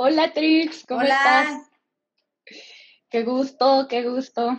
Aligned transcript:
Hola 0.00 0.32
Trix, 0.32 0.86
¿cómo 0.86 1.00
Hola. 1.00 1.16
estás? 1.16 1.70
Qué 3.10 3.24
gusto, 3.24 3.88
qué 3.90 4.08
gusto. 4.08 4.56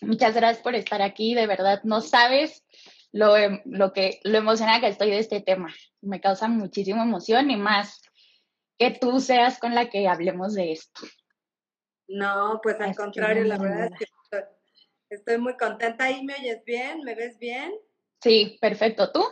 Muchas 0.00 0.34
gracias 0.34 0.62
por 0.62 0.74
estar 0.74 1.02
aquí, 1.02 1.34
de 1.34 1.46
verdad, 1.46 1.82
no 1.84 2.00
sabes 2.00 2.64
lo, 3.12 3.36
em- 3.36 3.60
lo 3.66 3.92
que, 3.92 4.20
lo 4.24 4.38
emocionada 4.38 4.80
que 4.80 4.88
estoy 4.88 5.10
de 5.10 5.18
este 5.18 5.42
tema. 5.42 5.68
Me 6.00 6.22
causa 6.22 6.48
muchísima 6.48 7.02
emoción 7.02 7.50
y 7.50 7.56
más 7.58 8.00
que 8.78 8.90
tú 8.92 9.20
seas 9.20 9.58
con 9.58 9.74
la 9.74 9.90
que 9.90 10.08
hablemos 10.08 10.54
de 10.54 10.72
esto. 10.72 11.02
No, 12.08 12.58
pues 12.62 12.80
al 12.80 12.88
Así 12.88 12.96
contrario, 12.96 13.44
la 13.44 13.58
verdad 13.58 13.90
es 13.92 13.98
que 13.98 14.04
estoy, 14.04 14.40
estoy 15.10 15.36
muy 15.36 15.58
contenta. 15.58 16.04
¿Ahí 16.04 16.24
me 16.24 16.36
oyes 16.36 16.64
bien? 16.64 17.00
¿Me 17.04 17.14
ves 17.14 17.38
bien? 17.38 17.74
Sí, 18.22 18.56
perfecto. 18.62 19.12
¿Tú? 19.12 19.26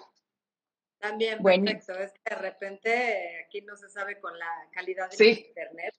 También, 1.08 1.38
Buenísimo. 1.42 1.78
perfecto. 1.96 2.02
Es 2.02 2.12
que 2.12 2.34
de 2.34 2.40
repente 2.40 3.44
aquí 3.46 3.60
no 3.62 3.76
se 3.76 3.88
sabe 3.88 4.18
con 4.20 4.36
la 4.38 4.68
calidad 4.72 5.10
de 5.10 5.16
Sí. 5.16 5.44
internet. 5.48 5.94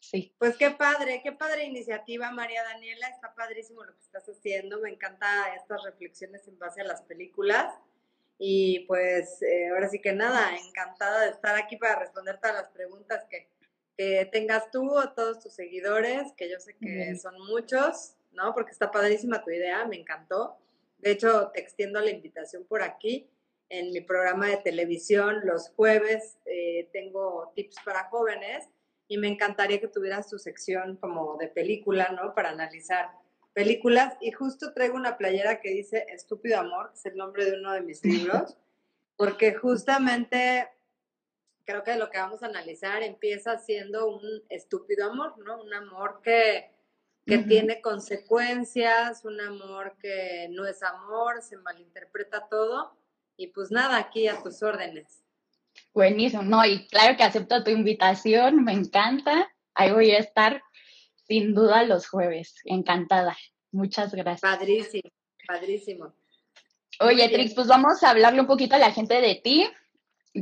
Sí. 0.00 0.34
Pues 0.38 0.56
qué 0.56 0.70
padre, 0.72 1.20
qué 1.22 1.30
padre 1.32 1.64
iniciativa, 1.64 2.30
María 2.32 2.64
Daniela. 2.64 3.06
Está 3.08 3.32
padrísimo 3.34 3.84
lo 3.84 3.94
que 3.94 4.02
estás 4.02 4.28
haciendo. 4.28 4.80
Me 4.80 4.90
encanta 4.90 5.54
estas 5.54 5.82
reflexiones 5.84 6.46
en 6.48 6.58
base 6.58 6.80
a 6.80 6.84
las 6.84 7.02
películas. 7.02 7.72
Y 8.38 8.80
pues 8.86 9.40
eh, 9.42 9.68
ahora 9.68 9.88
sí 9.88 10.00
que 10.00 10.12
nada, 10.12 10.56
encantada 10.56 11.20
de 11.22 11.30
estar 11.30 11.54
aquí 11.56 11.76
para 11.76 12.00
responder 12.00 12.38
todas 12.40 12.56
las 12.56 12.68
preguntas 12.70 13.24
que, 13.30 13.46
que 13.96 14.28
tengas 14.32 14.68
tú 14.72 14.90
o 14.92 15.10
todos 15.10 15.38
tus 15.38 15.52
seguidores, 15.52 16.32
que 16.36 16.50
yo 16.50 16.58
sé 16.58 16.72
que 16.74 16.86
Bien. 16.88 17.20
son 17.20 17.38
muchos, 17.46 18.14
¿no? 18.32 18.52
Porque 18.54 18.72
está 18.72 18.90
padrísima 18.90 19.44
tu 19.44 19.50
idea, 19.52 19.84
me 19.84 19.96
encantó. 19.96 20.58
De 20.98 21.12
hecho, 21.12 21.52
te 21.54 21.60
extiendo 21.60 22.00
la 22.00 22.10
invitación 22.10 22.64
por 22.64 22.82
aquí. 22.82 23.28
En 23.72 23.90
mi 23.90 24.02
programa 24.02 24.48
de 24.48 24.58
televisión 24.58 25.40
los 25.44 25.70
jueves 25.70 26.36
eh, 26.44 26.90
tengo 26.92 27.50
tips 27.56 27.76
para 27.82 28.04
jóvenes 28.10 28.68
y 29.08 29.16
me 29.16 29.28
encantaría 29.28 29.80
que 29.80 29.88
tuvieras 29.88 30.28
tu 30.28 30.38
sección 30.38 30.98
como 30.98 31.38
de 31.38 31.48
película, 31.48 32.10
¿no? 32.10 32.34
Para 32.34 32.50
analizar 32.50 33.12
películas. 33.54 34.14
Y 34.20 34.30
justo 34.30 34.74
traigo 34.74 34.94
una 34.96 35.16
playera 35.16 35.62
que 35.62 35.70
dice 35.70 36.04
Estúpido 36.10 36.58
Amor, 36.58 36.90
que 36.90 36.98
es 36.98 37.06
el 37.06 37.16
nombre 37.16 37.46
de 37.46 37.58
uno 37.58 37.72
de 37.72 37.80
mis 37.80 38.04
libros, 38.04 38.58
porque 39.16 39.54
justamente 39.54 40.68
creo 41.64 41.82
que 41.82 41.96
lo 41.96 42.10
que 42.10 42.18
vamos 42.18 42.42
a 42.42 42.48
analizar 42.48 43.02
empieza 43.02 43.56
siendo 43.56 44.06
un 44.06 44.42
estúpido 44.50 45.10
amor, 45.10 45.38
¿no? 45.38 45.62
Un 45.62 45.72
amor 45.72 46.20
que, 46.22 46.70
que 47.24 47.38
Ujú. 47.38 47.48
tiene 47.48 47.80
consecuencias, 47.80 49.24
un 49.24 49.40
amor 49.40 49.96
que 49.98 50.48
no 50.50 50.66
es 50.66 50.82
amor, 50.82 51.40
se 51.40 51.56
malinterpreta 51.56 52.48
todo. 52.50 53.00
Y 53.36 53.48
pues 53.48 53.70
nada, 53.70 53.96
aquí 53.96 54.28
a 54.28 54.42
tus 54.42 54.62
órdenes. 54.62 55.22
Buenísimo. 55.94 56.42
No, 56.42 56.64
y 56.64 56.86
claro 56.86 57.16
que 57.16 57.22
acepto 57.22 57.64
tu 57.64 57.70
invitación, 57.70 58.64
me 58.64 58.72
encanta. 58.72 59.48
Ahí 59.74 59.90
voy 59.90 60.10
a 60.10 60.18
estar 60.18 60.62
sin 61.26 61.54
duda 61.54 61.84
los 61.84 62.08
jueves. 62.08 62.56
Encantada. 62.64 63.36
Muchas 63.70 64.14
gracias. 64.14 64.40
Padrísimo, 64.40 65.10
padrísimo. 65.46 66.14
Oye. 67.00 67.28
Trix, 67.28 67.54
pues 67.54 67.66
vamos 67.66 68.02
a 68.02 68.10
hablarle 68.10 68.40
un 68.40 68.46
poquito 68.46 68.76
a 68.76 68.78
la 68.78 68.92
gente 68.92 69.20
de 69.20 69.34
ti. 69.36 69.68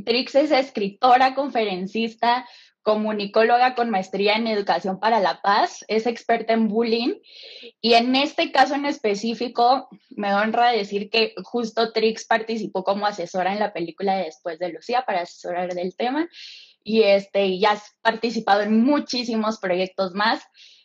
Trix 0.05 0.35
es 0.35 0.51
escritora, 0.51 1.33
conferencista, 1.33 2.47
comunicóloga 2.83 3.75
con 3.75 3.89
maestría 3.89 4.35
en 4.35 4.47
educación 4.47 4.99
para 4.99 5.19
la 5.19 5.41
paz, 5.41 5.85
es 5.87 6.07
experta 6.07 6.53
en 6.53 6.67
bullying 6.67 7.15
y 7.79 7.93
en 7.93 8.15
este 8.15 8.51
caso 8.51 8.75
en 8.75 8.85
específico 8.85 9.87
me 10.09 10.33
honra 10.33 10.71
decir 10.71 11.09
que 11.09 11.33
justo 11.43 11.91
Trix 11.91 12.25
participó 12.25 12.83
como 12.83 13.05
asesora 13.05 13.53
en 13.53 13.59
la 13.59 13.73
película 13.73 14.15
de 14.15 14.25
Después 14.25 14.59
de 14.59 14.69
Lucía 14.69 15.03
para 15.05 15.21
asesorar 15.21 15.73
del 15.73 15.95
tema 15.95 16.27
y 16.83 17.03
este 17.03 17.59
ya 17.59 17.71
has 17.71 17.95
participado 18.01 18.61
en 18.61 18.83
muchísimos 18.83 19.59
proyectos 19.59 20.13
más. 20.13 20.41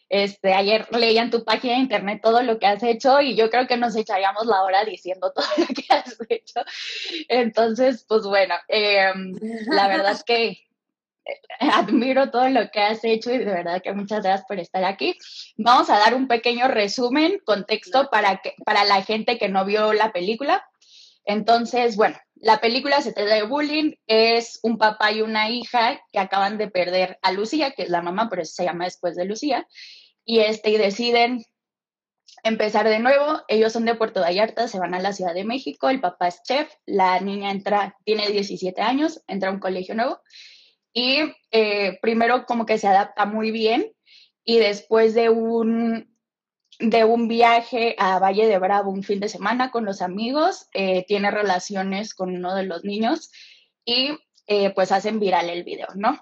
Este, 0.08 0.54
ayer 0.54 0.86
leía 0.92 1.22
en 1.22 1.30
tu 1.30 1.44
página 1.44 1.74
de 1.74 1.80
internet 1.80 2.20
todo 2.22 2.42
lo 2.42 2.60
que 2.60 2.66
has 2.66 2.82
hecho 2.82 3.20
y 3.20 3.34
yo 3.34 3.50
creo 3.50 3.66
que 3.66 3.76
nos 3.76 3.96
echaríamos 3.96 4.46
la 4.46 4.62
hora 4.62 4.84
diciendo 4.84 5.32
todo 5.34 5.46
lo 5.56 5.66
que 5.66 5.84
has 5.88 6.16
hecho. 6.28 6.60
Entonces, 7.28 8.04
pues 8.08 8.22
bueno, 8.22 8.54
eh, 8.68 9.12
la 9.68 9.88
verdad 9.88 10.12
es 10.12 10.22
que 10.22 10.65
admiro 11.58 12.30
todo 12.30 12.48
lo 12.48 12.70
que 12.70 12.80
has 12.80 13.04
hecho 13.04 13.32
y 13.32 13.38
de 13.38 13.44
verdad 13.44 13.82
que 13.82 13.92
muchas 13.92 14.22
gracias 14.22 14.46
por 14.46 14.58
estar 14.58 14.84
aquí. 14.84 15.16
Vamos 15.56 15.90
a 15.90 15.98
dar 15.98 16.14
un 16.14 16.28
pequeño 16.28 16.68
resumen, 16.68 17.40
contexto 17.44 18.08
para, 18.10 18.38
que, 18.38 18.54
para 18.64 18.84
la 18.84 19.02
gente 19.02 19.38
que 19.38 19.48
no 19.48 19.64
vio 19.64 19.92
la 19.92 20.12
película. 20.12 20.64
Entonces, 21.24 21.96
bueno, 21.96 22.16
la 22.36 22.60
película 22.60 23.00
se 23.02 23.12
trata 23.12 23.34
de 23.34 23.42
bullying, 23.42 23.94
es 24.06 24.60
un 24.62 24.78
papá 24.78 25.10
y 25.10 25.22
una 25.22 25.50
hija 25.50 26.00
que 26.12 26.18
acaban 26.18 26.58
de 26.58 26.68
perder 26.68 27.18
a 27.22 27.32
Lucía, 27.32 27.72
que 27.72 27.82
es 27.82 27.90
la 27.90 28.02
mamá, 28.02 28.28
pero 28.30 28.44
se 28.44 28.64
llama 28.64 28.84
después 28.84 29.16
de 29.16 29.24
Lucía, 29.24 29.66
y 30.24 30.40
este, 30.40 30.70
y 30.70 30.76
deciden 30.76 31.42
empezar 32.44 32.88
de 32.88 33.00
nuevo. 33.00 33.40
Ellos 33.48 33.72
son 33.72 33.86
de 33.86 33.96
Puerto 33.96 34.20
Vallarta, 34.20 34.68
se 34.68 34.78
van 34.78 34.94
a 34.94 35.00
la 35.00 35.12
Ciudad 35.12 35.34
de 35.34 35.44
México, 35.44 35.88
el 35.88 36.00
papá 36.00 36.28
es 36.28 36.40
chef, 36.44 36.72
la 36.84 37.18
niña 37.20 37.50
entra, 37.50 37.96
tiene 38.04 38.28
17 38.30 38.80
años, 38.82 39.22
entra 39.26 39.48
a 39.48 39.52
un 39.52 39.58
colegio 39.58 39.96
nuevo 39.96 40.20
y 40.96 41.18
eh, 41.50 41.98
primero 42.00 42.46
como 42.46 42.64
que 42.64 42.78
se 42.78 42.88
adapta 42.88 43.26
muy 43.26 43.50
bien 43.50 43.92
y 44.46 44.56
después 44.56 45.12
de 45.12 45.28
un, 45.28 46.10
de 46.80 47.04
un 47.04 47.28
viaje 47.28 47.94
a 47.98 48.18
Valle 48.18 48.46
de 48.46 48.58
Bravo 48.58 48.90
un 48.90 49.02
fin 49.02 49.20
de 49.20 49.28
semana 49.28 49.70
con 49.70 49.84
los 49.84 50.00
amigos, 50.00 50.68
eh, 50.72 51.04
tiene 51.06 51.30
relaciones 51.30 52.14
con 52.14 52.34
uno 52.34 52.54
de 52.54 52.62
los 52.62 52.82
niños 52.82 53.30
y 53.84 54.16
eh, 54.46 54.70
pues 54.70 54.90
hacen 54.90 55.20
viral 55.20 55.50
el 55.50 55.64
video, 55.64 55.88
¿no? 55.96 56.18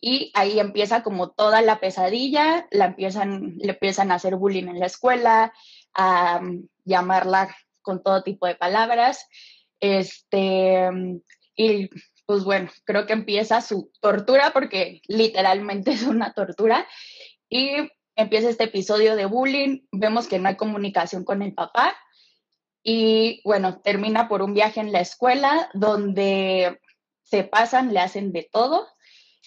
Y 0.00 0.32
ahí 0.32 0.60
empieza 0.60 1.02
como 1.02 1.32
toda 1.32 1.60
la 1.60 1.78
pesadilla, 1.78 2.66
la 2.70 2.86
empiezan, 2.86 3.56
le 3.58 3.72
empiezan 3.72 4.10
a 4.10 4.14
hacer 4.14 4.36
bullying 4.36 4.68
en 4.68 4.80
la 4.80 4.86
escuela, 4.86 5.52
a 5.92 6.38
um, 6.40 6.66
llamarla 6.86 7.54
con 7.82 8.02
todo 8.02 8.22
tipo 8.22 8.46
de 8.46 8.54
palabras, 8.54 9.28
este, 9.78 10.88
y 11.54 11.90
pues 12.26 12.44
bueno, 12.44 12.70
creo 12.84 13.06
que 13.06 13.12
empieza 13.12 13.60
su 13.60 13.90
tortura 14.00 14.52
porque 14.52 15.00
literalmente 15.06 15.90
es 15.92 16.02
una 16.02 16.32
tortura. 16.32 16.86
Y 17.48 17.70
empieza 18.16 18.48
este 18.48 18.64
episodio 18.64 19.16
de 19.16 19.26
bullying, 19.26 19.86
vemos 19.92 20.26
que 20.26 20.38
no 20.38 20.48
hay 20.48 20.56
comunicación 20.56 21.24
con 21.24 21.42
el 21.42 21.54
papá. 21.54 21.96
Y 22.82 23.40
bueno, 23.44 23.80
termina 23.80 24.28
por 24.28 24.42
un 24.42 24.54
viaje 24.54 24.80
en 24.80 24.92
la 24.92 25.00
escuela 25.00 25.70
donde 25.74 26.80
se 27.22 27.42
pasan, 27.42 27.92
le 27.92 27.98
hacen 27.98 28.32
de 28.32 28.48
todo, 28.50 28.86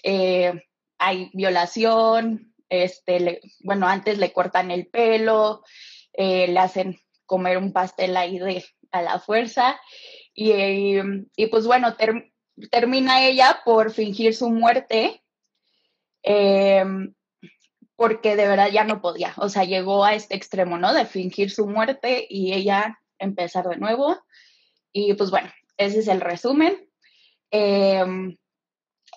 eh, 0.03 0.53
hay 0.97 1.29
violación, 1.34 2.53
este, 2.68 3.19
le, 3.22 3.41
bueno, 3.62 3.88
antes 3.88 4.18
le 4.18 4.34
cortan 4.34 4.72
el 4.72 4.88
pelo, 4.88 5.63
eh, 6.12 6.50
le 6.50 6.59
hacen 6.59 7.00
comer 7.25 7.57
un 7.57 7.72
pastel 7.72 8.18
ahí 8.18 8.39
de 8.39 8.66
a 8.91 9.01
la 9.01 9.19
fuerza. 9.19 9.79
Y, 10.34 10.97
pues 11.51 11.66
bueno, 11.66 11.95
ter, 11.95 12.31
termina 12.72 13.24
ella 13.25 13.62
por 13.64 13.92
fingir 13.92 14.36
su 14.36 14.50
muerte 14.50 15.24
eh, 16.24 16.84
porque 17.96 18.36
de 18.36 18.47
verdad 18.47 18.70
ya 18.72 18.86
no 18.86 19.02
podía, 19.02 19.34
o 19.38 19.50
sea, 19.50 19.66
llegó 19.66 20.06
a 20.06 20.14
este 20.14 20.36
extremo, 20.36 20.78
¿no? 20.78 20.94
De 20.94 21.06
fingir 21.06 21.52
su 21.52 21.68
muerte 21.68 22.25
y 22.30 22.53
ella 22.53 22.98
empezar 23.18 23.68
de 23.68 23.75
nuevo. 23.75 24.18
Y 24.94 25.14
pues 25.16 25.31
bueno, 25.31 25.52
ese 25.75 26.00
es 26.00 26.08
el 26.08 26.22
resumen. 26.22 26.90
Eh, 27.52 28.06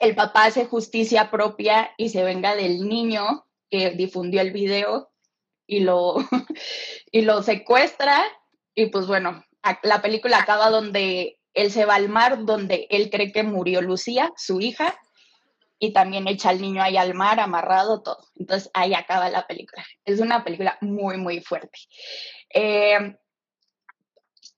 el 0.01 0.15
papá 0.17 0.47
hace 0.47 0.65
justicia 0.67 1.31
propia 1.31 1.93
y 1.97 2.09
se 2.09 2.25
venga 2.25 2.57
del 2.57 2.89
niño 2.89 3.47
que 3.71 3.91
difundió 3.91 4.41
el 4.41 4.51
video 4.51 5.13
y 5.67 5.81
lo, 5.81 6.17
y 7.13 7.23
lo 7.23 7.43
secuestra. 7.45 8.21
Y 8.75 8.87
pues 8.87 9.07
bueno, 9.07 9.45
la 9.85 10.03
película 10.03 10.39
acaba 10.39 10.71
donde 10.71 11.39
él 11.55 11.71
se 11.71 11.85
va 11.85 11.97
al 11.97 12.09
mar, 12.09 12.45
donde 12.45 12.87
él 12.91 13.11
cree 13.11 13.33
que 13.33 13.43
murió 13.43 13.83
Lucía, 13.83 14.33
su 14.37 14.61
hija, 14.61 14.99
y 15.79 15.93
también 15.93 16.29
echa 16.29 16.51
al 16.51 16.61
niño 16.61 16.83
ahí 16.83 16.97
al 16.97 17.15
mar, 17.15 17.41
amarrado, 17.41 18.03
todo. 18.03 18.25
Entonces 18.37 18.71
ahí 18.73 18.95
acaba 18.95 19.29
la 19.31 19.47
película. 19.47 19.85
Es 20.05 20.21
una 20.21 20.45
película 20.45 20.79
muy, 20.81 21.17
muy 21.17 21.41
fuerte. 21.41 21.79
Eh, 22.55 23.17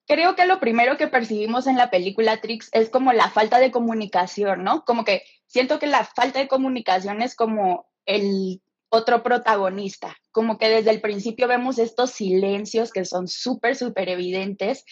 creo 0.06 0.36
que 0.36 0.44
lo 0.44 0.60
primero 0.60 0.96
que 0.96 1.08
percibimos 1.08 1.66
en 1.66 1.76
la 1.76 1.90
película 1.90 2.40
Trix 2.40 2.68
es 2.72 2.90
como 2.90 3.12
la 3.12 3.30
falta 3.30 3.58
de 3.58 3.70
comunicación, 3.70 4.64
¿no? 4.64 4.84
Como 4.84 5.04
que 5.04 5.22
siento 5.46 5.78
que 5.78 5.86
la 5.86 6.04
falta 6.04 6.40
de 6.40 6.48
comunicación 6.48 7.22
es 7.22 7.34
como 7.34 7.88
el 8.04 8.60
otro 8.90 9.22
protagonista, 9.22 10.16
como 10.30 10.58
que 10.58 10.68
desde 10.68 10.90
el 10.90 11.00
principio 11.00 11.48
vemos 11.48 11.78
estos 11.78 12.10
silencios 12.10 12.92
que 12.92 13.04
son 13.04 13.28
súper, 13.28 13.76
súper 13.76 14.08
evidentes 14.08 14.84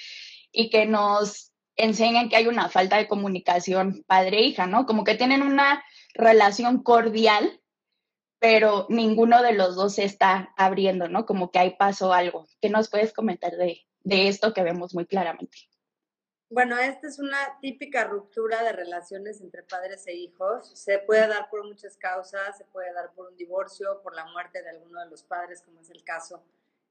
y 0.51 0.71
que 0.71 0.87
nos 0.87 1.52
enseñan 1.77 2.29
que 2.29 2.37
hay 2.37 2.47
una 2.47 2.69
falta 2.69 2.97
de 2.97 3.09
comunicación 3.09 4.05
padre-hija, 4.07 4.67
¿no? 4.67 4.87
Como 4.87 5.05
que 5.05 5.15
tienen 5.15 5.43
una 5.43 5.85
relación 6.15 6.83
cordial, 6.83 7.61
pero 8.39 8.87
ninguno 8.89 9.43
de 9.43 9.53
los 9.53 9.77
dos 9.77 9.95
se 9.95 10.05
está 10.05 10.53
abriendo, 10.57 11.09
¿no? 11.09 11.27
Como 11.27 11.51
que 11.51 11.59
ahí 11.59 11.77
pasó 11.79 12.13
algo. 12.13 12.47
¿Qué 12.61 12.69
nos 12.69 12.91
puedes 12.91 13.13
comentar 13.13 13.57
de, 13.57 13.83
de 14.01 14.29
esto 14.29 14.53
que 14.53 14.63
vemos 14.63 14.95
muy 14.95 15.07
claramente? 15.07 15.59
Bueno, 16.53 16.77
esta 16.77 17.07
es 17.07 17.19
una 17.19 17.39
típica 17.63 18.05
ruptura 18.05 18.63
de 18.63 18.73
relaciones 18.73 19.41
entre 19.41 19.63
padres 19.63 20.07
e 20.07 20.13
hijos. 20.13 20.71
Se 20.75 20.99
puede 20.99 21.27
dar 21.27 21.49
por 21.49 21.65
muchas 21.67 21.97
causas, 21.97 22.59
se 22.59 22.67
puede 22.67 22.93
dar 22.93 23.15
por 23.15 23.31
un 23.31 23.37
divorcio, 23.39 24.03
por 24.03 24.15
la 24.15 24.27
muerte 24.27 24.63
de 24.63 24.69
alguno 24.69 25.01
de 25.01 25.09
los 25.09 25.23
padres, 25.23 25.63
como 25.63 25.81
es 25.81 25.89
el 25.89 26.05
caso 26.05 26.45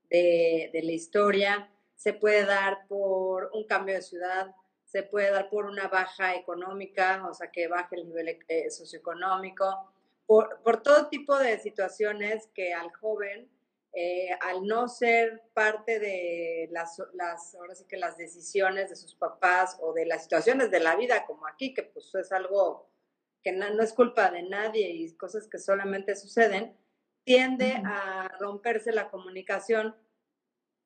de, 0.10 0.72
la 0.74 0.92
historia. 0.92 1.70
Se 1.96 2.14
puede 2.14 2.44
dar 2.44 2.88
por 2.88 3.52
un 3.54 3.68
cambio 3.68 3.94
de 3.94 4.02
ciudad, 4.02 4.56
se 4.92 5.04
puede 5.04 5.32
dar 5.32 5.50
por 5.50 5.66
una 5.66 5.88
baja 5.88 6.36
económica, 6.36 7.26
o 7.30 7.34
sea, 7.34 7.52
que 7.52 7.68
baje 7.68 7.96
el 7.96 8.08
nivel 8.08 8.40
eh, 8.48 8.70
socioeconómico, 8.70 9.92
por, 10.26 10.62
por 10.62 10.84
todo 10.84 11.08
tipo 11.08 11.38
de 11.38 11.60
situaciones 11.60 12.50
que 12.54 12.74
al 12.74 12.92
joven 12.94 13.50
eh, 13.94 14.30
al 14.40 14.66
no 14.66 14.88
ser 14.88 15.44
parte 15.54 16.00
de 16.00 16.70
las, 16.72 17.02
las, 17.14 17.56
ahora 17.56 17.76
sí 17.76 17.84
que 17.90 17.98
las 17.98 18.16
decisiones 18.16 18.90
de 18.90 18.96
sus 18.96 19.16
papás 19.16 19.78
o 19.82 19.92
de 19.92 20.06
las 20.06 20.24
situaciones 20.24 20.72
de 20.72 20.80
la 20.80 20.96
vida, 20.96 21.26
como 21.26 21.46
aquí, 21.46 21.74
que 21.74 21.84
pues 21.84 22.16
es 22.16 22.32
algo 22.32 22.90
que 23.44 23.52
no, 23.52 23.66
es 23.82 23.92
culpa 23.92 24.32
de 24.32 24.44
nadie 24.44 24.90
y 24.90 25.14
cosas 25.18 25.50
que 25.50 25.58
solamente 25.58 26.16
suceden, 26.16 26.78
tiende 27.26 27.82
a 27.84 28.30
romperse 28.40 28.94
la 28.94 29.10
comunicación 29.10 29.94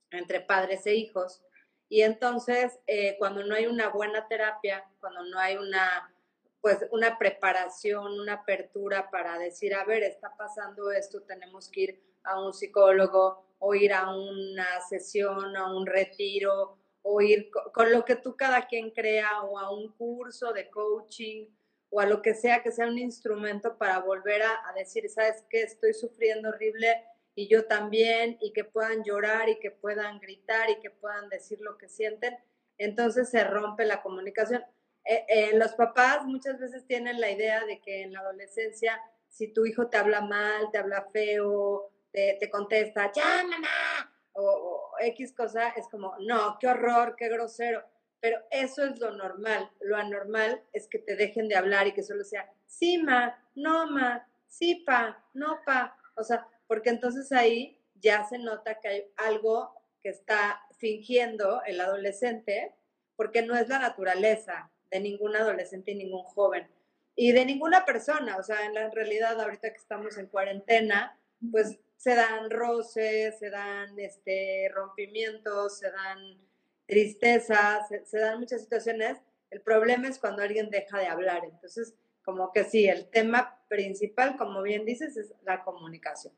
entre 0.10 0.42
padres 0.42 0.88
e 0.88 0.96
hijos. 0.96 1.44
Y 1.90 2.02
entonces, 2.02 2.80
eh, 2.88 3.16
cuando 3.20 3.44
no 3.44 3.56
hay 3.56 3.68
una 3.68 3.90
buena 3.90 4.28
terapia, 4.28 4.84
cuando 5.00 5.24
no 5.24 5.40
hay 5.40 5.58
una, 5.58 6.14
pues, 6.62 6.86
una 6.92 7.18
preparación, 7.18 8.20
una 8.20 8.34
apertura 8.34 9.10
para 9.12 9.38
decir, 9.38 9.76
a 9.76 9.86
ver, 9.86 10.04
está 10.04 10.36
pasando 10.36 10.92
esto, 10.92 11.22
tenemos 11.22 11.70
que 11.70 11.82
ir 11.82 12.04
a 12.24 12.42
un 12.44 12.54
psicólogo 12.54 13.46
o 13.60 13.76
ir 13.76 13.94
a 13.94 14.12
una 14.16 14.82
sesión, 14.82 15.56
a 15.56 15.74
un 15.74 15.86
retiro 15.86 16.78
o 17.08 17.22
ir 17.22 17.52
con, 17.72 17.92
lo 17.92 18.04
que 18.04 18.16
tú 18.16 18.36
cada 18.36 18.66
quien 18.66 18.90
crea 18.90 19.44
o 19.44 19.60
a 19.60 19.72
un 19.72 19.92
curso 19.92 20.52
de 20.54 20.70
coaching 20.72 21.46
o 21.92 22.00
a 22.00 22.08
lo 22.08 22.22
que 22.22 22.34
sea 22.34 22.64
que 22.64 22.72
sea 22.72 22.88
un 22.88 22.98
instrumento 22.98 23.78
para 23.78 24.00
volver 24.00 24.42
a, 24.42 24.74
decir, 24.76 25.08
¿sabes 25.10 25.46
qué? 25.50 25.62
Estoy 25.62 25.94
sufriendo 25.94 26.50
horrible 26.50 27.06
y 27.36 27.50
yo 27.50 27.66
también, 27.66 28.38
y 28.42 28.54
que 28.54 28.64
puedan 28.64 29.04
llorar 29.04 29.50
y 29.50 29.60
que 29.60 29.70
puedan 29.70 30.20
gritar 30.20 30.70
y 30.70 30.80
que 30.80 30.90
puedan 30.90 31.28
decir 31.30 31.60
lo 31.62 31.78
que 31.78 31.90
sienten, 31.90 32.38
entonces 32.78 33.30
se 33.30 33.44
rompe 33.44 33.86
la 33.86 34.02
comunicación. 34.02 34.64
Eh, 35.04 35.26
eh, 35.28 35.58
los 35.58 35.74
papás 35.74 36.26
muchas 36.26 36.60
veces 36.60 36.88
tienen 36.88 37.20
la 37.20 37.30
idea 37.30 37.66
de 37.66 37.80
que 37.82 38.04
en 38.04 38.14
la 38.14 38.22
adolescencia, 38.22 39.00
si 39.30 39.50
tu 39.50 39.66
hijo 39.66 39.88
te 39.88 39.98
habla 39.98 40.22
mal, 40.22 40.72
te 40.72 40.78
habla 40.78 41.08
feo, 41.12 41.92
te, 42.12 42.50
contesta, 42.50 43.12
ya 43.12 43.44
mamá, 43.44 44.16
o, 44.32 44.94
X 45.02 45.34
cosa, 45.34 45.70
es 45.70 45.88
como, 45.90 46.16
no, 46.20 46.58
qué 46.60 46.68
horror, 46.68 47.16
qué 47.18 47.28
grosero. 47.28 47.84
Pero 48.22 48.40
eso 48.50 48.86
es 48.86 49.00
lo 49.00 49.12
normal. 49.12 49.70
Lo 49.82 49.98
anormal 49.98 50.64
es 50.72 50.88
que 50.88 51.00
te 51.00 51.16
dejen 51.16 51.50
de 51.50 51.56
hablar 51.56 51.88
y 51.88 51.94
que 51.94 52.02
solo 52.02 52.24
sea, 52.24 52.50
sí, 52.66 52.98
ma, 52.98 53.38
no, 53.54 53.92
ma, 53.92 54.26
sí, 54.48 54.84
pa, 54.86 55.24
no, 55.34 55.60
pa. 55.66 55.98
O 56.16 56.24
sea, 56.24 56.48
porque 56.68 56.90
entonces 56.90 57.32
ahí 57.32 57.80
ya 57.96 58.24
se 58.24 58.38
nota 58.38 58.80
que 58.80 58.88
hay 58.88 59.06
algo 59.18 59.74
que 60.02 60.10
está 60.10 60.62
fingiendo 60.78 61.62
el 61.66 61.82
adolescente, 61.82 62.74
porque 63.16 63.42
no 63.42 63.56
es 63.56 63.68
la 63.70 63.80
naturaleza 63.80 64.72
de 64.92 65.00
ningún 65.00 65.36
adolescente 65.36 65.92
y 65.92 65.96
ningún 65.96 66.24
joven. 66.24 66.68
Y 67.16 67.32
de 67.32 67.46
ninguna 67.46 67.86
persona, 67.86 68.38
o 68.38 68.44
sea, 68.44 68.66
en 68.66 68.74
la 68.74 68.90
realidad 68.90 69.40
ahorita 69.40 69.72
que 69.72 69.78
estamos 69.78 70.18
en 70.18 70.28
cuarentena, 70.28 71.18
pues 71.52 71.80
se 71.98 72.14
dan 72.16 72.50
roces, 72.50 73.40
se 73.40 73.50
dan 73.50 73.98
este, 74.00 74.70
rompimientos, 74.74 75.80
se 75.80 75.90
dan 75.90 76.38
tristezas, 76.86 77.88
se, 78.04 78.20
dan 78.20 78.40
muchas 78.40 78.62
situaciones. 78.62 79.18
El 79.50 79.62
problema 79.62 80.08
es 80.08 80.20
cuando 80.20 80.44
alguien 80.44 80.70
deja 80.70 81.00
de 81.00 81.08
hablar. 81.08 81.44
Entonces, 81.46 81.96
como 82.24 82.52
que 82.52 82.64
sí, 82.64 82.88
el 82.88 83.08
tema 83.08 83.60
principal, 83.70 84.38
como 84.38 84.62
bien 84.62 84.86
dices, 84.86 85.16
es 85.18 85.34
la 85.44 85.64
comunicación. 85.64 86.34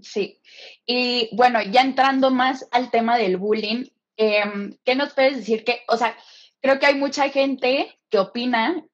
Sí. 0.00 0.40
Y 0.86 1.28
bueno, 1.36 1.60
ya 1.62 1.82
entrando 1.82 2.30
más 2.30 2.66
al 2.70 2.90
tema 2.90 3.18
del 3.18 3.36
bullying, 3.36 3.84
em, 4.16 4.76
¿qué 4.84 4.94
nos 4.94 5.12
puedes 5.12 5.36
decir? 5.36 5.64
Que, 5.64 5.82
o 5.88 5.96
sea, 5.96 6.16
creo 6.60 6.78
que 6.78 6.86
hay 6.86 6.94
mucha 6.94 7.28
gente 7.28 7.98
que 8.08 8.18
opina 8.18 8.84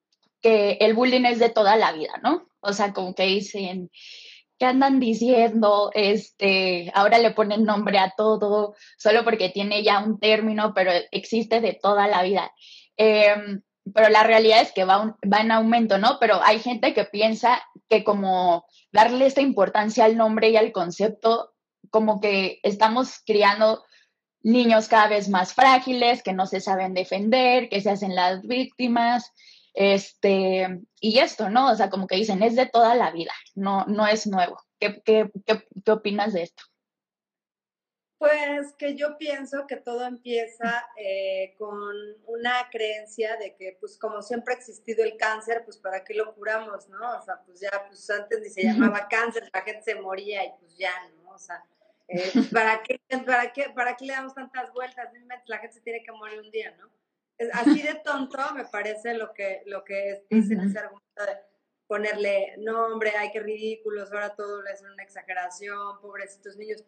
que 0.41 0.77
el 0.81 0.93
bullying 0.93 1.25
es 1.25 1.39
de 1.39 1.49
toda 1.49 1.75
la 1.77 1.91
vida, 1.93 2.19
¿no? 2.23 2.49
O 2.61 2.73
sea, 2.73 2.93
como 2.93 3.15
que 3.15 3.23
dicen, 3.23 3.91
¿qué 4.57 4.65
andan 4.65 4.99
diciendo? 4.99 5.91
Este, 5.93 6.91
ahora 6.93 7.17
le 7.17 7.31
ponen 7.31 7.63
nombre 7.63 7.97
a 7.99 8.13
todo, 8.15 8.75
solo 8.97 9.23
porque 9.23 9.49
tiene 9.49 9.83
ya 9.83 9.99
un 9.99 10.19
término, 10.19 10.73
pero 10.73 10.91
existe 11.11 11.61
de 11.61 11.73
toda 11.73 12.07
la 12.07 12.23
vida. 12.23 12.51
Em, 12.97 13.61
pero 13.93 14.09
la 14.09 14.23
realidad 14.23 14.61
es 14.61 14.71
que 14.71 14.85
va, 14.85 15.17
va 15.31 15.37
en 15.39 15.51
aumento, 15.51 15.97
¿no? 15.97 16.17
Pero 16.19 16.41
hay 16.43 16.59
gente 16.59 16.93
que 16.93 17.05
piensa 17.05 17.61
que 17.89 18.03
como 18.03 18.65
darle 18.91 19.25
esta 19.25 19.41
importancia 19.41 20.05
al 20.05 20.17
nombre 20.17 20.49
y 20.49 20.57
al 20.57 20.71
concepto, 20.71 21.53
como 21.89 22.19
que 22.21 22.59
estamos 22.63 23.19
criando 23.25 23.83
niños 24.41 24.87
cada 24.87 25.07
vez 25.07 25.29
más 25.29 25.53
frágiles, 25.53 26.23
que 26.23 26.33
no 26.33 26.45
se 26.45 26.61
saben 26.61 26.93
defender, 26.93 27.69
que 27.69 27.81
se 27.81 27.89
hacen 27.89 28.15
las 28.15 28.43
víctimas, 28.43 29.31
este, 29.73 30.81
y 30.99 31.19
esto, 31.19 31.49
¿no? 31.49 31.71
O 31.71 31.75
sea, 31.75 31.89
como 31.89 32.07
que 32.07 32.15
dicen, 32.15 32.43
es 32.43 32.55
de 32.55 32.65
toda 32.65 32.95
la 32.95 33.11
vida, 33.11 33.33
no, 33.55 33.85
no 33.85 34.07
es 34.07 34.27
nuevo. 34.27 34.59
¿Qué, 34.79 35.01
qué, 35.03 35.29
qué, 35.45 35.91
opinas 35.91 36.33
de 36.33 36.43
esto? 36.43 36.63
Pues 38.19 38.73
que 38.73 38.95
yo 38.95 39.17
pienso 39.17 39.65
que 39.65 39.77
todo 39.77 40.05
empieza 40.05 40.85
eh, 40.97 41.55
con 41.57 41.87
una 42.27 42.69
creencia 42.69 43.37
de 43.37 43.55
que, 43.55 43.77
pues 43.79 43.97
como 43.97 44.21
siempre 44.21 44.53
ha 44.53 44.57
existido 44.57 45.05
el 45.05 45.15
cáncer, 45.15 45.63
pues 45.63 45.77
para 45.77 46.03
qué 46.03 46.13
lo 46.13 46.35
curamos, 46.35 46.89
¿no? 46.89 47.17
O 47.17 47.21
sea, 47.21 47.41
pues 47.45 47.61
ya, 47.61 47.71
pues 47.87 48.09
antes 48.09 48.41
ni 48.41 48.49
se 48.49 48.63
llamaba 48.63 49.07
cáncer, 49.07 49.49
la 49.53 49.61
gente 49.61 49.83
se 49.83 49.95
moría 49.95 50.43
y 50.43 50.51
pues 50.59 50.77
ya, 50.77 50.91
¿no? 51.23 51.31
O 51.31 51.39
sea, 51.39 51.63
eh, 52.09 52.29
pues, 52.33 52.47
¿para, 52.49 52.83
qué, 52.83 52.99
para, 53.25 53.53
qué, 53.53 53.69
¿para 53.73 53.95
qué 53.95 54.05
le 54.05 54.13
damos 54.13 54.35
tantas 54.35 54.71
vueltas? 54.73 55.09
La 55.45 55.59
gente 55.59 55.75
se 55.75 55.81
tiene 55.81 56.03
que 56.03 56.11
morir 56.11 56.41
un 56.41 56.51
día, 56.51 56.75
¿no? 56.77 56.89
así 57.53 57.81
de 57.81 57.95
tonto 58.03 58.37
me 58.53 58.65
parece 58.65 59.13
lo 59.13 59.33
que, 59.33 59.63
lo 59.65 59.83
que 59.85 60.25
dicen 60.29 60.59
ese 60.59 60.79
argumento 60.79 61.25
de 61.25 61.37
ponerle 61.87 62.55
nombre, 62.57 63.13
ay, 63.17 63.29
qué 63.31 63.39
ridículos, 63.39 64.11
ahora 64.11 64.35
todo 64.35 64.63
es 64.65 64.81
una 64.81 65.01
exageración, 65.01 66.01
pobrecitos 66.01 66.57
niños. 66.57 66.83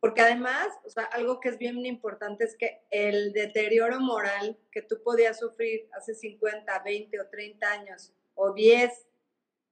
Porque 0.00 0.20
además, 0.20 0.68
o 0.84 0.90
sea, 0.90 1.04
algo 1.04 1.40
que 1.40 1.48
es 1.48 1.58
bien 1.58 1.84
importante 1.86 2.44
es 2.44 2.56
que 2.56 2.82
el 2.90 3.32
deterioro 3.32 3.98
moral 4.00 4.58
que 4.70 4.82
tú 4.82 5.02
podías 5.02 5.38
sufrir 5.38 5.88
hace 5.92 6.14
50, 6.14 6.82
20 6.84 7.20
o 7.20 7.26
30 7.28 7.72
años 7.72 8.12
o 8.34 8.52
10 8.52 8.92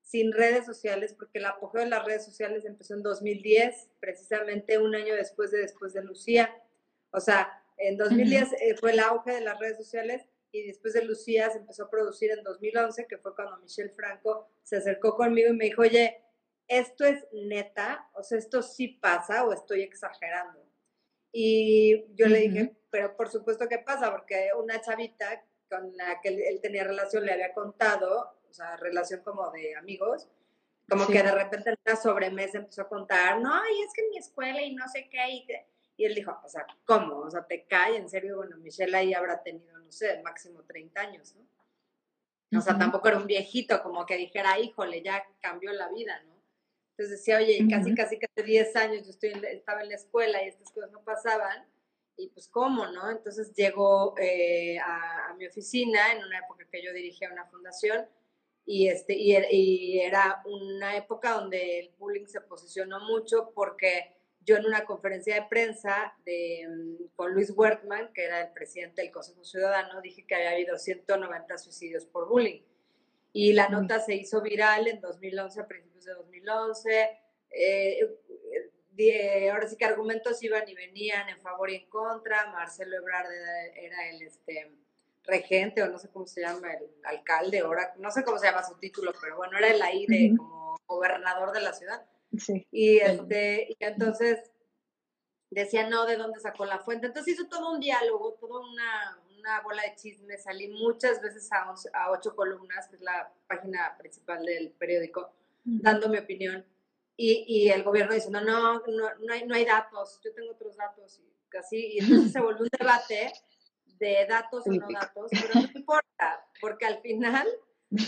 sin 0.02 0.32
redes 0.32 0.66
sociales, 0.66 1.14
porque 1.14 1.38
el 1.38 1.46
apogeo 1.46 1.82
de 1.82 1.88
las 1.88 2.04
redes 2.04 2.24
sociales 2.24 2.64
empezó 2.64 2.94
en 2.94 3.02
2010, 3.02 3.88
precisamente 4.00 4.78
un 4.78 4.94
año 4.94 5.14
después 5.14 5.50
de 5.50 5.58
después 5.58 5.92
de 5.92 6.02
Lucía. 6.02 6.54
O 7.10 7.20
sea, 7.20 7.62
en 7.78 7.96
2010 7.96 8.52
eh, 8.52 8.76
fue 8.78 8.92
el 8.92 9.00
auge 9.00 9.32
de 9.32 9.40
las 9.40 9.58
redes 9.58 9.78
sociales 9.78 10.26
y 10.52 10.66
después 10.66 10.94
de 10.94 11.04
Lucía 11.04 11.50
se 11.50 11.58
empezó 11.58 11.84
a 11.84 11.90
producir 11.90 12.30
en 12.30 12.44
2011, 12.44 13.06
que 13.06 13.18
fue 13.18 13.34
cuando 13.34 13.56
Michelle 13.58 13.90
Franco 13.90 14.48
se 14.62 14.76
acercó 14.76 15.16
conmigo 15.16 15.50
y 15.50 15.56
me 15.56 15.64
dijo, 15.64 15.82
oye, 15.82 16.22
esto 16.68 17.04
es 17.04 17.26
neta, 17.32 18.08
o 18.14 18.22
sea, 18.22 18.38
esto 18.38 18.62
sí 18.62 18.88
pasa 18.88 19.44
o 19.44 19.52
estoy 19.52 19.82
exagerando. 19.82 20.64
Y 21.32 22.14
yo 22.14 22.26
le 22.26 22.40
dije, 22.40 22.76
pero 22.90 23.16
por 23.16 23.28
supuesto 23.28 23.68
que 23.68 23.78
pasa, 23.78 24.10
porque 24.10 24.50
una 24.56 24.80
chavita 24.80 25.44
con 25.68 25.96
la 25.96 26.20
que 26.20 26.28
él, 26.28 26.60
tenía 26.62 26.84
relación 26.84 27.24
le 27.24 27.32
había 27.32 27.52
contado, 27.52 28.38
o 28.48 28.52
sea, 28.52 28.76
relación 28.76 29.20
como 29.22 29.50
de 29.50 29.74
amigos, 29.74 30.28
como 30.88 31.06
que 31.06 31.22
de 31.22 31.32
repente 31.32 31.70
en 31.70 31.78
una 31.84 31.96
sobremesa 31.96 32.58
empezó 32.58 32.82
a 32.82 32.88
contar, 32.88 33.40
no, 33.40 33.52
y 33.68 33.82
es 33.82 33.92
que 33.92 34.02
en 34.02 34.10
mi 34.10 34.18
escuela 34.18 34.60
y 34.62 34.74
no 34.74 34.86
sé 34.88 35.08
qué, 35.08 35.44
y 35.96 36.04
él 36.04 36.14
dijo, 36.14 36.38
o 36.44 36.48
sea, 36.48 36.66
¿cómo? 36.84 37.18
O 37.18 37.30
sea, 37.30 37.44
te 37.46 37.64
cae, 37.64 37.96
en 37.96 38.08
serio, 38.08 38.36
bueno, 38.36 38.56
Michelle 38.58 38.96
ahí 38.96 39.14
habrá 39.14 39.42
tenido, 39.42 39.78
no 39.78 39.90
sé, 39.90 40.20
máximo 40.22 40.62
30 40.62 41.00
años, 41.00 41.34
¿no? 41.36 42.58
O 42.58 42.60
sea, 42.60 42.78
tampoco 42.78 43.08
era 43.08 43.16
un 43.16 43.26
viejito 43.26 43.82
como 43.82 44.06
que 44.06 44.16
dijera, 44.16 44.58
híjole, 44.58 45.02
ya 45.02 45.24
cambió 45.40 45.72
la 45.72 45.88
vida, 45.88 46.22
¿no? 46.26 46.33
Entonces 46.96 47.18
decía, 47.18 47.38
oye, 47.38 47.66
casi, 47.68 47.92
casi, 47.92 48.18
casi 48.18 48.46
10 48.46 48.76
años 48.76 49.04
yo 49.04 49.10
estoy 49.10 49.32
estaba 49.50 49.82
en 49.82 49.88
la 49.88 49.96
escuela 49.96 50.44
y 50.44 50.48
estas 50.48 50.70
cosas 50.70 50.92
no 50.92 51.02
pasaban. 51.02 51.66
Y 52.16 52.28
pues, 52.28 52.48
¿cómo, 52.48 52.86
no? 52.86 53.10
Entonces 53.10 53.52
llegó 53.54 54.14
eh, 54.16 54.78
a, 54.78 55.34
mi 55.36 55.46
oficina 55.48 56.12
en 56.12 56.24
una 56.24 56.38
época 56.38 56.64
que 56.70 56.84
yo 56.84 56.92
dirigía 56.92 57.32
una 57.32 57.46
fundación 57.46 58.06
y, 58.64 58.88
este, 58.88 59.14
y, 59.14 59.36
y 59.50 59.98
era 59.98 60.40
una 60.44 60.96
época 60.96 61.32
donde 61.32 61.80
el 61.80 61.90
bullying 61.98 62.26
se 62.26 62.40
posicionó 62.40 63.00
mucho 63.00 63.50
porque 63.52 64.14
yo 64.44 64.56
en 64.56 64.66
una 64.66 64.84
conferencia 64.84 65.34
de 65.34 65.48
prensa 65.48 66.14
de, 66.24 66.68
mm, 66.68 67.16
con 67.16 67.32
Luis 67.32 67.50
Wertmann, 67.50 68.12
que 68.12 68.24
era 68.24 68.42
el 68.42 68.52
presidente 68.52 69.02
del 69.02 69.10
Consejo 69.10 69.42
Ciudadano, 69.44 70.00
dije 70.00 70.24
que 70.26 70.34
había 70.34 70.50
habido 70.50 70.78
190 70.78 71.58
suicidios 71.58 72.04
por 72.06 72.28
bullying. 72.28 72.60
Y 73.34 73.52
la 73.52 73.68
nota 73.68 74.00
se 74.00 74.14
hizo 74.14 74.40
viral 74.40 74.88
en 74.88 75.02
2011, 75.02 75.60
a 75.60 75.66
principios 75.66 76.04
de 76.06 76.14
2011. 76.14 77.10
Eh, 77.50 77.98
eh, 78.96 79.50
ahora 79.50 79.68
sí 79.68 79.76
que 79.76 79.84
argumentos 79.84 80.42
iban 80.42 80.66
y 80.68 80.74
venían 80.74 81.28
en 81.28 81.40
favor 81.40 81.68
y 81.68 81.74
en 81.74 81.90
contra. 81.90 82.50
Marcelo 82.52 82.96
Ebrard 82.96 83.26
era 83.74 84.08
el, 84.08 84.22
este, 84.22 84.72
regente 85.24 85.82
o 85.82 85.88
no 85.88 85.98
sé 85.98 86.08
cómo 86.10 86.26
se 86.26 86.42
llama, 86.42 86.72
el 86.72 86.90
alcalde, 87.04 87.60
ahora, 87.60 87.94
no 87.98 88.10
sé 88.10 88.24
cómo 88.24 88.38
se 88.38 88.46
llama 88.46 88.62
su 88.62 88.78
título, 88.78 89.12
pero 89.20 89.36
bueno, 89.36 89.58
era 89.58 89.68
el 89.68 89.82
ahí 89.82 90.06
de 90.06 90.34
como 90.36 90.76
gobernador 90.86 91.52
de 91.52 91.60
la 91.60 91.72
ciudad. 91.72 92.06
Sí. 92.38 92.66
Y, 92.70 92.98
este, 92.98 93.68
y 93.70 93.76
entonces 93.80 94.50
decía, 95.50 95.88
no, 95.88 96.04
¿de 96.06 96.16
dónde 96.16 96.40
sacó 96.40 96.64
la 96.66 96.78
fuente? 96.78 97.06
Entonces 97.06 97.34
hizo 97.34 97.48
todo 97.48 97.72
un 97.72 97.80
diálogo, 97.80 98.34
toda 98.34 98.60
una, 98.60 99.18
una 99.44 99.60
bola 99.60 99.82
de 99.82 99.94
chisme, 99.94 100.38
salí 100.38 100.68
muchas 100.68 101.20
veces 101.20 101.52
a, 101.52 101.74
a, 101.92 102.10
ocho 102.10 102.34
columnas, 102.34 102.88
que 102.88 102.96
es 102.96 103.02
la 103.02 103.30
página 103.46 103.94
principal 103.98 104.44
del 104.44 104.70
periódico, 104.70 105.32
dando 105.64 106.08
mi 106.08 106.18
opinión. 106.18 106.64
Y, 107.16 107.44
y, 107.46 107.68
el 107.68 107.82
gobierno 107.82 108.14
diciendo, 108.14 108.40
no, 108.40 108.80
no, 108.80 109.14
no, 109.20 109.32
hay, 109.32 109.46
no 109.46 109.54
hay 109.54 109.64
datos, 109.64 110.20
yo 110.24 110.32
tengo 110.32 110.50
otros 110.50 110.76
datos, 110.76 111.20
y 111.20 111.56
así, 111.56 111.92
y 111.92 111.98
entonces 112.00 112.32
se 112.32 112.40
volvió 112.40 112.62
un 112.62 112.68
debate 112.76 113.32
de 113.98 114.26
datos 114.28 114.66
o 114.66 114.72
no 114.72 114.86
datos, 114.92 115.30
pero 115.30 115.54
no 115.54 115.78
importa, 115.78 116.44
porque 116.60 116.86
al 116.86 117.00
final, 117.02 117.46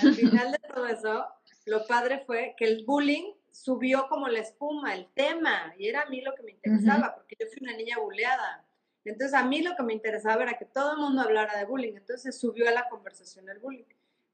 al 0.02 0.14
final 0.14 0.50
de 0.50 0.58
todo 0.74 0.86
eso, 0.86 1.26
lo 1.66 1.86
padre 1.86 2.24
fue 2.26 2.54
que 2.56 2.64
el 2.64 2.84
bullying 2.84 3.32
subió 3.52 4.08
como 4.08 4.26
la 4.26 4.40
espuma, 4.40 4.94
el 4.94 5.06
tema, 5.14 5.72
y 5.78 5.86
era 5.88 6.02
a 6.02 6.06
mí 6.06 6.20
lo 6.20 6.34
que 6.34 6.42
me 6.42 6.50
interesaba, 6.52 7.14
porque 7.14 7.36
yo 7.38 7.46
fui 7.46 7.58
una 7.62 7.76
niña 7.76 7.98
buleada. 7.98 8.65
Entonces 9.10 9.34
a 9.34 9.44
mí 9.44 9.62
lo 9.62 9.76
que 9.76 9.82
me 9.82 9.92
interesaba 9.92 10.42
era 10.42 10.58
que 10.58 10.64
todo 10.64 10.92
el 10.92 10.98
mundo 10.98 11.22
hablara 11.22 11.58
de 11.58 11.64
bullying, 11.64 11.96
entonces 11.96 12.38
subió 12.38 12.68
a 12.68 12.72
la 12.72 12.88
conversación 12.88 13.48
el 13.48 13.58
bullying. 13.58 13.84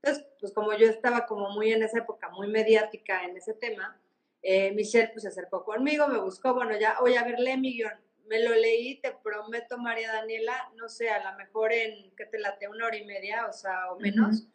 Entonces, 0.03 0.27
pues 0.41 0.53
como 0.53 0.73
yo 0.73 0.89
estaba 0.89 1.27
como 1.27 1.51
muy 1.51 1.73
en 1.73 1.83
esa 1.83 1.99
época, 1.99 2.29
muy 2.31 2.49
mediática 2.49 3.25
en 3.25 3.37
ese 3.37 3.55
tema, 3.55 4.01
eh, 4.43 4.73
Michelle 4.73 5.11
pues 5.13 5.23
se 5.23 5.29
acercó 5.29 5.65
conmigo, 5.65 6.09
me 6.09 6.19
buscó, 6.19 6.55
bueno, 6.55 6.77
ya, 6.77 6.99
oye, 7.01 7.17
a 7.17 7.25
ver, 7.25 7.39
lee 7.39 7.57
mi 7.57 7.75
guion 7.75 7.93
me 8.33 8.41
lo 8.41 8.55
leí, 8.55 9.01
te 9.01 9.13
prometo, 9.13 9.77
María 9.77 10.11
Daniela, 10.13 10.71
no 10.77 10.89
sé, 10.89 11.11
a 11.11 11.31
lo 11.31 11.37
mejor 11.37 11.73
en, 11.73 12.11
que 12.17 12.25
te 12.25 12.39
late 12.39 12.67
una 12.67 12.87
hora 12.87 12.97
y 12.97 13.05
media, 13.05 13.47
o 13.47 13.53
sea, 13.53 13.93
o 13.93 13.99
menos. 13.99 14.47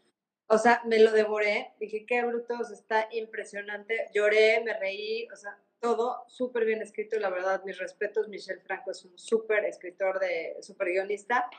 O 0.48 0.58
sea, 0.58 0.82
me 0.86 1.00
lo 1.00 1.12
devoré, 1.12 1.74
dije, 1.80 2.06
qué 2.08 2.24
brutos, 2.24 2.72
está 2.72 3.08
impresionante. 3.12 4.10
Lloré, 4.14 4.62
me 4.64 4.74
reí, 4.74 5.28
o 5.32 5.36
sea, 5.36 5.60
todo 5.80 6.24
súper 6.28 6.66
bien 6.66 6.82
escrito, 6.82 7.20
la 7.20 7.30
verdad, 7.30 7.64
mis 7.64 7.78
respetos, 7.78 8.28
Michel 8.28 8.62
Franco 8.62 8.92
es 8.92 9.06
un 9.06 9.18
súper 9.18 9.66
escritor, 9.66 10.20
de 10.20 10.58
súper 10.62 10.90
guionista. 10.90 11.50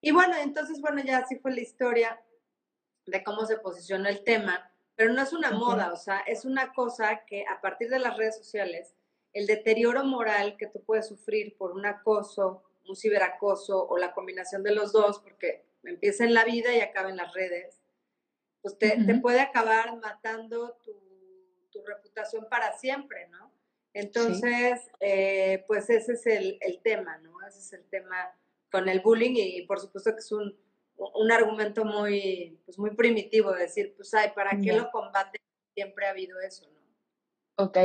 Y 0.00 0.12
bueno, 0.12 0.36
entonces, 0.36 0.80
bueno, 0.80 1.02
ya 1.04 1.18
así 1.18 1.36
fue 1.36 1.52
la 1.52 1.60
historia 1.60 2.20
de 3.06 3.22
cómo 3.22 3.46
se 3.46 3.58
posicionó 3.58 4.08
el 4.08 4.24
tema, 4.24 4.70
pero 4.96 5.12
no 5.12 5.22
es 5.22 5.32
una 5.32 5.50
moda, 5.50 5.92
o 5.92 5.96
sea, 5.96 6.20
es 6.20 6.44
una 6.44 6.72
cosa 6.72 7.24
que 7.26 7.44
a 7.46 7.60
partir 7.60 7.90
de 7.90 7.98
las 7.98 8.16
redes 8.16 8.36
sociales 8.36 8.94
el 9.32 9.46
deterioro 9.46 10.04
moral 10.04 10.56
que 10.56 10.68
tú 10.68 10.82
puedes 10.84 11.08
sufrir 11.08 11.56
por 11.56 11.72
un 11.72 11.84
acoso, 11.84 12.62
un 12.88 12.96
ciberacoso 12.96 13.86
o 13.86 13.98
la 13.98 14.12
combinación 14.12 14.62
de 14.62 14.74
los 14.74 14.92
dos, 14.92 15.18
porque 15.18 15.64
empieza 15.82 16.24
en 16.24 16.34
la 16.34 16.44
vida 16.44 16.74
y 16.74 16.80
acaba 16.80 17.10
en 17.10 17.16
las 17.16 17.34
redes, 17.34 17.82
pues 18.62 18.78
te, 18.78 18.96
puede 19.20 19.40
acabar 19.40 19.96
matando 19.96 20.78
tu, 20.84 20.92
reputación 21.82 22.46
para 22.48 22.76
siempre, 22.78 23.28
¿no? 23.28 23.52
Entonces, 23.92 24.80
eh, 25.00 25.64
pues 25.68 25.88
ese 25.88 26.12
es 26.12 26.26
el, 26.26 26.58
tema, 26.82 27.16
¿no? 27.18 27.40
Ese 27.46 27.60
es 27.60 27.72
el 27.74 27.84
tema 27.88 28.16
con 28.70 28.88
el 28.88 29.00
bullying 29.00 29.34
y 29.36 29.62
por 29.62 29.78
supuesto 29.80 30.12
que 30.12 30.18
es 30.18 30.32
un, 30.32 30.56
argumento 31.30 31.84
muy, 31.84 32.58
pues 32.64 32.78
muy 32.78 32.90
primitivo, 32.90 33.52
de 33.52 33.62
decir, 33.62 33.94
pues, 33.96 34.12
ay, 34.14 34.30
¿para 34.34 34.60
qué 34.60 34.72
lo 34.72 34.90
combate? 34.90 35.40
Siempre 35.74 36.06
ha 36.06 36.10
habido 36.10 36.40
eso, 36.40 36.68
¿no? 36.70 37.64
Ok. 37.64 37.78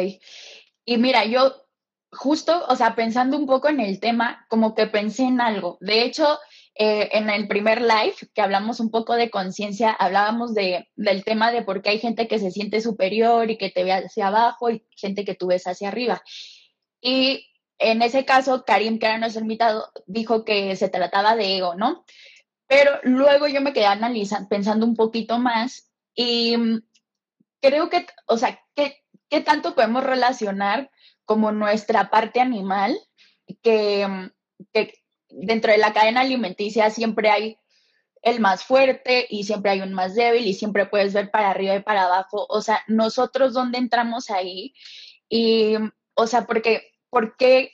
Y 0.85 0.97
mira, 0.97 1.25
yo 1.25 1.69
justo, 2.11 2.65
o 2.67 2.75
sea, 2.75 2.95
pensando 2.95 3.37
un 3.37 3.45
poco 3.45 3.69
en 3.69 3.79
el 3.79 3.99
tema, 3.99 4.45
como 4.49 4.73
que 4.73 4.87
pensé 4.87 5.23
en 5.23 5.41
algo. 5.41 5.77
De 5.79 6.03
hecho, 6.03 6.39
eh, 6.75 7.09
en 7.13 7.29
el 7.29 7.47
primer 7.47 7.81
live, 7.81 8.15
que 8.33 8.41
hablamos 8.41 8.79
un 8.79 8.89
poco 8.89 9.15
de 9.15 9.29
conciencia, 9.29 9.91
hablábamos 9.91 10.53
de, 10.53 10.87
del 10.95 11.23
tema 11.23 11.51
de 11.51 11.61
por 11.61 11.81
qué 11.81 11.89
hay 11.89 11.99
gente 11.99 12.27
que 12.27 12.39
se 12.39 12.51
siente 12.51 12.81
superior 12.81 13.49
y 13.49 13.57
que 13.57 13.69
te 13.69 13.83
ve 13.83 13.91
hacia 13.91 14.27
abajo 14.27 14.69
y 14.69 14.85
gente 14.95 15.25
que 15.25 15.35
tú 15.35 15.47
ves 15.47 15.67
hacia 15.67 15.89
arriba. 15.89 16.21
Y 17.01 17.47
en 17.77 18.01
ese 18.01 18.25
caso, 18.25 18.63
Karim, 18.65 18.99
que 18.99 19.07
era 19.07 19.17
nuestro 19.17 19.41
invitado, 19.41 19.91
dijo 20.05 20.45
que 20.45 20.75
se 20.75 20.89
trataba 20.89 21.35
de 21.35 21.57
ego, 21.57 21.75
¿no? 21.75 22.05
Pero 22.67 22.91
luego 23.03 23.47
yo 23.47 23.61
me 23.61 23.73
quedé 23.73 23.85
analizando, 23.85 24.47
pensando 24.49 24.85
un 24.85 24.95
poquito 24.95 25.39
más 25.39 25.91
y 26.13 26.55
mm, 26.57 26.81
creo 27.61 27.89
que, 27.89 28.05
o 28.27 28.37
sea, 28.37 28.59
que 28.75 29.03
¿qué 29.29 29.41
tanto 29.41 29.75
podemos 29.75 30.03
relacionar 30.03 30.91
como 31.25 31.51
nuestra 31.51 32.09
parte 32.09 32.41
animal, 32.41 32.97
que, 33.61 34.31
dentro 35.29 35.71
de 35.71 35.77
la 35.77 35.93
cadena 35.93 36.21
alimenticia 36.21 36.89
siempre 36.89 37.29
hay 37.29 37.57
el 38.21 38.39
más 38.39 38.63
fuerte 38.63 39.27
y 39.29 39.43
siempre 39.43 39.71
hay 39.71 39.81
un 39.81 39.93
más 39.93 40.15
débil 40.15 40.45
y 40.45 40.53
siempre 40.53 40.85
puedes 40.85 41.13
ver 41.13 41.31
para 41.31 41.51
arriba 41.51 41.75
y 41.75 41.83
para 41.83 42.03
abajo. 42.03 42.45
O 42.49 42.61
sea, 42.61 42.81
nosotros 42.87 43.53
dónde 43.53 43.77
entramos 43.77 44.29
ahí 44.29 44.73
y, 45.29 45.75
o 46.15 46.27
sea, 46.27 46.45
porque, 46.45 46.91
¿por 47.09 47.37
qué, 47.37 47.71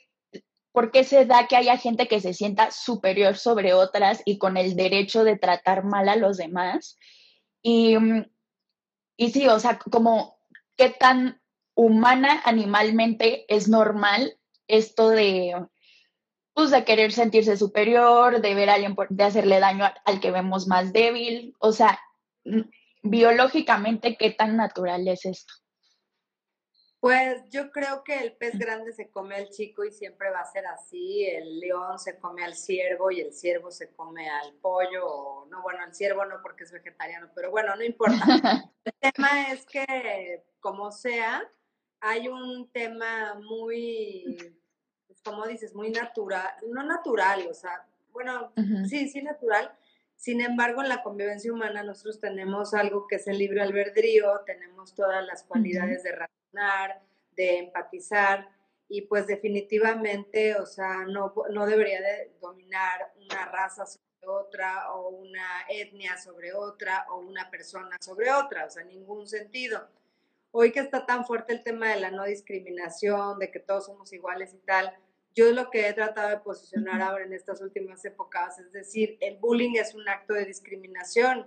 ¿por 0.72 0.92
qué 0.92 1.04
se 1.04 1.26
da 1.26 1.48
que 1.48 1.56
haya 1.56 1.78
gente 1.78 2.08
que 2.08 2.20
se 2.20 2.34
sienta 2.34 2.72
superior 2.72 3.38
sobre 3.38 3.74
otras 3.74 4.22
y 4.26 4.38
con 4.38 4.58
el 4.58 4.76
derecho 4.76 5.24
de 5.24 5.38
tratar 5.38 5.84
mal 5.84 6.10
a 6.10 6.16
los 6.16 6.38
demás? 6.38 6.98
Y, 7.64 7.96
y 9.18 9.32
sí, 9.32 9.48
o 9.48 9.60
sea, 9.60 9.80
como 9.80 10.38
qué 10.78 10.90
tan 10.90 11.42
humana, 11.74 12.42
animalmente, 12.46 13.46
es 13.54 13.68
normal 13.68 14.38
esto 14.68 15.10
de, 15.10 15.56
pues, 16.56 16.72
de 16.72 16.86
querer 16.86 17.12
sentirse 17.12 17.58
superior, 17.58 18.42
de 18.42 18.56
ver 18.56 18.70
a 18.70 18.76
alguien, 18.76 18.96
de 19.10 19.24
hacerle 19.24 19.60
daño 19.60 19.86
al 20.06 20.20
que 20.22 20.32
vemos 20.32 20.68
más 20.68 20.94
débil. 20.94 21.54
O 21.60 21.74
sea, 21.74 22.00
biológicamente, 23.04 24.16
¿qué 24.18 24.32
tan 24.32 24.56
natural 24.56 25.06
es 25.08 25.26
esto? 25.26 25.54
Pues 27.02 27.44
yo 27.52 27.70
creo 27.72 28.04
que 28.04 28.18
el 28.18 28.38
pez 28.38 28.58
grande 28.58 28.94
se 28.94 29.12
come 29.12 29.36
al 29.36 29.50
chico 29.50 29.84
y 29.84 29.92
siempre 29.92 30.32
va 30.32 30.40
a 30.40 30.52
ser 30.52 30.66
así. 30.66 31.26
El 31.26 31.60
león 31.60 32.00
se 32.00 32.18
come 32.18 32.44
al 32.44 32.56
ciervo 32.56 33.12
y 33.12 33.20
el 33.20 33.34
ciervo 33.34 33.70
se 33.70 33.94
come 33.94 34.28
al 34.28 34.54
pollo. 34.56 35.46
no, 35.48 35.62
bueno, 35.62 35.84
al 35.84 35.94
ciervo 35.94 36.26
no 36.26 36.42
porque 36.42 36.64
es 36.64 36.72
vegetariano, 36.72 37.30
pero 37.36 37.52
bueno, 37.52 37.76
no 37.76 37.84
importa. 37.84 38.16
el 38.86 38.94
tema 39.00 39.52
es 39.52 39.66
que, 39.66 40.46
como 40.60 40.92
sea, 40.92 41.44
hay 42.00 42.28
un 42.28 42.72
tema 42.72 43.36
muy, 43.36 44.58
como 45.26 45.46
dices, 45.48 45.74
muy 45.74 45.90
natural, 45.90 46.54
no 46.70 46.84
natural, 46.84 47.48
o 47.50 47.54
sea, 47.54 47.86
bueno, 48.14 48.54
sí, 48.88 49.10
sí 49.10 49.22
natural. 49.22 49.72
Sin 50.16 50.40
embargo, 50.40 50.82
en 50.82 50.88
la 50.88 51.04
convivencia 51.04 51.52
humana 51.52 51.84
nosotros 51.84 52.22
tenemos 52.22 52.74
algo 52.74 53.08
que 53.08 53.16
es 53.16 53.28
el 53.28 53.40
libre 53.40 53.62
albedrío, 53.62 54.42
tenemos 54.46 54.94
todas 54.94 55.26
las 55.26 55.44
cualidades 55.44 56.04
de 56.04 56.12
razonar, 56.14 57.02
de 57.36 57.58
empatizar, 57.58 58.48
y 58.88 59.02
pues 59.02 59.26
definitivamente, 59.28 60.56
o 60.56 60.66
sea, 60.66 61.06
no, 61.06 61.34
no 61.50 61.66
debería 61.66 62.02
de 62.02 62.32
dominar 62.40 63.12
una 63.18 63.46
raza 63.46 63.86
sobre 63.86 64.28
otra, 64.28 64.94
o 64.94 65.10
una 65.10 65.66
etnia 65.68 66.18
sobre 66.18 66.54
otra, 66.54 67.06
o 67.10 67.18
una 67.18 67.50
persona 67.50 67.98
sobre 68.00 68.32
otra, 68.32 68.66
o 68.66 68.70
sea, 68.70 68.84
ningún 68.84 69.28
sentido. 69.28 69.90
Hoy 70.52 70.72
que 70.72 70.80
está 70.80 71.06
tan 71.06 71.26
fuerte 71.26 71.52
el 71.52 71.64
tema 71.64 71.90
de 71.90 72.00
la 72.00 72.12
no 72.12 72.24
discriminación, 72.24 73.40
de 73.40 73.52
que 73.52 73.60
todos 73.60 73.88
somos 73.88 74.14
iguales 74.14 74.54
y 74.54 74.60
tal, 74.60 74.96
yo 75.36 75.52
lo 75.52 75.70
que 75.70 75.88
he 75.88 75.94
tratado 75.94 76.30
de 76.30 76.38
posicionar 76.38 77.02
ahora 77.02 77.26
en 77.26 77.34
estas 77.34 77.62
últimas 77.62 78.04
épocas 78.06 78.58
es 78.58 78.72
decir, 78.72 79.18
el 79.20 79.38
bullying 79.38 79.76
es 79.76 79.94
un 79.94 80.08
acto 80.08 80.34
de 80.34 80.46
discriminación. 80.46 81.46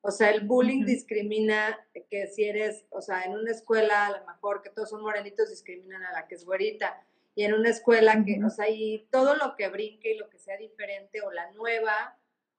O 0.00 0.10
sea, 0.10 0.30
el 0.30 0.46
bullying 0.46 0.86
discrimina 0.86 1.78
que 2.10 2.26
si 2.26 2.44
eres, 2.44 2.86
o 2.88 3.02
sea, 3.02 3.24
en 3.24 3.32
una 3.32 3.50
escuela 3.50 4.06
a 4.06 4.18
lo 4.18 4.26
mejor 4.26 4.62
que 4.62 4.70
todos 4.70 4.88
son 4.88 5.02
morenitos 5.02 5.50
discriminan 5.50 6.02
a 6.02 6.12
la 6.12 6.26
que 6.26 6.36
es 6.36 6.46
güerita. 6.46 7.04
Y 7.34 7.44
en 7.44 7.52
una 7.52 7.68
escuela 7.68 8.24
que, 8.24 8.42
o 8.42 8.48
sea, 8.48 8.70
y 8.70 9.06
todo 9.10 9.36
lo 9.36 9.54
que 9.54 9.68
brinque 9.68 10.12
y 10.12 10.18
lo 10.18 10.30
que 10.30 10.38
sea 10.38 10.56
diferente 10.56 11.20
o 11.20 11.30
la 11.30 11.50
nueva 11.52 12.18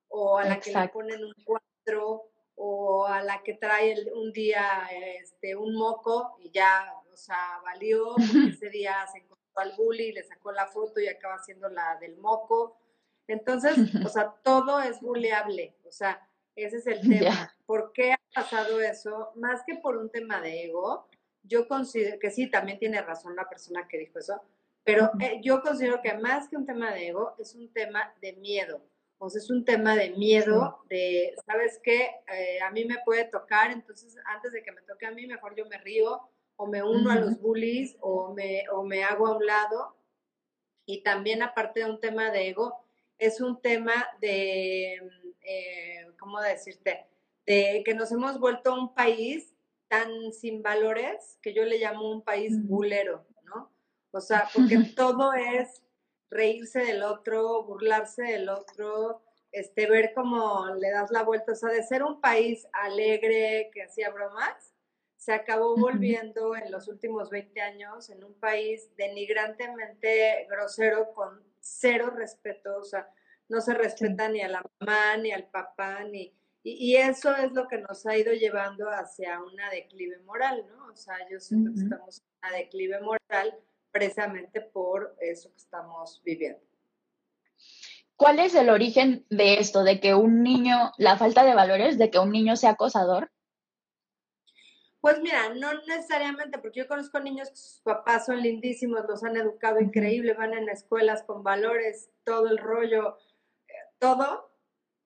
o 0.10 0.38
a 0.38 0.46
la 0.46 0.60
que 0.60 0.72
le 0.72 0.88
ponen 0.90 1.24
un 1.24 1.34
cuatro 1.44 2.30
o 2.56 3.08
a 3.08 3.24
la 3.24 3.42
que 3.42 3.56
trae 3.56 3.96
un 4.14 4.32
día 4.32 4.88
este, 5.20 5.56
un 5.56 5.74
moco 5.74 6.36
y 6.40 6.52
ya, 6.52 6.94
o 7.12 7.18
sea, 7.18 7.60
valió, 7.64 8.14
porque 8.16 8.50
ese 8.50 8.70
día 8.70 8.96
se 9.12 9.18
encontró 9.18 9.41
al 9.60 9.74
bully, 9.76 10.12
le 10.12 10.24
sacó 10.24 10.52
la 10.52 10.68
foto 10.68 11.00
y 11.00 11.08
acaba 11.08 11.40
siendo 11.40 11.70
la 11.70 11.98
del 12.00 12.18
moco. 12.18 12.78
Entonces, 13.28 13.76
o 14.06 14.10
sea, 14.10 14.34
todo 14.44 14.80
es 14.82 15.02
buleable, 15.02 15.76
o 15.86 15.92
sea, 15.92 16.28
ese 16.56 16.78
es 16.78 16.88
el 16.88 17.02
tema. 17.02 17.54
¿Por 17.66 17.92
qué 17.94 18.14
ha 18.14 18.20
pasado 18.34 18.82
eso? 18.82 19.32
Más 19.36 19.62
que 19.66 19.76
por 19.76 19.98
un 19.98 20.10
tema 20.10 20.42
de 20.42 20.66
ego, 20.66 21.08
yo 21.44 21.68
considero 21.68 22.20
que 22.20 22.32
sí, 22.32 22.48
también 22.48 22.80
tiene 22.80 23.02
razón 23.02 23.36
la 23.36 23.50
persona 23.50 23.88
que 23.88 23.98
dijo 23.98 24.20
eso, 24.20 24.42
pero 24.84 25.12
eh, 25.20 25.40
yo 25.44 25.62
considero 25.62 26.02
que 26.02 26.14
más 26.14 26.50
que 26.50 26.58
un 26.58 26.66
tema 26.66 26.92
de 26.94 27.10
ego, 27.10 27.36
es 27.38 27.56
un 27.56 27.72
tema 27.72 28.14
de 28.22 28.34
miedo. 28.34 28.82
O 29.20 29.30
sea, 29.30 29.40
es 29.40 29.52
un 29.52 29.64
tema 29.64 29.96
de 29.96 30.10
miedo, 30.10 30.84
de, 30.90 31.36
¿sabes 31.46 31.80
qué? 31.84 32.10
Eh, 32.34 32.60
a 32.60 32.72
mí 32.72 32.86
me 32.86 32.98
puede 33.06 33.26
tocar, 33.26 33.70
entonces 33.70 34.18
antes 34.26 34.52
de 34.52 34.64
que 34.64 34.72
me 34.72 34.82
toque 34.82 35.06
a 35.06 35.12
mí, 35.12 35.28
mejor 35.28 35.56
yo 35.56 35.66
me 35.68 35.78
río 35.78 36.22
o 36.62 36.68
me 36.68 36.84
uno 36.84 37.10
a 37.10 37.16
los 37.16 37.42
bullies 37.42 37.98
o 38.02 38.34
me, 38.36 38.70
o 38.70 38.84
me 38.84 39.04
hago 39.04 39.26
a 39.26 39.36
un 39.36 39.44
lado. 39.44 39.96
Y 40.86 41.02
también 41.02 41.42
aparte 41.42 41.80
de 41.80 41.90
un 41.90 42.00
tema 42.00 42.30
de 42.30 42.50
ego, 42.50 42.86
es 43.18 43.42
un 43.42 43.60
tema 43.62 44.08
de, 44.20 44.94
eh, 45.42 46.08
¿cómo 46.20 46.40
decirte? 46.40 47.08
De 47.48 47.82
que 47.84 47.96
nos 47.96 48.12
hemos 48.12 48.40
vuelto 48.40 48.76
un 48.76 48.94
país 48.94 49.56
tan 49.88 50.32
sin 50.34 50.62
valores 50.62 51.40
que 51.42 51.52
yo 51.52 51.64
le 51.64 51.80
llamo 51.80 52.12
un 52.12 52.22
país 52.22 52.64
bulero, 52.68 53.26
¿no? 53.44 53.72
O 54.12 54.22
sea, 54.22 54.48
porque 54.54 54.78
todo 54.96 55.34
es 55.34 55.82
reírse 56.30 56.82
del 56.82 57.02
otro, 57.02 57.64
burlarse 57.64 58.22
del 58.22 58.50
otro, 58.50 59.24
este, 59.52 59.90
ver 59.90 60.14
cómo 60.14 60.68
le 60.76 60.92
das 60.92 61.10
la 61.10 61.24
vuelta, 61.24 61.54
o 61.54 61.56
sea, 61.56 61.70
de 61.70 61.82
ser 61.82 62.04
un 62.04 62.22
país 62.22 62.68
alegre 62.72 63.72
que 63.74 63.82
hacía 63.82 64.12
bromas, 64.12 64.71
se 65.22 65.34
acabó 65.34 65.78
volviendo 65.78 66.56
en 66.56 66.72
los 66.72 66.88
últimos 66.88 67.30
20 67.30 67.62
años 67.62 68.10
en 68.10 68.24
un 68.24 68.34
país 68.34 68.90
denigrantemente 68.98 70.48
grosero 70.50 71.14
con 71.14 71.44
cero 71.60 72.10
respeto, 72.10 72.76
o 72.80 72.84
sea, 72.84 73.08
no 73.48 73.62
se 73.62 73.76
respeta 73.76 74.30
ni 74.30 74.42
a 74.42 74.48
la 74.48 74.64
mamá, 74.80 75.18
ni 75.18 75.32
al 75.32 75.46
papá, 75.46 76.04
ni... 76.06 76.34
Y, 76.64 76.96
eso 76.96 77.36
es 77.36 77.52
lo 77.52 77.68
que 77.68 77.78
nos 77.78 78.04
ha 78.08 78.18
ido 78.18 78.34
llevando 78.34 78.90
hacia 78.90 79.40
una 79.44 79.70
declive 79.70 80.18
moral, 80.26 80.66
¿no? 80.68 80.88
O 80.92 80.96
sea, 80.96 81.16
yo 81.30 81.40
siento 81.40 81.72
que 81.72 81.82
estamos 81.82 82.18
en 82.18 82.50
una 82.50 82.58
declive 82.58 83.00
moral 83.02 83.60
precisamente 83.92 84.62
por 84.62 85.16
eso 85.20 85.52
que 85.52 85.58
estamos 85.58 86.20
viviendo. 86.26 86.66
¿Cuál 88.16 88.40
es 88.40 88.56
el 88.56 88.72
origen 88.72 89.24
de 89.30 89.60
esto, 89.60 89.84
de 89.84 90.00
que 90.00 90.16
un 90.16 90.42
niño, 90.42 90.94
la 90.98 91.16
falta 91.16 91.44
de 91.44 91.54
valores, 91.54 92.00
de 92.00 92.10
que 92.10 92.18
un 92.18 92.32
niño 92.32 92.56
sea 92.56 92.72
acosador? 92.72 93.32
Pues 95.02 95.20
mira, 95.20 95.54
no 95.56 95.74
necesariamente, 95.88 96.60
porque 96.60 96.80
yo 96.80 96.88
conozco 96.88 97.20
niños 97.20 97.50
que 97.50 97.56
sus 97.56 97.82
papás 97.82 98.28
son 98.28 98.42
lindísimos, 98.42 99.04
los 99.08 99.24
han 99.24 99.36
educado 99.36 99.80
increíble, 99.80 100.34
van 100.34 100.54
en 100.54 100.70
escuelas 100.70 101.24
con 101.24 101.44
valores, 101.44 102.12
todo 102.24 102.48
el 102.48 102.60
rollo, 102.60 103.18
eh, 103.68 103.74
todo, 103.98 104.52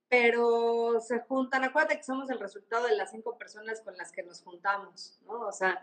pero 0.10 1.00
se 1.02 1.20
juntan, 1.22 1.64
acuérdate 1.64 1.98
que 1.98 2.04
somos 2.04 2.30
el 2.30 2.40
resultado 2.40 2.88
de 2.88 2.96
las 2.96 3.12
cinco 3.12 3.38
personas 3.38 3.82
con 3.82 3.98
las 3.98 4.12
que 4.12 4.24
nos 4.24 4.42
juntamos, 4.42 5.20
¿no? 5.26 5.42
O 5.42 5.52
sea, 5.52 5.80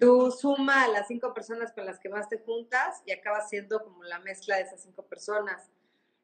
tú 0.00 0.30
suma 0.30 0.84
a 0.84 0.88
las 0.88 1.08
cinco 1.08 1.34
personas 1.34 1.72
con 1.72 1.84
las 1.84 1.98
que 1.98 2.08
más 2.08 2.28
te 2.28 2.38
juntas 2.38 3.02
y 3.04 3.12
acabas 3.12 3.48
siendo 3.50 3.82
como 3.84 4.02
la 4.04 4.18
mezcla 4.20 4.56
de 4.56 4.62
esas 4.62 4.82
cinco 4.82 5.02
personas. 5.02 5.70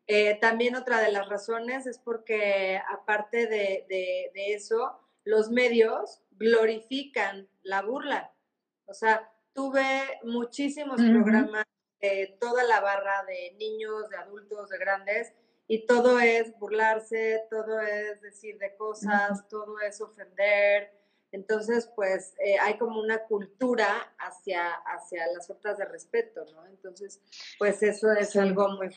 Eh, 0.07 0.39
también 0.41 0.75
otra 0.75 1.01
de 1.01 1.13
las 1.13 1.29
razones 1.29 1.87
es 1.87 1.99
porque 1.99 2.81
aparte 2.91 3.47
de, 3.47 3.87
eso, 4.35 4.99
los 5.25 5.51
medios 5.51 6.23
glorifican 6.43 7.49
la 7.63 7.83
burla. 7.83 8.35
O 8.87 8.95
sea, 8.95 9.33
tuve 9.55 10.21
muchísimos 10.25 11.01
programas 11.01 11.65
de 12.01 12.37
toda 12.41 12.65
la 12.65 12.81
barra 12.81 13.25
de 13.25 13.55
niños, 13.59 14.09
de 14.11 14.17
adultos, 14.17 14.69
de 14.69 14.79
grandes, 14.79 15.33
y 15.69 15.87
todo 15.87 16.19
es 16.19 16.59
burlarse, 16.59 17.45
todo 17.49 17.81
es 17.81 18.21
decir 18.21 18.59
de 18.59 18.77
cosas, 18.77 19.49
todo 19.49 19.79
es 19.81 20.01
ofender. 20.01 20.93
Entonces, 21.31 21.91
pues 21.95 22.35
eh, 22.45 22.59
hay 22.61 22.77
como 22.77 23.01
una 23.01 23.25
cultura 23.25 24.15
hacia, 24.19 24.73
hacia 24.73 25.27
las 25.29 25.47
faltas 25.47 25.79
de 25.79 25.87
respeto, 25.87 26.45
¿no? 26.53 26.67
Entonces, 26.67 27.23
pues 27.59 27.83
eso 27.83 28.13
es 28.13 28.37
algo 28.37 28.69
muy 28.71 28.91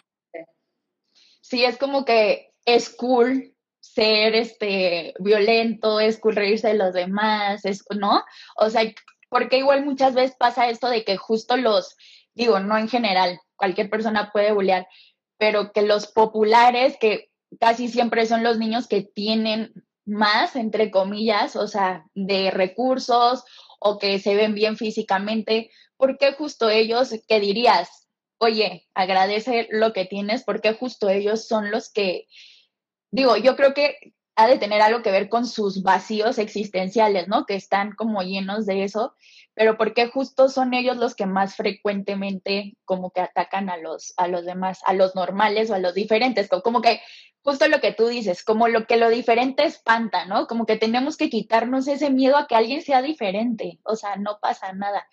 sí 1.45 1.63
es 1.63 1.77
como 1.77 2.05
que 2.05 2.53
es 2.65 2.89
cool 2.89 3.54
ser 3.93 4.35
este 4.35 5.13
violento, 5.19 5.99
es 5.99 6.19
cool 6.19 6.35
reírse 6.35 6.69
de 6.69 6.73
los 6.73 6.93
demás, 6.93 7.65
es, 7.65 7.83
¿no? 7.95 8.23
O 8.55 8.69
sea, 8.69 8.83
porque 9.29 9.57
igual 9.57 9.85
muchas 9.85 10.13
veces 10.13 10.35
pasa 10.37 10.69
esto 10.69 10.89
de 10.89 11.03
que 11.03 11.17
justo 11.17 11.57
los, 11.57 11.95
digo, 12.33 12.59
no 12.59 12.77
en 12.77 12.89
general, 12.89 13.39
cualquier 13.55 13.89
persona 13.89 14.31
puede 14.31 14.51
bullear, 14.51 14.87
pero 15.37 15.71
que 15.71 15.81
los 15.81 16.07
populares, 16.07 16.97
que 16.99 17.29
casi 17.59 17.87
siempre 17.87 18.25
son 18.25 18.43
los 18.43 18.57
niños 18.57 18.87
que 18.87 19.01
tienen 19.01 19.73
más, 20.05 20.55
entre 20.55 20.91
comillas, 20.91 21.55
o 21.55 21.67
sea, 21.67 22.05
de 22.13 22.51
recursos 22.51 23.43
o 23.79 23.97
que 23.99 24.19
se 24.19 24.35
ven 24.35 24.55
bien 24.55 24.77
físicamente, 24.77 25.71
porque 25.97 26.33
justo 26.33 26.69
ellos, 26.69 27.13
¿qué 27.27 27.39
dirías? 27.39 28.05
oye, 28.37 28.87
agradece 28.93 29.67
lo 29.71 29.93
que 29.93 30.05
tienes 30.05 30.43
porque 30.43 30.73
justo 30.73 31.09
ellos 31.09 31.47
son 31.47 31.71
los 31.71 31.91
que, 31.91 32.27
digo, 33.15 33.37
yo 33.37 33.55
creo 33.55 33.73
que 33.73 34.13
ha 34.35 34.47
de 34.47 34.57
tener 34.57 34.81
algo 34.81 35.01
que 35.01 35.11
ver 35.11 35.29
con 35.29 35.47
sus 35.47 35.81
vacíos 35.81 36.37
existenciales, 36.37 37.29
¿no? 37.29 37.45
Que 37.45 37.55
están 37.55 37.93
como 37.93 38.21
llenos 38.21 38.65
de 38.65 38.83
eso, 38.83 39.15
pero 39.53 39.77
porque 39.77 40.07
justo 40.07 40.49
son 40.49 40.73
ellos 40.73 40.97
los 40.97 41.15
que 41.15 41.25
más 41.25 41.55
frecuentemente 41.55 42.75
como 42.83 43.11
que 43.11 43.21
atacan 43.21 43.69
a 43.69 43.77
los, 43.77 44.13
a 44.17 44.27
los 44.27 44.45
demás, 44.45 44.81
a 44.85 44.93
los 44.93 45.15
normales 45.15 45.69
o 45.69 45.75
a 45.75 45.79
los 45.79 45.93
diferentes, 45.93 46.49
como 46.49 46.81
que 46.81 46.99
justo 47.43 47.69
lo 47.69 47.79
que 47.79 47.93
tú 47.93 48.07
dices, 48.07 48.43
como 48.43 48.67
lo 48.67 48.85
que 48.85 48.97
lo 48.97 49.07
diferente 49.09 49.63
espanta, 49.63 50.25
¿no? 50.25 50.47
Como 50.47 50.65
que 50.65 50.75
tenemos 50.75 51.15
que 51.15 51.29
quitarnos 51.29 51.87
ese 51.87 52.09
miedo 52.09 52.35
a 52.35 52.47
que 52.47 52.55
alguien 52.55 52.81
sea 52.81 53.01
diferente, 53.01 53.79
o 53.83 53.95
sea, 53.95 54.17
no 54.17 54.39
pasa 54.41 54.73
nada. 54.73 55.07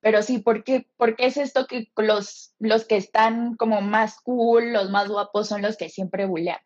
Pero 0.00 0.22
sí, 0.22 0.38
¿por 0.38 0.62
qué, 0.62 0.86
es 1.18 1.36
esto 1.36 1.66
que 1.66 1.90
los, 1.96 2.54
los 2.60 2.84
que 2.84 2.96
están 2.96 3.56
como 3.56 3.80
más 3.80 4.20
cool, 4.20 4.72
los 4.72 4.90
más 4.90 5.08
guapos 5.08 5.48
son 5.48 5.62
los 5.62 5.76
que 5.76 5.88
siempre 5.88 6.26
bulean? 6.26 6.58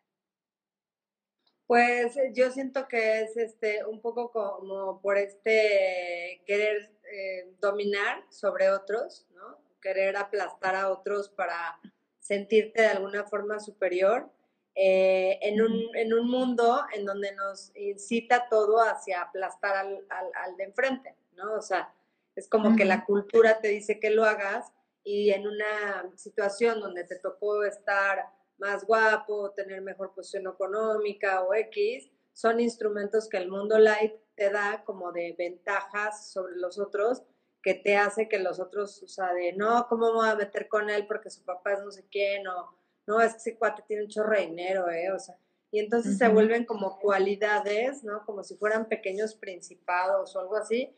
Pues 1.73 2.15
eh, 2.17 2.29
yo 2.35 2.51
siento 2.51 2.87
que 2.87 3.21
es 3.21 3.35
este 3.35 3.83
un 3.83 3.99
poco 3.99 4.29
como 4.29 5.01
por 5.01 5.17
este 5.17 6.43
querer 6.45 6.91
eh, 7.11 7.51
dominar 7.59 8.23
sobre 8.29 8.69
otros, 8.69 9.25
¿no? 9.33 9.57
Querer 9.81 10.15
aplastar 10.15 10.75
a 10.75 10.91
otros 10.91 11.29
para 11.29 11.79
sentirte 12.19 12.83
de 12.83 12.89
alguna 12.89 13.23
forma 13.23 13.59
superior 13.59 14.29
eh, 14.75 15.39
en, 15.41 15.63
un, 15.63 15.95
en, 15.95 16.13
un, 16.13 16.29
mundo 16.29 16.85
en 16.93 17.05
donde 17.05 17.33
nos 17.33 17.71
incita 17.75 18.47
todo 18.49 18.79
hacia 18.79 19.23
aplastar 19.23 19.75
al, 19.75 20.05
al, 20.11 20.55
de 20.57 20.65
enfrente, 20.65 21.15
¿no? 21.35 21.55
O 21.55 21.61
sea, 21.63 21.91
es 22.35 22.47
como 22.47 22.75
que 22.75 22.85
la 22.85 23.03
cultura 23.03 23.61
te 23.61 23.69
dice 23.69 23.99
que 23.99 24.11
lo 24.11 24.25
hagas 24.25 24.71
y 25.03 25.31
en 25.31 25.47
una 25.47 26.07
situación 26.17 26.81
donde 26.81 27.03
te 27.03 27.17
tocó 27.17 27.63
estar 27.63 28.27
más 28.57 28.85
guapo, 28.85 29.51
tener 29.51 29.81
mejor 29.81 30.13
posición 30.13 30.47
económica 30.47 31.43
o 31.43 31.53
X, 31.53 32.09
son 32.33 32.59
instrumentos 32.59 33.29
que 33.29 33.37
el 33.37 33.49
mundo 33.49 33.77
light 33.77 34.13
te 34.35 34.49
da 34.49 34.83
como 34.85 35.11
de 35.11 35.35
ventajas 35.37 36.31
sobre 36.31 36.55
los 36.55 36.79
otros 36.79 37.23
que 37.61 37.75
te 37.75 37.95
hace 37.95 38.27
que 38.27 38.39
los 38.39 38.59
otros, 38.59 39.01
o 39.03 39.07
sea, 39.07 39.33
de 39.33 39.53
no, 39.53 39.87
¿cómo 39.87 40.07
me 40.07 40.13
voy 40.13 40.29
a 40.29 40.35
meter 40.35 40.67
con 40.67 40.89
él 40.89 41.07
porque 41.07 41.29
su 41.29 41.43
papá 41.45 41.73
es 41.73 41.79
no 41.79 41.91
sé 41.91 42.05
quién 42.11 42.45
o 42.47 42.77
no, 43.07 43.21
es 43.21 43.33
que 43.33 43.37
ese 43.37 43.57
cuate 43.57 43.83
tiene 43.87 44.03
un 44.03 44.09
chorro 44.09 44.35
de 44.35 44.47
dinero, 44.47 44.89
¿eh? 44.89 45.11
O 45.11 45.19
sea, 45.19 45.37
y 45.71 45.79
entonces 45.79 46.17
se 46.17 46.27
vuelven 46.27 46.65
como 46.65 46.99
cualidades, 46.99 48.03
¿no? 48.03 48.25
Como 48.25 48.43
si 48.43 48.55
fueran 48.55 48.87
pequeños 48.87 49.35
principados 49.35 50.35
o 50.35 50.39
algo 50.39 50.55
así, 50.55 50.95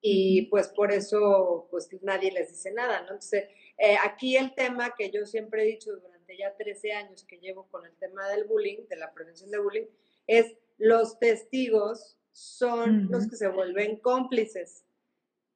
y 0.00 0.42
pues 0.50 0.68
por 0.68 0.92
eso, 0.92 1.68
pues 1.70 1.88
nadie 2.02 2.32
les 2.32 2.48
dice 2.48 2.72
nada, 2.72 3.00
¿no? 3.02 3.12
Entonces, 3.12 3.48
eh, 3.78 3.96
aquí 4.02 4.36
el 4.36 4.54
tema 4.54 4.94
que 4.96 5.10
yo 5.10 5.24
siempre 5.24 5.62
he 5.62 5.66
dicho 5.66 5.94
durante 5.96 6.36
ya 6.36 6.54
13 6.56 6.92
años 6.92 7.24
que 7.24 7.38
llevo 7.38 7.68
con 7.70 7.86
el 7.86 7.94
tema 7.96 8.28
del 8.28 8.44
bullying, 8.44 8.86
de 8.88 8.96
la 8.96 9.12
prevención 9.12 9.50
de 9.50 9.58
bullying, 9.58 9.86
es 10.26 10.54
los 10.76 11.18
testigos 11.18 12.18
son 12.32 13.08
los 13.10 13.28
que 13.28 13.36
se 13.36 13.48
vuelven 13.48 13.96
cómplices. 13.96 14.84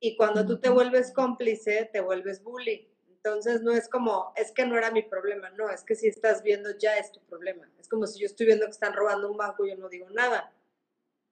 Y 0.01 0.17
cuando 0.17 0.45
tú 0.47 0.59
te 0.59 0.69
vuelves 0.69 1.13
cómplice, 1.13 1.89
te 1.93 2.01
vuelves 2.01 2.43
bullying. 2.43 2.87
Entonces 3.09 3.63
no 3.63 3.71
es 3.71 3.89
como, 3.89 4.33
es 4.35 4.51
que 4.51 4.67
no 4.67 4.77
era 4.77 4.91
mi 4.91 5.03
problema, 5.03 5.51
no, 5.51 5.71
es 5.71 5.85
que 5.85 5.95
si 5.95 6.09
estás 6.09 6.43
viendo 6.43 6.77
ya 6.77 6.99
es 6.99 7.13
tu 7.13 7.21
problema. 7.21 7.71
Es 7.79 7.89
como 7.89 8.07
si 8.09 8.19
yo 8.19 8.27
estoy 8.27 8.47
viendo 8.47 8.67
que 8.67 8.73
están 8.73 8.95
robando 8.95 9.31
un 9.31 9.37
banco 9.37 9.65
y 9.65 9.71
yo 9.71 9.77
no 9.77 9.89
digo 9.89 10.11
nada. 10.11 10.53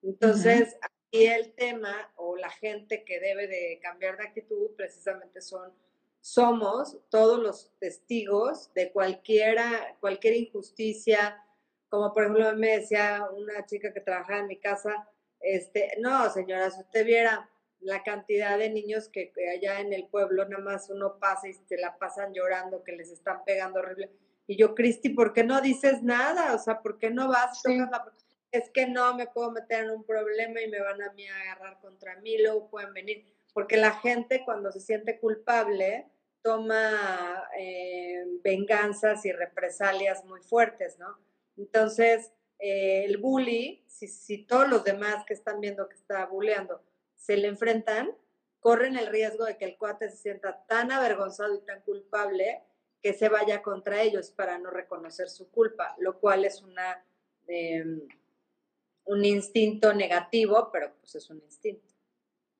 Entonces, 0.02 0.76
aquí 0.80 1.26
el 1.26 1.52
tema 1.52 2.12
o 2.14 2.36
la 2.36 2.50
gente 2.50 3.04
que 3.04 3.18
debe 3.18 3.48
de 3.48 3.80
cambiar 3.82 4.16
de 4.16 4.24
actitud 4.24 4.70
precisamente 4.76 5.40
son, 5.40 5.72
somos 6.20 6.98
todos 7.08 7.38
los 7.38 7.72
testigos 7.78 8.72
de 8.74 8.92
cualquiera, 8.92 9.96
cualquier 10.00 10.36
injusticia, 10.36 11.42
como 11.88 12.12
por 12.12 12.24
ejemplo 12.24 12.54
me 12.56 12.78
decía 12.78 13.26
una 13.36 13.66
chica 13.66 13.92
que 13.92 14.00
trabajaba 14.00 14.40
en 14.40 14.46
mi 14.46 14.58
casa, 14.58 15.08
este, 15.40 15.92
no 16.00 16.30
señora, 16.30 16.70
si 16.70 16.80
usted 16.80 17.04
viera 17.04 17.50
la 17.80 18.02
cantidad 18.02 18.58
de 18.58 18.70
niños 18.70 19.08
que, 19.08 19.32
allá 19.54 19.80
en 19.80 19.92
el 19.92 20.06
pueblo 20.06 20.46
nada 20.46 20.62
más 20.62 20.90
uno 20.90 21.18
pasa 21.18 21.48
y 21.48 21.54
se 21.54 21.78
la 21.78 21.96
pasan 21.98 22.32
llorando, 22.32 22.84
que 22.84 22.92
les 22.92 23.10
están 23.10 23.42
pegando 23.44 23.80
horrible. 23.80 24.10
Y 24.46 24.56
yo, 24.56 24.74
Cristi, 24.74 25.10
¿por 25.10 25.32
qué 25.32 25.44
no 25.44 25.60
dices 25.60 26.02
nada? 26.02 26.54
O 26.54 26.58
sea, 26.58 26.82
¿por 26.82 26.98
qué 26.98 27.10
no 27.10 27.28
vas? 27.28 27.62
Es 28.52 28.68
que 28.70 28.86
no 28.86 29.14
me 29.14 29.26
puedo 29.28 29.50
meter 29.52 29.84
en 29.84 29.90
un 29.90 30.04
problema 30.04 30.60
y 30.60 30.68
me 30.68 30.80
van 30.80 31.00
a 31.00 31.12
mí 31.12 31.26
a 31.26 31.40
agarrar 31.40 31.80
contra 31.80 32.16
mí, 32.16 32.36
luego 32.38 32.68
pueden 32.68 32.92
venir. 32.92 33.24
Porque 33.52 33.76
la 33.76 33.92
gente 33.92 34.44
cuando 34.44 34.70
se 34.72 34.80
siente 34.80 35.18
culpable 35.18 36.06
toma 36.42 37.48
eh, 37.58 38.24
venganzas 38.42 39.24
y 39.24 39.32
represalias 39.32 40.24
muy 40.24 40.40
fuertes, 40.40 40.98
¿no? 40.98 41.18
Entonces, 41.56 42.32
eh, 42.58 43.04
el 43.04 43.18
bully, 43.18 43.84
si, 43.86 44.44
todos 44.44 44.68
los 44.68 44.84
demás 44.84 45.24
que 45.26 45.34
están 45.34 45.60
viendo 45.60 45.88
que 45.88 45.96
está 45.96 46.26
bulleando 46.26 46.82
se 47.16 47.36
le 47.36 47.48
enfrentan, 47.48 48.14
corren 48.60 48.96
el 48.96 49.06
riesgo 49.06 49.44
de 49.44 49.56
que 49.56 49.64
el 49.64 49.78
cuate 49.78 50.10
se 50.10 50.16
sienta 50.16 50.64
tan 50.66 50.92
avergonzado 50.92 51.54
y 51.54 51.60
tan 51.60 51.80
culpable 51.82 52.62
que 53.02 53.14
se 53.14 53.28
vaya 53.28 53.62
contra 53.62 54.02
ellos 54.02 54.30
para 54.30 54.58
no 54.58 54.70
reconocer 54.70 55.28
su 55.28 55.50
culpa, 55.50 55.96
lo 55.98 56.18
cual 56.18 56.44
es 56.44 56.62
em, 57.46 58.06
un 59.04 59.24
instinto 59.24 59.94
negativo, 59.94 60.70
pero 60.70 60.94
pues 61.00 61.14
es 61.14 61.30
un 61.30 61.38
instinto. 61.40 61.89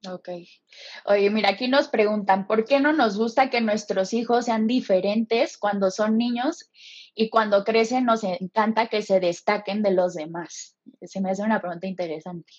Ok. 0.09 0.31
Oye, 1.05 1.29
mira, 1.31 1.51
aquí 1.51 1.69
nos 1.69 1.89
preguntan, 1.89 2.47
¿por 2.47 2.65
qué 2.65 2.81
no 2.81 2.93
nos 2.93 3.19
gusta 3.19 3.51
que 3.51 3.61
nuestros 3.61 4.15
hijos 4.15 4.47
sean 4.47 4.67
diferentes 4.67 5.59
cuando 5.59 5.91
son 5.91 6.17
niños 6.17 6.71
y 7.15 7.29
cuando 7.29 7.65
crecen 7.65 8.07
nos 8.07 8.25
encanta 8.25 8.89
que 8.89 9.03
se 9.03 9.21
destaquen 9.21 9.83
de 9.83 9.91
los 9.91 10.15
demás? 10.15 10.79
Se 11.03 11.21
me 11.21 11.31
hace 11.31 11.43
una 11.43 11.61
pregunta 11.61 11.87
interesante. 11.87 12.51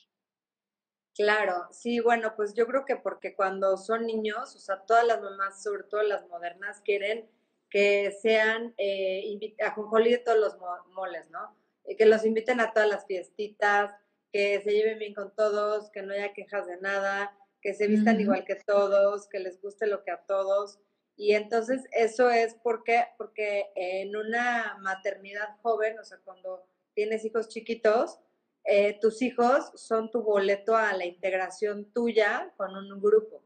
Claro, 1.15 1.67
sí, 1.71 1.99
bueno, 1.99 2.35
pues 2.35 2.53
yo 2.53 2.67
creo 2.67 2.85
que 2.85 2.95
porque 2.95 3.35
cuando 3.35 3.75
son 3.75 4.05
niños, 4.05 4.55
o 4.55 4.59
sea, 4.59 4.79
todas 4.85 5.05
las 5.05 5.21
mamás, 5.21 5.61
sobre 5.63 5.83
todo 5.83 6.03
las 6.03 6.27
modernas, 6.27 6.81
quieren 6.85 7.27
que 7.69 8.11
sean 8.21 8.73
eh, 8.77 9.55
a 9.65 9.99
de 9.99 10.17
todos 10.19 10.37
los 10.37 10.57
moles, 10.93 11.29
¿no? 11.31 11.55
Y 11.87 11.95
que 11.95 12.05
los 12.05 12.25
inviten 12.25 12.59
a 12.59 12.71
todas 12.71 12.87
las 12.87 13.05
fiestitas, 13.05 13.91
que 14.31 14.61
se 14.61 14.71
lleven 14.71 14.99
bien 14.99 15.13
con 15.13 15.33
todos, 15.35 15.89
que 15.91 16.01
no 16.01 16.13
haya 16.13 16.33
quejas 16.33 16.67
de 16.67 16.77
nada, 16.77 17.37
que 17.61 17.73
se 17.73 17.87
vistan 17.87 18.19
igual 18.19 18.45
que 18.45 18.55
todos, 18.55 19.27
que 19.27 19.39
les 19.39 19.61
guste 19.61 19.87
lo 19.87 20.03
que 20.03 20.11
a 20.11 20.25
todos. 20.25 20.79
Y 21.15 21.33
entonces 21.33 21.83
eso 21.91 22.29
es 22.29 22.55
porque, 22.63 23.05
porque 23.17 23.71
en 23.75 24.15
una 24.15 24.77
maternidad 24.81 25.57
joven, 25.61 25.99
o 25.99 26.03
sea, 26.03 26.17
cuando 26.23 26.63
tienes 26.93 27.23
hijos 27.25 27.49
chiquitos, 27.49 28.19
eh, 28.63 28.97
tus 28.99 29.21
hijos 29.21 29.71
son 29.75 30.11
tu 30.11 30.21
boleto 30.23 30.75
a 30.75 30.93
la 30.93 31.05
integración 31.05 31.91
tuya 31.93 32.53
con 32.57 32.75
un 32.75 33.01
grupo. 33.01 33.43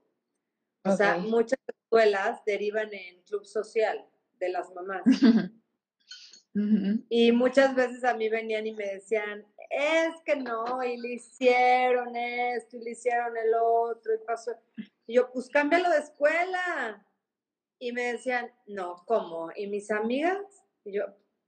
O 0.84 0.96
sea, 0.96 1.18
muchas 1.18 1.60
escuelas 1.68 2.44
derivan 2.46 2.94
en 2.94 3.22
club 3.24 3.46
social 3.46 4.06
de 4.40 4.50
las 4.50 4.72
mamás. 4.74 5.04
Y 7.10 7.34
muchas 7.34 7.76
veces 7.76 8.06
a 8.06 8.14
mí 8.14 8.30
venían 8.30 8.66
y 8.66 8.72
me 8.72 8.86
decían, 8.86 9.46
es 9.70 10.14
que 10.26 10.36
no, 10.36 10.84
y 10.84 10.98
le 10.98 11.14
hicieron 11.14 12.16
esto, 12.16 12.78
y 12.78 12.84
le 12.84 12.92
hicieron 12.92 13.36
el 13.38 13.54
otro, 13.54 14.14
y 14.14 14.26
pasó. 14.26 14.52
Y 15.08 15.16
yo, 15.16 15.32
pues 15.32 15.50
cámbialo 15.50 15.90
de 15.90 16.00
escuela. 16.00 17.06
Y 17.78 17.92
me 17.92 18.14
decían, 18.14 18.52
no, 18.68 19.04
¿cómo? 19.06 19.52
¿Y 19.56 19.68
mis 19.68 19.92
amigas? 19.92 20.40
Y 20.84 20.94
yo, 20.94 21.06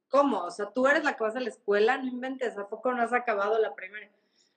¿cómo? 0.10 0.44
O 0.44 0.52
sea, 0.52 0.72
tú 0.74 0.88
eres 0.88 1.04
la 1.04 1.16
que 1.16 1.24
vas 1.24 1.36
a 1.36 1.40
la 1.40 1.50
escuela, 1.50 1.98
no 1.98 2.08
inventes, 2.08 2.58
¿a 2.58 2.68
poco 2.68 2.94
no 2.94 3.02
has 3.02 3.14
acabado 3.14 3.58
la 3.60 3.74
primera? 3.74 4.10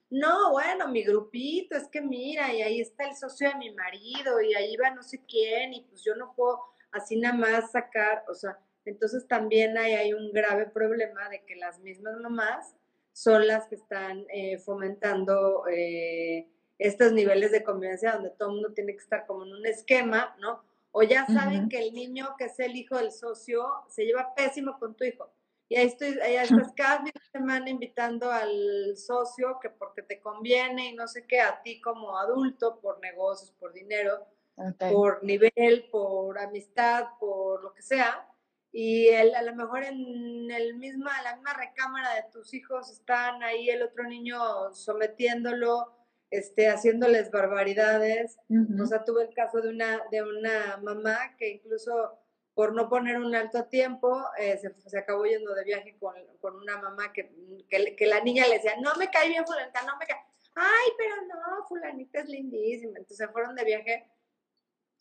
No, 0.09 0.51
bueno, 0.51 0.89
mi 0.89 1.03
grupito, 1.03 1.77
es 1.77 1.87
que 1.87 2.01
mira, 2.01 2.53
y 2.53 2.61
ahí 2.61 2.81
está 2.81 3.07
el 3.07 3.15
socio 3.15 3.49
de 3.49 3.55
mi 3.55 3.73
marido, 3.73 4.41
y 4.41 4.53
ahí 4.53 4.75
va 4.75 4.89
no 4.91 5.03
sé 5.03 5.23
quién, 5.25 5.73
y 5.73 5.81
pues 5.83 6.03
yo 6.03 6.15
no 6.15 6.33
puedo 6.35 6.61
así 6.91 7.17
nada 7.17 7.35
más 7.35 7.71
sacar, 7.71 8.25
o 8.27 8.33
sea, 8.33 8.59
entonces 8.83 9.25
también 9.27 9.77
hay, 9.77 9.93
hay 9.93 10.13
un 10.13 10.33
grave 10.33 10.65
problema 10.65 11.29
de 11.29 11.45
que 11.45 11.55
las 11.55 11.79
mismas 11.79 12.17
mamás 12.17 12.75
son 13.13 13.47
las 13.47 13.67
que 13.67 13.75
están 13.75 14.25
eh, 14.29 14.57
fomentando 14.57 15.67
eh, 15.67 16.47
estos 16.77 17.11
niveles 17.11 17.51
de 17.51 17.63
convivencia 17.63 18.13
donde 18.13 18.31
todo 18.31 18.49
el 18.49 18.55
mundo 18.55 18.73
tiene 18.73 18.93
que 18.93 19.01
estar 19.01 19.25
como 19.25 19.45
en 19.45 19.53
un 19.53 19.65
esquema, 19.65 20.35
¿no? 20.39 20.63
O 20.91 21.03
ya 21.03 21.25
saben 21.25 21.69
que 21.69 21.79
el 21.79 21.93
niño 21.93 22.35
que 22.37 22.45
es 22.45 22.59
el 22.59 22.75
hijo 22.75 22.97
del 22.97 23.11
socio 23.11 23.65
se 23.87 24.03
lleva 24.03 24.33
pésimo 24.35 24.77
con 24.77 24.95
tu 24.95 25.05
hijo. 25.05 25.31
Y 25.69 25.77
ahí, 25.77 25.87
estoy, 25.87 26.19
ahí 26.19 26.35
estás 26.35 26.73
cada 26.75 27.01
semana 27.31 27.69
invitando 27.69 28.29
al 28.29 28.97
socio 28.97 29.57
que 29.61 29.69
porque 29.69 30.01
te 30.01 30.19
conviene 30.19 30.89
y 30.89 30.93
no 30.93 31.07
sé 31.07 31.25
qué, 31.25 31.39
a 31.39 31.61
ti 31.61 31.79
como 31.79 32.17
adulto, 32.17 32.79
por 32.81 32.99
negocios, 32.99 33.51
por 33.51 33.71
dinero, 33.71 34.25
por 34.91 35.23
nivel, 35.23 35.87
por 35.89 36.37
amistad, 36.39 37.05
por 37.19 37.63
lo 37.63 37.73
que 37.73 37.81
sea, 37.81 38.27
y 38.73 39.09
a 39.09 39.41
lo 39.41 39.55
mejor 39.55 39.83
en 39.83 40.49
el 40.49 40.75
misma, 40.75 41.11
la 41.23 41.35
misma 41.35 41.53
recámara 41.53 42.15
de 42.15 42.23
tus 42.31 42.53
hijos 42.53 42.89
están 42.89 43.43
ahí 43.43 43.69
el 43.69 43.83
otro 43.83 44.05
niño 44.05 44.73
sometiéndolo, 44.73 45.91
este, 46.29 46.69
haciéndoles 46.69 47.31
barbaridades. 47.31 48.37
O 48.81 48.85
sea, 48.85 49.03
tuve 49.03 49.23
el 49.23 49.33
caso 49.33 49.59
de 49.61 49.69
una, 49.69 50.01
de 50.09 50.23
una 50.23 50.77
mamá 50.81 51.35
que 51.37 51.49
incluso 51.49 52.17
por 52.53 52.73
no 52.73 52.87
poner 52.87 53.17
un 53.17 53.35
alto 53.35 53.57
a 53.57 53.69
tiempo, 53.69 54.23
eh, 54.37 54.57
se, 54.57 54.97
acabó 54.97 55.25
yendo 55.25 55.53
de 55.53 55.63
viaje 55.63 55.97
con, 55.99 56.15
con 56.39 56.55
una 56.55 56.77
mamá 56.77 57.11
que, 57.11 57.33
que, 57.69 57.95
que, 57.95 58.05
la 58.05 58.21
niña 58.21 58.47
le 58.47 58.55
decía, 58.55 58.75
no 58.81 58.93
me 58.95 59.09
cae 59.09 59.29
bien 59.29 59.45
fulanita, 59.45 59.83
no 59.83 59.97
me 59.97 60.05
cae. 60.05 60.19
Ay, 60.55 60.91
pero 60.97 61.15
no, 61.27 61.65
fulanita 61.67 62.19
es 62.19 62.29
lindísima. 62.29 62.99
Entonces 62.99 63.17
se 63.17 63.27
fueron 63.29 63.55
de 63.55 63.63
viaje 63.65 64.05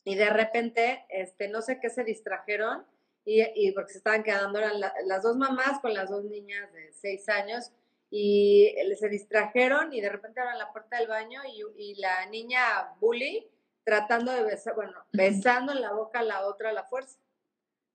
y 0.04 0.14
de 0.14 0.30
repente, 0.30 1.04
este, 1.08 1.48
no 1.48 1.60
sé 1.60 1.78
qué 1.80 1.90
se 1.90 2.04
distrajeron 2.04 2.86
y, 3.24 3.42
y 3.54 3.72
porque 3.72 3.92
se 3.92 3.98
estaban 3.98 4.22
quedando 4.22 4.58
eran 4.58 4.80
las 4.80 5.22
dos 5.22 5.36
mamás 5.36 5.80
con 5.80 5.94
las 5.94 6.10
dos 6.10 6.24
niñas 6.24 6.72
de 6.72 6.92
seis 6.92 7.28
años 7.28 7.70
y 8.10 8.74
se 8.98 9.08
distrajeron 9.08 9.92
y 9.92 10.00
de 10.00 10.08
repente 10.08 10.40
abran 10.40 10.58
la 10.58 10.72
puerta 10.72 10.98
del 10.98 11.08
baño 11.08 11.42
y, 11.46 11.62
y 11.76 11.94
la 11.96 12.26
niña 12.26 12.94
bully 13.00 13.48
tratando 13.84 14.32
de 14.32 14.42
besar, 14.42 14.74
bueno, 14.74 14.94
besando 15.12 15.72
en 15.72 15.80
la 15.80 15.92
boca 15.92 16.20
a 16.20 16.24
la 16.24 16.46
otra 16.46 16.70
a 16.70 16.72
la 16.72 16.84
fuerza, 16.84 17.18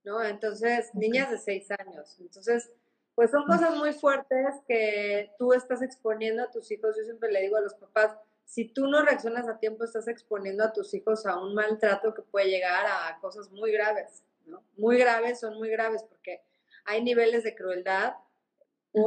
¿no? 0.04 0.24
Entonces, 0.24 0.90
niñas 0.94 1.30
de 1.32 1.38
seis 1.38 1.70
años. 1.72 2.18
Entonces, 2.20 2.72
pues 3.14 3.32
son 3.32 3.46
cosas 3.46 3.76
muy 3.78 3.94
fuertes 3.94 4.56
que 4.68 5.32
tú 5.38 5.54
estás 5.54 5.82
exponiendo 5.82 6.44
a 6.44 6.52
tus 6.52 6.70
hijos. 6.72 6.96
Yo 6.98 7.04
siempre 7.04 7.32
le 7.32 7.42
digo 7.42 7.58
a 7.58 7.62
los 7.62 7.76
papás, 7.76 8.18
si 8.46 8.66
tú 8.66 8.88
no 8.88 9.04
reaccionas 9.04 9.48
a 9.48 9.58
tiempo, 9.58 9.84
estás 9.84 10.08
exponiendo 10.08 10.64
a 10.64 10.74
tus 10.74 10.94
hijos 10.94 11.26
a 11.26 11.40
un 11.40 11.56
maltrato 11.56 12.14
que 12.14 12.22
puede 12.22 12.50
llegar 12.50 12.86
a 12.86 13.18
cosas 13.20 13.50
muy 13.52 13.72
graves, 13.72 14.24
¿no? 14.46 14.64
Muy 14.78 14.98
graves, 14.98 15.40
son 15.40 15.58
muy 15.58 15.70
graves 15.70 16.04
porque 16.04 16.42
hay 16.86 17.04
niveles 17.04 17.44
de 17.44 17.56
crueldad. 17.56 18.16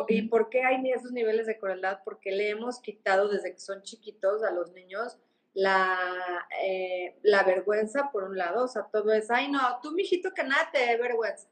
¿Y 0.08 0.28
por 0.28 0.50
qué 0.50 0.64
hay 0.64 0.82
esos 0.90 1.12
niveles 1.12 1.46
de 1.46 1.58
crueldad? 1.58 2.00
Porque 2.04 2.30
le 2.30 2.50
hemos 2.50 2.80
quitado 2.80 3.28
desde 3.28 3.54
que 3.54 3.60
son 3.60 3.82
chiquitos 3.82 4.42
a 4.42 4.50
los 4.50 4.72
niños 4.72 5.18
la, 5.54 6.46
eh, 6.62 7.18
la 7.22 7.42
vergüenza, 7.42 8.10
por 8.12 8.24
un 8.24 8.36
lado, 8.38 8.64
o 8.64 8.68
sea, 8.68 8.84
todo 8.92 9.12
es, 9.12 9.30
ay, 9.30 9.50
no, 9.50 9.60
tú, 9.82 9.92
mijito, 9.92 10.32
que 10.32 10.44
nada 10.44 10.70
te 10.72 10.78
dé 10.78 10.96
vergüenza. 10.96 11.48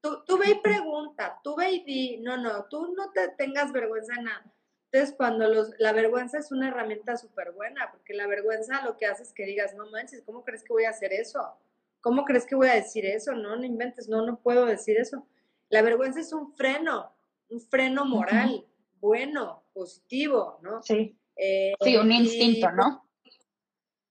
Tú, 0.00 0.24
tú 0.24 0.38
ve 0.38 0.50
y 0.50 0.54
pregunta, 0.60 1.40
tú 1.42 1.56
ve 1.56 1.72
y 1.72 1.84
di, 1.84 2.16
no, 2.18 2.36
no, 2.36 2.64
tú 2.66 2.94
no 2.94 3.10
te 3.10 3.28
tengas 3.36 3.72
vergüenza 3.72 4.14
en 4.16 4.24
nada. 4.24 4.54
Entonces, 4.90 5.14
cuando 5.16 5.48
los, 5.48 5.72
la 5.78 5.92
vergüenza 5.92 6.38
es 6.38 6.52
una 6.52 6.68
herramienta 6.68 7.16
súper 7.16 7.52
buena, 7.52 7.90
porque 7.90 8.14
la 8.14 8.26
vergüenza 8.26 8.84
lo 8.84 8.96
que 8.96 9.06
hace 9.06 9.24
es 9.24 9.32
que 9.32 9.44
digas, 9.44 9.74
no 9.74 9.90
manches, 9.90 10.22
¿cómo 10.22 10.44
crees 10.44 10.62
que 10.62 10.72
voy 10.72 10.84
a 10.84 10.90
hacer 10.90 11.12
eso? 11.12 11.58
¿Cómo 12.04 12.26
crees 12.26 12.44
que 12.44 12.54
voy 12.54 12.68
a 12.68 12.74
decir 12.74 13.06
eso? 13.06 13.32
No, 13.32 13.56
no 13.56 13.64
inventes, 13.64 14.10
no, 14.10 14.26
no 14.26 14.38
puedo 14.38 14.66
decir 14.66 14.98
eso. 14.98 15.26
La 15.70 15.80
vergüenza 15.80 16.20
es 16.20 16.34
un 16.34 16.54
freno, 16.54 17.16
un 17.48 17.62
freno 17.62 18.04
moral, 18.04 18.66
bueno, 19.00 19.64
positivo, 19.72 20.58
¿no? 20.60 20.82
Sí. 20.82 21.16
Eh, 21.34 21.72
sí, 21.80 21.96
un 21.96 22.12
instinto, 22.12 22.70
¿no? 22.72 23.08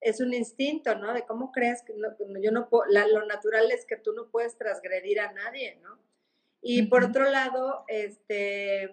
Es 0.02 0.20
un 0.22 0.34
instinto, 0.34 0.96
¿no? 0.96 1.14
De 1.14 1.24
cómo 1.24 1.52
crees 1.52 1.84
que 1.84 1.94
yo 2.42 2.52
no 2.52 2.68
puedo, 2.68 2.86
lo 2.90 3.28
natural 3.28 3.70
es 3.70 3.86
que 3.86 3.98
tú 3.98 4.12
no 4.14 4.28
puedes 4.32 4.58
transgredir 4.58 5.20
a 5.20 5.32
nadie, 5.32 5.80
¿no? 5.84 6.00
Y 6.64 6.88
por 6.88 7.04
otro 7.04 7.30
lado, 7.30 7.86
este, 7.90 8.90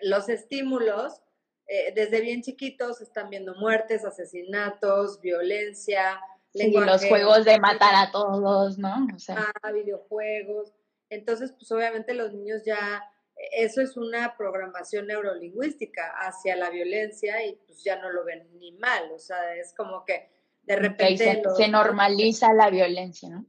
los 0.00 0.28
estímulos, 0.28 1.22
eh, 1.68 1.92
desde 1.94 2.20
bien 2.20 2.42
chiquitos 2.42 3.00
están 3.00 3.30
viendo 3.30 3.54
muertes, 3.54 4.04
asesinatos, 4.04 5.20
violencia, 5.20 6.20
los 6.54 7.04
juegos 7.04 7.44
de 7.44 7.58
matar 7.58 7.94
a 7.94 8.10
todos, 8.10 8.78
¿no? 8.78 9.06
O 9.14 9.18
sea. 9.18 9.52
Ah, 9.62 9.72
videojuegos. 9.72 10.72
Entonces, 11.08 11.52
pues 11.52 11.70
obviamente 11.72 12.14
los 12.14 12.32
niños 12.32 12.62
ya, 12.64 13.04
eso 13.52 13.82
es 13.82 13.96
una 13.96 14.34
programación 14.36 15.06
neurolingüística 15.06 16.10
hacia 16.20 16.56
la 16.56 16.70
violencia 16.70 17.44
y 17.44 17.56
pues 17.66 17.84
ya 17.84 18.00
no 18.00 18.10
lo 18.10 18.24
ven 18.24 18.48
ni 18.58 18.72
mal, 18.72 19.10
o 19.12 19.18
sea, 19.18 19.54
es 19.56 19.74
como 19.76 20.06
que 20.06 20.30
de 20.62 20.76
repente... 20.76 21.42
se, 21.56 21.68
normaliza 21.68 22.54
la 22.54 22.70
violencia, 22.70 23.28
¿no? 23.28 23.46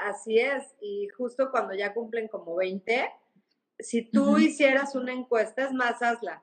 así 0.00 0.40
es, 0.40 0.64
y 0.80 1.06
justo 1.16 1.52
cuando 1.52 1.72
ya 1.72 1.94
cumplen 1.94 2.26
como 2.26 2.56
20, 2.56 3.12
si 3.78 4.02
tú 4.02 4.36
hicieras 4.38 4.96
una 4.96 5.12
encuesta, 5.12 5.66
es 5.66 5.72
más, 5.72 6.02
hazla. 6.02 6.42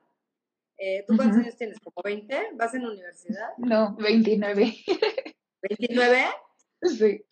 Eh, 0.78 1.04
¿Tú 1.06 1.16
cuántos 1.16 1.38
años 1.38 1.56
tienes? 1.56 1.78
¿Como 1.80 2.02
20? 2.02 2.50
¿Vas 2.54 2.74
en 2.74 2.86
universidad? 2.86 3.50
No, 3.58 3.94
29. 3.96 4.74
¿29? 5.68 6.26
Sí. 6.98 7.24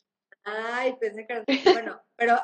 Ay, 0.44 0.96
pensé 1.00 1.26
que 1.26 1.32
era... 1.32 1.44
Bueno, 1.72 2.02
pero 2.16 2.36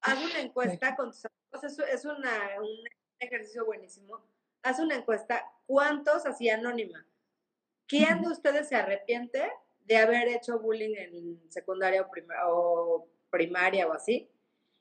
haz 0.00 0.24
una 0.24 0.40
encuesta 0.40 0.96
con 0.96 1.10
tus 1.10 1.24
amigos, 1.24 1.78
es, 1.88 2.04
una, 2.04 2.60
un 2.60 2.84
ejercicio 3.18 3.64
buenísimo. 3.64 4.22
Haz 4.62 4.80
una 4.80 4.96
encuesta, 4.96 5.44
¿cuántos 5.66 6.26
así 6.26 6.48
anónima? 6.48 7.06
¿Quién 7.86 8.22
de 8.22 8.28
ustedes 8.28 8.68
se 8.68 8.76
arrepiente 8.76 9.50
de 9.80 9.96
haber 9.96 10.28
hecho 10.28 10.58
bullying 10.58 10.94
en 10.96 11.50
secundaria 11.50 12.06
o 12.46 13.08
primaria 13.30 13.86
o 13.86 13.92
así? 13.92 14.30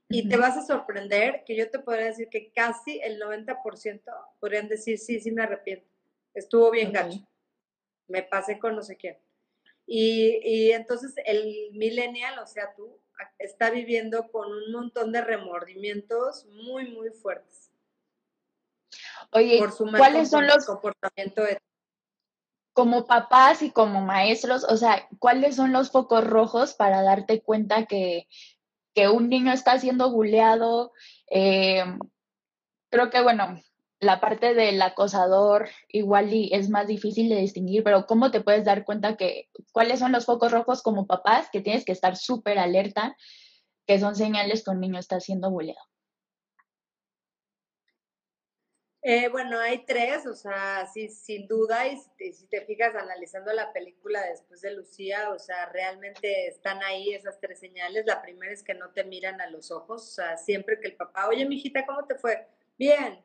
Y 0.10 0.30
te 0.30 0.38
vas 0.38 0.58
a 0.58 0.66
sorprender 0.66 1.44
que 1.46 1.56
yo 1.56 1.70
te 1.70 1.80
podría 1.80 2.06
decir 2.06 2.30
que 2.30 2.52
casi 2.52 3.00
el 3.02 3.20
90% 3.20 4.02
podrían 4.40 4.70
decir, 4.70 4.98
sí, 4.98 5.20
sí 5.20 5.32
me 5.32 5.44
arrepiento. 5.44 5.90
Estuvo 6.34 6.72
bien 6.72 6.94
gacho. 6.94 7.20
Me 8.08 8.24
pasé 8.24 8.58
con 8.58 8.76
no 8.76 8.84
sé 8.84 8.96
quién. 8.96 9.18
Y, 9.88 10.42
y, 10.44 10.72
entonces 10.74 11.14
el 11.26 11.72
millennial, 11.72 12.38
o 12.40 12.46
sea, 12.46 12.74
tú, 12.76 13.00
está 13.40 13.70
viviendo 13.70 14.30
con 14.32 14.52
un 14.52 14.72
montón 14.72 15.12
de 15.12 15.22
remordimientos 15.22 16.46
muy, 16.48 16.92
muy 16.92 17.10
fuertes. 17.10 17.72
Oye, 19.32 19.60
¿cuáles 19.98 20.30
son 20.30 20.46
los 20.46 20.66
comportamientos 20.66 21.48
como 22.74 23.08
papás 23.08 23.64
y 23.64 23.72
como 23.72 24.02
maestros, 24.02 24.64
o 24.64 24.78
sea, 24.78 25.08
¿cuáles 25.18 25.56
son 25.56 25.72
los 25.72 25.90
focos 25.90 26.24
rojos 26.24 26.76
para 26.76 27.02
darte 27.02 27.42
cuenta 27.42 27.88
que, 27.88 28.28
un 29.12 29.30
niño 29.30 29.52
está 29.52 29.80
siendo 29.80 30.12
buleado? 30.12 30.92
Eh, 31.32 31.84
creo 32.92 33.10
que, 33.10 33.22
bueno, 33.22 33.60
la 34.00 34.20
parte 34.20 34.54
del 34.54 34.82
acosador 34.82 35.70
igual 35.88 36.34
y 36.34 36.54
es 36.54 36.70
más 36.70 36.88
difícil 36.88 37.30
de 37.30 37.38
distinguir, 37.38 37.84
pero 37.84 38.06
¿cómo 38.06 38.32
te 38.32 38.42
puedes 38.42 38.64
dar 38.64 38.86
cuenta 38.86 39.18
que 39.18 39.50
cuáles 39.72 40.00
son 40.00 40.12
los 40.12 40.26
focos 40.26 40.52
rojos 40.52 40.84
como 40.84 41.08
papás 41.08 41.50
que 41.52 41.62
tienes 41.62 41.84
que 41.84 41.94
estar 41.94 42.16
súper 42.16 42.60
alerta, 42.60 43.16
que 43.88 44.00
son 44.00 44.16
señales 44.16 44.64
que 44.64 44.72
un 44.72 44.82
niño 44.82 45.00
está 45.00 45.20
siendo 45.20 45.50
buleado? 45.50 45.82
Eh, 49.10 49.30
bueno, 49.30 49.58
hay 49.58 49.86
tres, 49.86 50.28
o 50.28 50.36
sea, 50.36 50.86
sí, 50.94 51.08
sin 51.08 51.48
duda, 51.48 51.88
y 51.88 51.98
si 52.34 52.46
te, 52.48 52.66
fijas 52.66 52.94
analizando 52.94 53.54
la 53.54 53.72
película 53.72 54.22
después 54.24 54.60
de 54.60 54.72
Lucía, 54.72 55.30
o 55.30 55.40
sea, 55.40 55.68
realmente 55.68 56.48
están 56.48 56.84
ahí 56.84 57.14
esas 57.14 57.40
tres 57.40 57.58
señales. 57.60 58.06
La 58.06 58.22
primera 58.22 58.52
es 58.52 58.64
que 58.64 58.74
no 58.74 58.90
te 58.90 59.06
miran 59.06 59.40
a 59.40 59.50
los 59.50 59.72
ojos, 59.72 60.04
o 60.04 60.12
sea, 60.12 60.36
siempre 60.36 60.80
que 60.82 60.90
el 60.90 60.98
papá, 60.98 61.30
oye, 61.30 61.46
mijita, 61.46 61.86
¿cómo 61.86 62.06
te 62.06 62.16
fue? 62.16 62.48
Bien. 62.78 63.24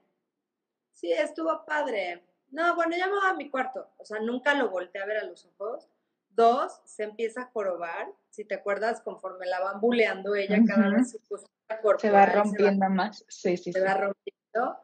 Sí, 0.92 1.12
estuvo 1.12 1.64
padre. 1.64 2.24
No, 2.50 2.74
bueno, 2.74 2.96
ya 2.96 3.06
me 3.06 3.14
voy 3.14 3.28
a 3.28 3.34
mi 3.34 3.50
cuarto. 3.50 3.88
O 3.98 4.04
sea, 4.04 4.20
nunca 4.20 4.54
lo 4.54 4.70
volteé 4.70 5.02
a 5.02 5.06
ver 5.06 5.18
a 5.18 5.24
los 5.24 5.46
ojos. 5.46 5.88
Dos, 6.30 6.80
se 6.84 7.04
empieza 7.04 7.42
a 7.42 7.50
jorobar. 7.52 8.12
Si 8.30 8.44
te 8.44 8.54
acuerdas, 8.54 9.00
conforme 9.02 9.46
la 9.46 9.60
van 9.60 9.80
buleando 9.80 10.34
ella, 10.34 10.58
cada 10.66 10.88
vez 10.88 11.10
su 11.10 11.18
postura 11.20 11.80
corporal 11.82 12.00
se 12.00 12.10
va 12.10 12.26
rompiendo 12.26 12.88
más. 12.90 13.24
Sí, 13.28 13.56
sí, 13.56 13.72
se 13.72 13.80
va 13.80 13.94
rompiendo 13.94 14.78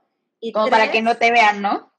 como 0.53 0.68
para 0.68 0.90
que 0.90 1.03
no 1.03 1.16
te 1.16 1.31
vean, 1.31 1.62
¿no? 1.62 1.92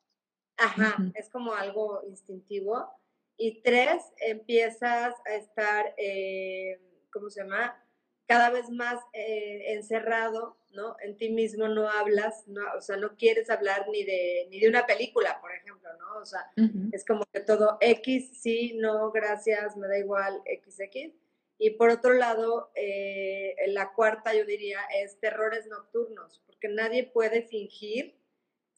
Ajá, 0.58 0.98
es 1.14 1.30
como 1.30 1.54
algo 1.54 2.02
instintivo. 2.08 2.92
Y 3.38 3.62
tres, 3.62 4.04
empiezas 4.18 5.16
a 5.26 5.36
estar, 5.36 5.94
eh, 5.98 6.82
¿cómo 7.12 7.30
se 7.30 7.42
llama? 7.42 7.82
Cada 8.28 8.50
vez 8.50 8.70
más 8.70 9.00
eh, 9.14 9.74
encerrado, 9.74 10.58
¿no? 10.72 10.96
En 11.02 11.18
ti 11.18 11.30
mismo 11.30 11.68
no 11.68 11.90
hablas, 11.90 12.48
no, 12.48 12.62
o 12.78 12.82
sea, 12.82 12.98
no 12.98 13.16
quieres 13.16 13.50
hablar 13.50 13.88
ni 13.90 14.04
de, 14.04 14.48
ni 14.50 14.60
de 14.60 14.70
una 14.70 14.86
película, 14.86 15.40
por 15.42 15.52
ejemplo, 15.52 15.90
¿no? 15.98 16.20
O 16.20 16.26
sea, 16.26 16.52
es 16.92 17.06
como 17.06 17.24
que 17.32 17.40
todo 17.40 17.78
X, 17.82 18.32
sí, 18.42 18.74
no, 18.78 19.12
gracias, 19.12 19.76
me 19.78 19.88
da 19.88 19.98
igual, 19.98 20.42
XX. 20.46 21.14
Y 21.58 21.72
por 21.72 21.90
otro 21.90 22.14
lado, 22.14 22.72
eh, 22.76 23.56
la 23.68 23.94
cuarta, 23.94 24.34
yo 24.34 24.46
diría, 24.46 24.80
es 24.96 25.20
terrores 25.20 25.68
nocturnos, 25.68 26.42
porque 26.46 26.70
nadie 26.70 27.04
puede 27.04 27.42
fingir 27.42 28.20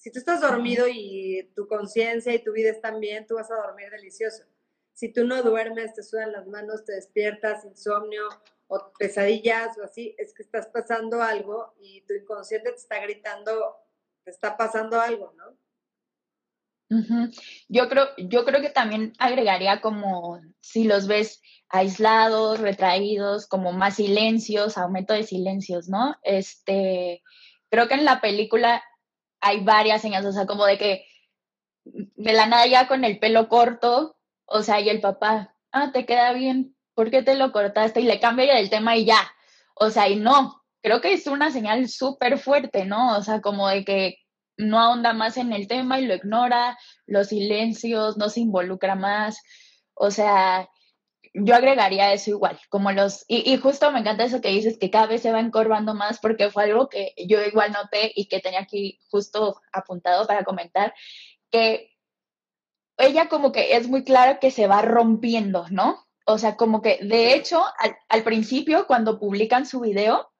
si 0.01 0.10
tú 0.10 0.17
estás 0.17 0.41
dormido 0.41 0.88
y 0.91 1.51
tu 1.56 1.67
conciencia 1.67 2.34
y 2.34 2.43
tu 2.43 2.54
vida 2.54 2.71
están 2.71 2.99
bien, 2.99 3.27
tú 3.27 3.36
vas 3.36 3.51
a 3.51 3.56
dormir 3.56 3.91
delicioso. 3.91 4.43
Si 4.93 5.12
tú 5.12 5.25
no 5.25 5.41
duermes, 5.41 5.93
te 5.93 6.04
sudan 6.04 6.32
las 6.32 6.47
manos, 6.47 6.86
te 6.86 6.93
despiertas, 6.93 7.65
insomnio 7.65 8.27
o 8.67 8.93
pesadillas 8.97 9.77
o 9.77 9.84
así, 9.84 10.15
es 10.17 10.34
que 10.34 10.43
estás 10.43 10.67
pasando 10.67 11.21
algo 11.21 11.73
y 11.82 12.01
tu 12.01 12.13
inconsciente 12.13 12.71
te 12.71 12.77
está 12.77 12.99
gritando, 12.99 13.75
te 14.23 14.32
está 14.32 14.56
pasando 14.56 14.99
algo, 14.99 15.34
¿no? 15.36 15.58
Yo 17.69 17.88
creo, 17.88 18.08
yo 18.17 18.43
creo 18.43 18.62
que 18.62 18.69
también 18.69 19.13
agregaría 19.17 19.80
como 19.80 20.41
si 20.60 20.84
los 20.84 21.08
ves 21.08 21.41
aislados, 21.69 22.60
retraídos, 22.60 23.47
como 23.47 23.71
más 23.71 23.95
silencios, 23.95 24.77
aumento 24.77 25.13
de 25.13 25.23
silencios, 25.23 25.88
¿no? 25.88 26.17
Este, 26.21 27.23
creo 27.69 27.88
que 27.88 27.93
en 27.93 28.04
la 28.04 28.19
película 28.19 28.84
hay 29.39 29.63
varias 29.63 30.01
señas, 30.01 30.25
o 30.25 30.34
sea, 30.34 30.45
como 30.45 30.65
de 30.65 30.77
que 30.77 31.06
de 31.84 32.34
la 32.34 32.45
nada 32.45 32.67
ya 32.67 32.88
con 32.88 33.06
el 33.06 33.19
pelo 33.19 33.47
corto, 33.47 34.17
o 34.52 34.64
sea, 34.64 34.80
y 34.82 34.90
el 34.90 35.00
papá, 35.00 35.56
ah, 35.72 35.92
te 35.92 36.06
queda 36.06 36.34
bien, 36.34 36.76
¿por 36.94 37.10
qué 37.10 37.24
te 37.24 37.36
lo 37.36 37.52
cortaste? 37.52 38.02
Y 38.02 38.04
le 38.04 38.20
cambia 38.20 38.60
el 38.60 38.70
tema 38.70 38.98
y 38.98 39.06
ya, 39.06 39.20
o 39.76 39.90
sea, 39.90 40.10
y 40.10 40.18
no, 40.18 40.62
creo 40.82 41.02
que 41.02 41.14
es 41.14 41.28
una 41.28 41.52
señal 41.52 41.88
súper 41.90 42.38
fuerte, 42.38 42.86
¿no? 42.86 43.18
O 43.18 43.24
sea, 43.24 43.42
como 43.42 43.68
de 43.70 43.86
que 43.86 44.18
no 44.58 44.80
ahonda 44.80 45.14
más 45.14 45.38
en 45.38 45.54
el 45.54 45.68
tema 45.68 46.00
y 46.00 46.06
lo 46.06 46.16
ignora, 46.16 46.78
los 47.08 47.30
silencios, 47.30 48.18
no 48.18 48.30
se 48.30 48.42
involucra 48.42 48.96
más, 48.96 49.42
o 49.94 50.12
sea, 50.12 50.70
yo 51.34 51.56
agregaría 51.56 52.12
eso 52.12 52.32
igual, 52.32 52.60
como 52.70 52.92
los, 52.92 53.24
y, 53.28 53.56
justo 53.58 53.92
me 53.92 54.00
encanta 54.00 54.26
eso 54.26 54.42
que 54.42 54.50
dices, 54.50 54.78
que 54.78 54.92
cada 54.92 55.08
vez 55.08 55.22
se 55.22 55.32
va 55.32 55.40
encorvando 55.40 55.94
más, 55.94 56.20
porque 56.20 56.50
fue 56.50 56.66
algo 56.66 56.90
que 56.90 57.14
yo 57.26 57.42
igual 57.42 57.72
noté 57.72 58.12
y 58.16 58.28
que 58.28 58.42
tenía 58.42 58.60
aquí 58.60 59.00
justo 59.10 59.62
apuntado 59.72 60.28
para 60.28 60.44
comentar, 60.44 60.94
que 61.50 61.90
ella 63.02 63.28
como 63.30 63.52
que 63.52 63.76
es 63.76 63.88
muy 63.88 64.04
clara 64.04 64.40
que 64.40 64.52
se 64.52 64.68
va 64.68 64.82
rompiendo, 64.82 65.66
¿no? 65.70 66.08
O 66.26 66.38
sea, 66.38 66.56
como 66.56 66.82
que 66.82 67.00
de 67.02 67.34
hecho, 67.34 67.64
al, 67.80 67.98
al 68.10 68.24
principio, 68.24 68.88
cuando 68.88 69.20
publican 69.20 69.66
su 69.66 69.82
video, 69.82 70.32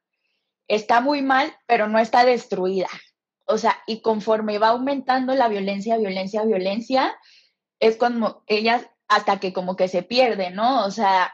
está 0.68 1.02
muy 1.02 1.22
mal, 1.22 1.54
pero 1.68 1.88
no 1.88 2.00
está 2.00 2.24
destruida. 2.24 2.90
O 3.46 3.58
sea, 3.58 3.78
y 3.88 4.02
conforme 4.02 4.60
va 4.60 4.70
aumentando 4.70 5.34
la 5.36 5.50
violencia, 5.50 5.98
violencia, 5.98 6.44
violencia, 6.44 7.14
es 7.80 7.98
como 7.98 8.44
ella 8.48 8.90
hasta 9.08 9.40
que 9.40 9.52
como 9.52 9.76
que 9.76 9.90
se 9.90 10.04
pierde, 10.04 10.52
¿no? 10.52 10.86
O 10.86 10.92
sea, 10.92 11.34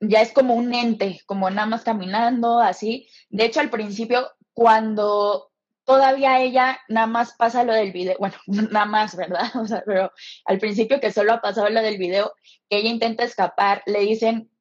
ya 0.00 0.20
es 0.20 0.32
como 0.32 0.54
un 0.54 0.74
ente, 0.74 1.20
como 1.26 1.48
nada 1.50 1.66
más 1.66 1.82
caminando, 1.82 2.60
así. 2.60 3.08
De 3.30 3.44
hecho, 3.44 3.60
al 3.60 3.70
principio, 3.70 4.30
cuando 4.52 5.49
todavía 5.90 6.40
ella 6.40 6.78
nada 6.88 7.08
más 7.08 7.34
pasa 7.34 7.64
lo 7.64 7.72
del 7.72 7.90
video, 7.90 8.14
bueno, 8.20 8.36
nada 8.70 8.86
más, 8.86 9.16
¿verdad? 9.16 9.50
O 9.60 9.66
sea, 9.66 9.82
pero 9.84 10.12
al 10.44 10.58
principio 10.58 11.00
que 11.00 11.10
solo 11.10 11.32
ha 11.32 11.40
pasado 11.40 11.68
lo 11.68 11.82
del 11.82 11.98
video, 11.98 12.32
que 12.68 12.78
ella 12.78 12.90
intenta 12.90 13.24
escapar, 13.24 13.82
le 13.86 13.98
dicen, 13.98 14.52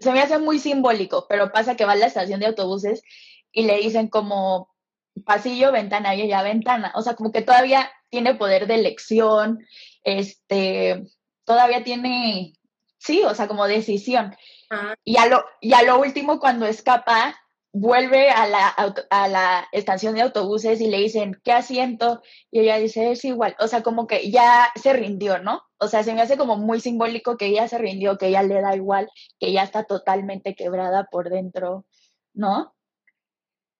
se 0.00 0.10
me 0.10 0.20
hace 0.20 0.40
muy 0.40 0.58
simbólico, 0.58 1.26
pero 1.28 1.52
pasa 1.52 1.76
que 1.76 1.84
va 1.84 1.92
a 1.92 1.96
la 1.96 2.06
estación 2.06 2.40
de 2.40 2.46
autobuses 2.46 3.04
y 3.52 3.62
le 3.62 3.76
dicen 3.76 4.08
como 4.08 4.74
pasillo, 5.24 5.70
ventana, 5.70 6.16
y 6.16 6.22
ella 6.22 6.42
ventana. 6.42 6.90
O 6.96 7.02
sea, 7.02 7.14
como 7.14 7.30
que 7.30 7.42
todavía 7.42 7.88
tiene 8.08 8.34
poder 8.34 8.66
de 8.66 8.74
elección, 8.74 9.64
este, 10.02 11.04
todavía 11.44 11.84
tiene, 11.84 12.54
sí, 12.98 13.22
o 13.22 13.36
sea, 13.36 13.46
como 13.46 13.68
decisión. 13.68 14.34
Y, 15.04 15.16
a 15.16 15.26
lo, 15.26 15.44
y 15.60 15.74
a 15.74 15.84
lo 15.84 16.00
último, 16.00 16.40
cuando 16.40 16.66
escapa, 16.66 17.36
vuelve 17.72 18.30
a 18.30 18.46
la, 18.46 18.68
a 19.10 19.28
la 19.28 19.68
estación 19.72 20.14
de 20.14 20.22
autobuses 20.22 20.80
y 20.80 20.88
le 20.88 20.98
dicen, 20.98 21.40
¿qué 21.42 21.52
asiento? 21.52 22.22
Y 22.50 22.60
ella 22.60 22.76
dice, 22.76 23.12
es 23.12 23.24
igual. 23.24 23.56
O 23.58 23.66
sea, 23.66 23.82
como 23.82 24.06
que 24.06 24.30
ya 24.30 24.70
se 24.80 24.92
rindió, 24.92 25.38
¿no? 25.38 25.62
O 25.78 25.88
sea, 25.88 26.02
se 26.04 26.14
me 26.14 26.20
hace 26.20 26.36
como 26.36 26.56
muy 26.56 26.80
simbólico 26.80 27.36
que 27.36 27.46
ella 27.46 27.66
se 27.68 27.78
rindió, 27.78 28.18
que 28.18 28.28
ella 28.28 28.42
le 28.42 28.60
da 28.60 28.76
igual, 28.76 29.10
que 29.40 29.48
ella 29.48 29.64
está 29.64 29.84
totalmente 29.84 30.54
quebrada 30.54 31.08
por 31.10 31.30
dentro, 31.30 31.86
¿no? 32.34 32.74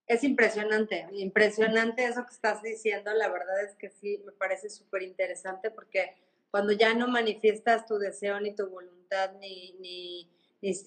Es 0.07 0.25
impresionante, 0.25 1.07
impresionante 1.13 2.05
eso 2.05 2.25
que 2.27 2.35
estás 2.35 2.63
diciendo. 2.63 3.13
La 3.13 3.29
verdad 3.29 3.63
es 3.65 3.75
que 3.77 3.91
sí, 3.91 4.21
me 4.25 4.33
parece 4.33 4.69
súper 4.69 5.03
interesante 5.03 5.71
porque 5.71 6.17
cuando 6.51 6.73
ya 6.73 6.95
no 6.95 7.09
manifiestas 7.09 7.87
tu 7.87 7.99
deseo 7.99 8.41
ni 8.41 8.55
tu 8.55 8.69
voluntad, 8.69 9.33
ni, 9.39 9.75
ni, 9.81 10.31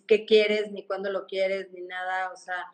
qué 0.07 0.25
quieres, 0.25 0.71
ni 0.71 0.85
cuándo 0.85 1.11
lo 1.11 1.25
quieres, 1.25 1.71
ni 1.71 1.81
nada, 1.81 2.31
o 2.31 2.37
sea, 2.37 2.65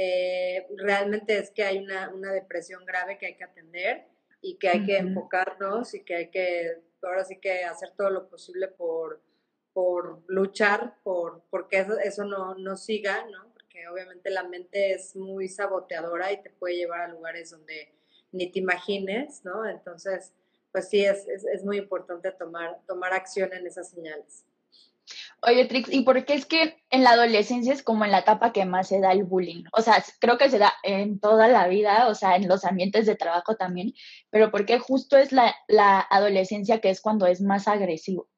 eh, 0.00 0.68
realmente 0.76 1.36
es 1.36 1.50
que 1.50 1.64
hay 1.64 1.78
una, 1.78 2.32
depresión 2.32 2.86
grave 2.86 3.18
que 3.18 3.26
hay 3.26 3.34
que 3.34 3.42
atender 3.42 4.06
y 4.40 4.56
que 4.56 4.68
hay 4.68 4.86
que 4.86 4.96
enfocarnos 4.96 5.92
y 5.92 6.04
que 6.04 6.14
hay 6.14 6.30
que, 6.30 6.80
ahora 7.02 7.24
sí 7.24 7.40
que 7.40 7.64
hacer 7.64 7.90
todo 7.96 8.08
lo 8.08 8.28
posible 8.28 8.68
por, 8.68 9.20
por 9.72 10.22
luchar, 10.28 10.94
por 11.02 11.42
porque 11.50 11.80
eso, 11.80 11.98
eso 11.98 12.24
no, 12.24 12.54
no 12.54 12.76
siga, 12.76 13.26
¿no? 13.26 13.52
Porque 13.52 13.88
obviamente 13.88 14.30
la 14.30 14.44
mente 14.44 14.92
es 14.92 15.16
muy 15.16 15.48
saboteadora 15.48 16.30
y 16.30 16.42
te 16.42 16.50
puede 16.50 16.76
llevar 16.76 17.00
a 17.00 17.08
lugares 17.08 17.50
donde 17.50 17.92
ni 18.30 18.52
te 18.52 18.60
imagines, 18.60 19.44
¿no? 19.44 19.68
Entonces, 19.68 20.32
pues 20.70 20.88
sí, 20.90 21.04
es, 21.04 21.26
es, 21.26 21.64
muy 21.64 21.78
importante 21.78 22.30
tomar, 22.30 22.78
tomar 22.86 23.12
acción 23.14 23.52
en 23.52 23.66
esas 23.66 23.90
señales. 23.90 24.44
Oye, 25.42 25.66
Trix, 25.66 25.92
¿y 25.92 26.02
por 26.02 26.24
qué 26.24 26.34
es 26.34 26.46
que 26.46 26.82
en 26.90 27.04
la 27.04 27.10
adolescencia 27.10 27.72
es 27.72 27.82
como 27.82 28.04
en 28.04 28.10
la 28.10 28.20
etapa 28.20 28.52
que 28.52 28.64
más 28.64 28.88
se 28.88 29.00
da 29.00 29.12
el 29.12 29.24
bullying? 29.24 29.64
O 29.72 29.82
sea, 29.82 30.02
creo 30.20 30.38
que 30.38 30.50
se 30.50 30.58
da 30.58 30.72
en 30.82 31.20
toda 31.20 31.48
la 31.48 31.68
vida, 31.68 32.08
o 32.08 32.14
sea, 32.14 32.36
en 32.36 32.48
los 32.48 32.64
ambientes 32.64 33.06
de 33.06 33.16
trabajo 33.16 33.56
también, 33.56 33.92
pero 34.30 34.50
¿por 34.50 34.66
qué 34.66 34.78
justo 34.78 35.16
es 35.16 35.32
la, 35.32 35.54
la 35.68 36.00
adolescencia 36.10 36.80
que 36.80 36.90
es 36.90 37.00
cuando 37.00 37.26
es 37.26 37.40
más 37.40 37.68
agresivo? 37.68 38.28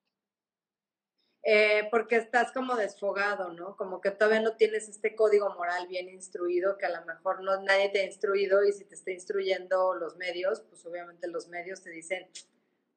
Eh, 1.42 1.88
porque 1.90 2.16
estás 2.16 2.52
como 2.52 2.76
desfogado, 2.76 3.54
¿no? 3.54 3.74
Como 3.76 4.02
que 4.02 4.10
todavía 4.10 4.42
no 4.42 4.56
tienes 4.56 4.88
este 4.88 5.16
código 5.16 5.54
moral 5.54 5.88
bien 5.88 6.10
instruido, 6.10 6.76
que 6.76 6.84
a 6.84 7.00
lo 7.00 7.06
mejor 7.06 7.42
no 7.42 7.62
nadie 7.62 7.88
te 7.88 8.00
ha 8.00 8.04
instruido 8.04 8.62
y 8.62 8.72
si 8.72 8.84
te 8.84 8.94
está 8.94 9.10
instruyendo 9.10 9.94
los 9.94 10.16
medios, 10.16 10.60
pues 10.68 10.84
obviamente 10.84 11.28
los 11.28 11.48
medios 11.48 11.82
te 11.82 11.90
dicen, 11.90 12.28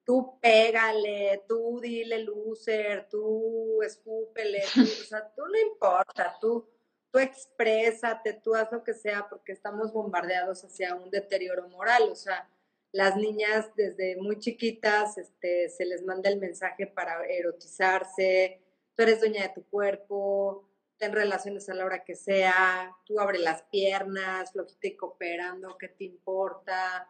tú 0.06 0.40
pégale, 0.42 1.44
tú 1.48 1.80
dile 1.82 2.20
loser, 2.20 3.08
tú 3.10 3.82
escúpele, 3.82 4.64
o 4.64 4.86
sea, 4.86 5.32
tú 5.36 5.44
no 5.46 5.60
importa, 5.60 6.38
tú, 6.40 6.68
tú 7.12 7.20
exprésate, 7.20 8.34
tú 8.34 8.54
haz 8.56 8.72
lo 8.72 8.84
que 8.84 8.94
sea, 8.94 9.28
porque 9.30 9.54
estamos 9.54 9.94
bombardeados 9.94 10.64
hacia 10.64 10.96
un 10.96 11.10
deterioro 11.10 11.68
moral, 11.70 12.10
o 12.12 12.16
sea, 12.16 12.50
las 12.92 13.16
niñas 13.16 13.72
desde 13.76 14.18
muy 14.18 14.40
chiquitas 14.40 15.18
este, 15.18 15.70
se 15.70 15.86
les 15.86 16.04
manda 16.04 16.30
el 16.30 16.40
mensaje 16.40 16.86
para 16.86 17.26
erotizarse, 17.26 18.62
tú 18.96 19.04
eres 19.04 19.20
dueña 19.20 19.44
de 19.44 19.54
tu 19.54 19.64
cuerpo, 19.66 20.70
ten 20.98 21.14
relaciones 21.14 21.68
a 21.70 21.74
la 21.74 21.86
hora 21.86 22.04
que 22.04 22.16
sea, 22.16 22.96
tú 23.06 23.20
abre 23.20 23.40
las 23.40 23.64
piernas, 23.64 24.52
flojita 24.52 24.88
y 24.88 24.96
cooperando, 24.96 25.78
¿qué 25.78 25.88
te 25.88 26.04
importa? 26.04 27.10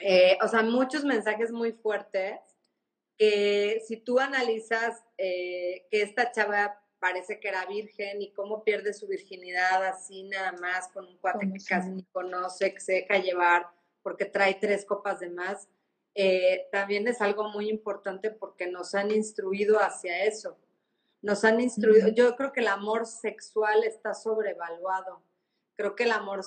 Eh, 0.00 0.38
o 0.42 0.48
sea, 0.48 0.62
muchos 0.62 1.04
mensajes 1.04 1.50
muy 1.50 1.72
fuertes 1.72 2.38
que 3.16 3.82
si 3.86 3.96
tú 3.96 4.18
analizas 4.18 5.02
eh, 5.16 5.86
que 5.90 6.02
esta 6.02 6.30
chava 6.32 6.80
parece 6.98 7.40
que 7.40 7.48
era 7.48 7.64
virgen 7.66 8.20
y 8.20 8.32
cómo 8.32 8.64
pierde 8.64 8.92
su 8.92 9.06
virginidad 9.06 9.84
así 9.84 10.24
nada 10.24 10.52
más 10.52 10.88
con 10.88 11.06
un 11.06 11.16
cuate 11.18 11.50
que 11.52 11.64
casi 11.66 11.90
ni 11.90 12.02
conoce, 12.04 12.74
que 12.74 12.80
se 12.80 12.92
deja 12.94 13.18
llevar 13.18 13.68
porque 14.02 14.24
trae 14.24 14.54
tres 14.54 14.84
copas 14.84 15.20
de 15.20 15.30
más, 15.30 15.68
eh, 16.14 16.68
también 16.72 17.08
es 17.08 17.20
algo 17.20 17.48
muy 17.50 17.68
importante 17.68 18.30
porque 18.30 18.66
nos 18.68 18.94
han 18.94 19.10
instruido 19.10 19.78
hacia 19.78 20.24
eso. 20.24 20.56
Nos 21.22 21.44
han 21.44 21.60
instruido, 21.60 22.08
yo 22.08 22.36
creo 22.36 22.52
que 22.52 22.60
el 22.60 22.68
amor 22.68 23.06
sexual 23.06 23.84
está 23.84 24.14
sobrevaluado. 24.14 25.22
Creo 25.76 25.94
que 25.94 26.04
el 26.04 26.12
amor 26.12 26.40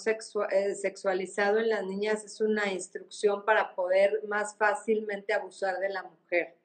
eh, 0.52 0.76
sexualizado 0.76 1.60
en 1.60 1.70
las 1.70 1.86
niñas 1.86 2.24
es 2.24 2.42
una 2.42 2.74
instrucción 2.74 3.46
para 3.46 3.76
poder 3.76 4.24
más 4.28 4.56
fácilmente 4.58 5.34
abusar 5.34 5.80
de 5.80 5.90
la 5.90 6.02
mujer. 6.02 6.56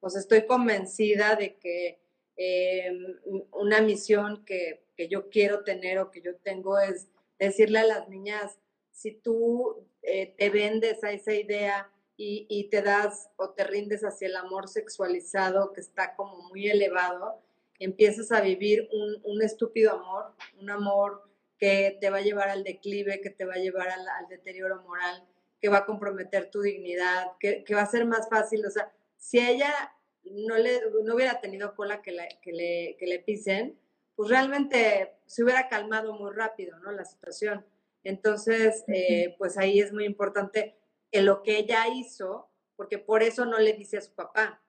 O 0.00 0.08
sea, 0.08 0.22
estoy 0.22 0.46
convencida 0.46 1.36
de 1.36 1.56
que 1.56 2.00
em, 2.36 3.18
una 3.52 3.82
misión 3.82 4.42
que, 4.46 4.84
que, 4.96 5.08
yo 5.08 5.28
quiero 5.28 5.64
tener 5.64 5.98
o 5.98 6.10
que 6.10 6.22
yo 6.22 6.34
tengo 6.36 6.78
es 6.78 7.08
decirle 7.38 7.80
a 7.80 7.86
las 7.86 8.08
niñas, 8.08 8.58
si 8.90 9.12
tú 9.12 9.86
eh, 10.02 10.34
te 10.38 10.48
vendes 10.48 11.04
a 11.04 11.12
esa 11.12 11.34
idea 11.34 11.90
y, 12.16 12.46
y, 12.48 12.70
te 12.70 12.80
das 12.80 13.28
o 13.36 13.50
te 13.50 13.64
rindes 13.64 14.02
hacia 14.02 14.28
el 14.28 14.36
amor 14.36 14.68
sexualizado 14.68 15.72
que 15.72 15.80
está 15.80 16.14
como 16.14 16.48
muy 16.48 16.68
elevado, 16.68 17.40
empiezas 17.78 18.32
a 18.32 18.40
vivir 18.40 18.88
un, 18.92 19.20
un 19.24 19.42
estúpido 19.42 19.92
amor, 19.92 20.32
un 20.60 20.70
amor 20.70 21.33
que 21.58 21.96
te 22.00 22.10
va 22.10 22.18
a 22.18 22.22
llevar 22.22 22.48
al 22.48 22.64
declive, 22.64 23.20
que 23.20 23.30
te 23.30 23.44
va 23.44 23.54
a 23.54 23.58
llevar 23.58 23.88
al, 23.88 24.06
al 24.08 24.28
deterioro 24.28 24.82
moral, 24.82 25.26
que 25.60 25.68
va 25.68 25.78
a 25.78 25.86
comprometer 25.86 26.50
tu 26.50 26.60
dignidad, 26.60 27.32
que, 27.40 27.64
que, 27.64 27.74
va 27.74 27.82
a 27.82 27.86
ser 27.86 28.04
más 28.06 28.28
fácil. 28.28 28.64
O 28.66 28.70
sea, 28.70 28.92
si 29.16 29.38
ella 29.38 29.94
no, 30.24 30.56
le, 30.56 30.80
no 31.04 31.14
hubiera 31.14 31.40
tenido 31.40 31.74
cola 31.74 32.02
que, 32.02 32.12
la, 32.12 32.28
que, 32.42 32.52
le, 32.52 32.96
que 32.98 33.06
le 33.06 33.20
pisen, 33.20 33.78
pues 34.14 34.28
realmente 34.28 35.16
se 35.26 35.42
hubiera 35.42 35.68
calmado 35.68 36.14
muy 36.14 36.32
rápido, 36.32 36.78
¿no? 36.80 36.92
La 36.92 37.04
situación. 37.04 37.64
Entonces, 38.02 38.84
eh, 38.88 39.34
pues 39.38 39.56
ahí 39.56 39.80
es 39.80 39.92
muy 39.92 40.04
importante 40.04 40.76
en 41.10 41.24
lo 41.24 41.42
que 41.42 41.58
ella 41.58 41.88
hizo, 41.88 42.50
porque 42.76 42.98
por 42.98 43.22
eso 43.22 43.46
no 43.46 43.58
le 43.58 43.72
dice 43.72 43.98
a 43.98 44.02
su 44.02 44.12
papá. 44.14 44.62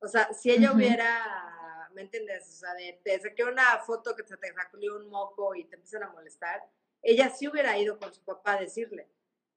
O 0.00 0.08
sea, 0.08 0.32
si 0.32 0.50
ella 0.50 0.72
hubiera, 0.72 1.51
¿me 1.94 2.02
entiendes? 2.02 2.48
O 2.48 2.52
sea, 2.52 2.74
de, 2.74 3.00
te 3.04 3.18
saqué 3.20 3.44
una 3.44 3.78
foto 3.78 4.14
que 4.16 4.24
se 4.24 4.36
te 4.36 4.52
salió 4.70 4.96
un 4.96 5.08
moco 5.08 5.54
y 5.54 5.64
te 5.64 5.76
empiezan 5.76 6.04
a 6.04 6.10
molestar, 6.10 6.62
ella 7.02 7.30
sí 7.30 7.48
hubiera 7.48 7.76
ido 7.78 7.98
con 7.98 8.12
su 8.12 8.22
papá 8.22 8.54
a 8.54 8.60
decirle. 8.60 9.08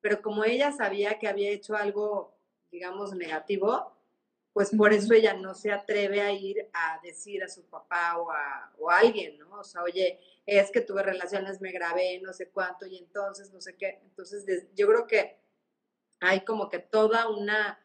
Pero 0.02 0.22
como 0.22 0.44
ella 0.44 0.72
sabía 0.72 1.18
que 1.20 1.28
había 1.28 1.50
hecho 1.50 1.76
algo, 1.76 2.38
digamos, 2.72 3.14
negativo, 3.14 3.96
pues 4.54 4.72
por 4.74 4.94
eso 4.94 5.14
ella 5.14 5.34
no 5.34 5.54
se 5.54 5.72
atreve 5.72 6.22
a 6.22 6.32
ir 6.32 6.70
a 6.72 7.00
decir 7.04 7.44
a 7.44 7.50
su 7.50 7.66
papá 7.66 8.18
o 8.18 8.32
a, 8.32 8.74
o 8.80 8.90
a 8.90 9.00
alguien, 9.00 9.38
¿no? 9.38 9.60
O 9.60 9.64
sea, 9.64 9.84
oye, 9.84 10.20
es 10.46 10.72
que 10.72 10.82
tuve 10.82 11.04
relaciones, 11.04 11.60
me 11.60 11.72
grabé, 11.72 12.22
no 12.22 12.32
sé 12.32 12.50
cuánto, 12.50 12.86
y 12.86 12.98
entonces, 12.98 13.52
no 13.52 13.60
sé 13.60 13.76
qué. 13.76 14.00
Entonces, 14.04 14.46
yo 14.74 14.88
creo 14.88 15.08
que 15.08 15.38
hay 16.22 16.46
como 16.46 16.70
que 16.70 16.80
toda 16.80 17.28
una 17.28 17.80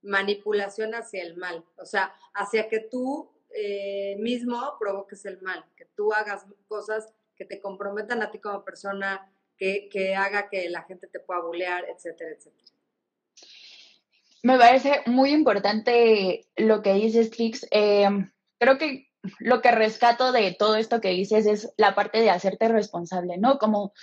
manipulación 0.00 0.94
hacia 0.94 1.22
el 1.22 1.36
mal, 1.36 1.64
o 1.76 1.84
sea, 1.84 2.14
hacia 2.32 2.68
que 2.68 2.80
tú 2.80 3.30
eh, 3.56 4.16
mismo 4.18 4.76
provoques 4.78 5.24
el 5.24 5.40
mal, 5.42 5.64
que 5.76 5.86
tú 5.96 6.12
hagas 6.12 6.46
cosas 6.66 7.12
que 7.36 7.44
te 7.44 7.60
comprometan 7.60 8.22
a 8.22 8.30
ti 8.30 8.38
como 8.38 8.64
persona, 8.64 9.30
que, 9.56 9.88
que 9.90 10.14
haga 10.14 10.48
que 10.48 10.68
la 10.70 10.82
gente 10.82 11.06
te 11.06 11.20
pueda 11.20 11.40
bulear, 11.40 11.84
etcétera, 11.88 12.30
etcétera. 12.30 12.64
Me 14.42 14.58
parece 14.58 15.02
muy 15.06 15.30
importante 15.30 16.46
lo 16.56 16.82
que 16.82 16.92
dices, 16.94 17.30
Trix. 17.30 17.66
Eh, 17.70 18.08
creo 18.58 18.76
que 18.76 19.08
lo 19.38 19.62
que 19.62 19.70
rescato 19.70 20.32
de 20.32 20.54
todo 20.58 20.76
esto 20.76 21.00
que 21.00 21.10
dices 21.10 21.46
es 21.46 21.72
la 21.76 21.94
parte 21.94 22.20
de 22.20 22.30
hacerte 22.30 22.68
responsable, 22.68 23.38
¿no? 23.38 23.58
Como 23.58 23.94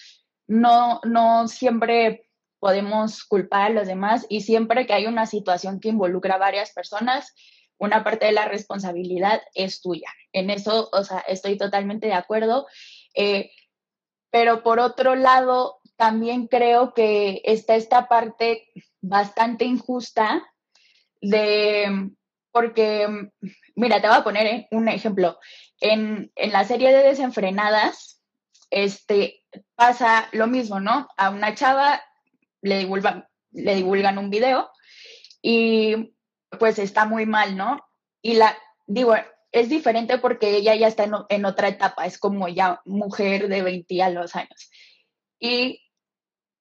no, 0.47 0.99
no 1.03 1.47
siempre 1.47 2.27
podemos 2.59 3.23
culpar 3.23 3.71
a 3.71 3.73
los 3.73 3.87
demás 3.87 4.25
y 4.29 4.41
siempre 4.41 4.85
que 4.85 4.93
hay 4.93 5.05
una 5.05 5.25
situación 5.25 5.79
que 5.79 5.89
involucra 5.89 6.35
a 6.35 6.39
varias 6.39 6.71
personas, 6.71 7.33
una 7.81 8.03
parte 8.03 8.27
de 8.27 8.31
la 8.31 8.45
responsabilidad 8.45 9.41
es 9.53 9.81
tuya. 9.81 10.09
En 10.31 10.49
eso, 10.49 10.89
o 10.93 11.03
sea, 11.03 11.19
estoy 11.27 11.57
totalmente 11.57 12.07
de 12.07 12.13
acuerdo. 12.13 12.67
Eh, 13.15 13.51
pero 14.29 14.63
por 14.63 14.79
otro 14.79 15.15
lado, 15.15 15.81
también 15.97 16.47
creo 16.47 16.93
que 16.93 17.41
está 17.43 17.75
esta 17.75 18.07
parte 18.07 18.67
bastante 19.01 19.65
injusta 19.65 20.47
de, 21.21 22.11
porque 22.51 23.31
Mira, 23.75 23.99
te 23.99 24.07
voy 24.07 24.17
a 24.17 24.23
poner 24.23 24.45
eh, 24.45 24.67
un 24.71 24.87
ejemplo. 24.87 25.39
En, 25.79 26.31
la 26.35 26.63
serie 26.65 26.91
de 26.91 27.03
Desenfrenadas, 27.03 28.21
este, 28.69 29.43
pasa 29.75 30.29
lo 30.33 30.45
mismo, 30.45 30.79
¿no? 30.79 31.07
A 31.17 31.31
una 31.31 31.55
chava 31.55 31.99
le 32.61 32.77
divulgan, 32.77 33.27
le 33.51 33.75
divulgan 33.75 34.19
un 34.19 34.29
video 34.29 34.69
y 35.41 36.13
pues 36.59 36.79
está 36.79 37.05
muy 37.05 37.25
mal, 37.25 37.57
¿no? 37.57 37.79
Y 38.21 38.33
la, 38.33 38.57
digo, 38.85 39.15
es 39.51 39.69
diferente 39.69 40.17
porque 40.17 40.55
ella 40.55 40.75
ya 40.75 40.87
está 40.87 41.05
en, 41.29 41.45
otra 41.45 41.67
etapa, 41.67 42.05
es 42.05 42.17
como 42.17 42.47
ya 42.47 42.81
mujer 42.85 43.47
de 43.47 43.61
20 43.61 44.03
a 44.03 44.09
los 44.09 44.35
años. 44.35 44.69
Y 45.39 45.81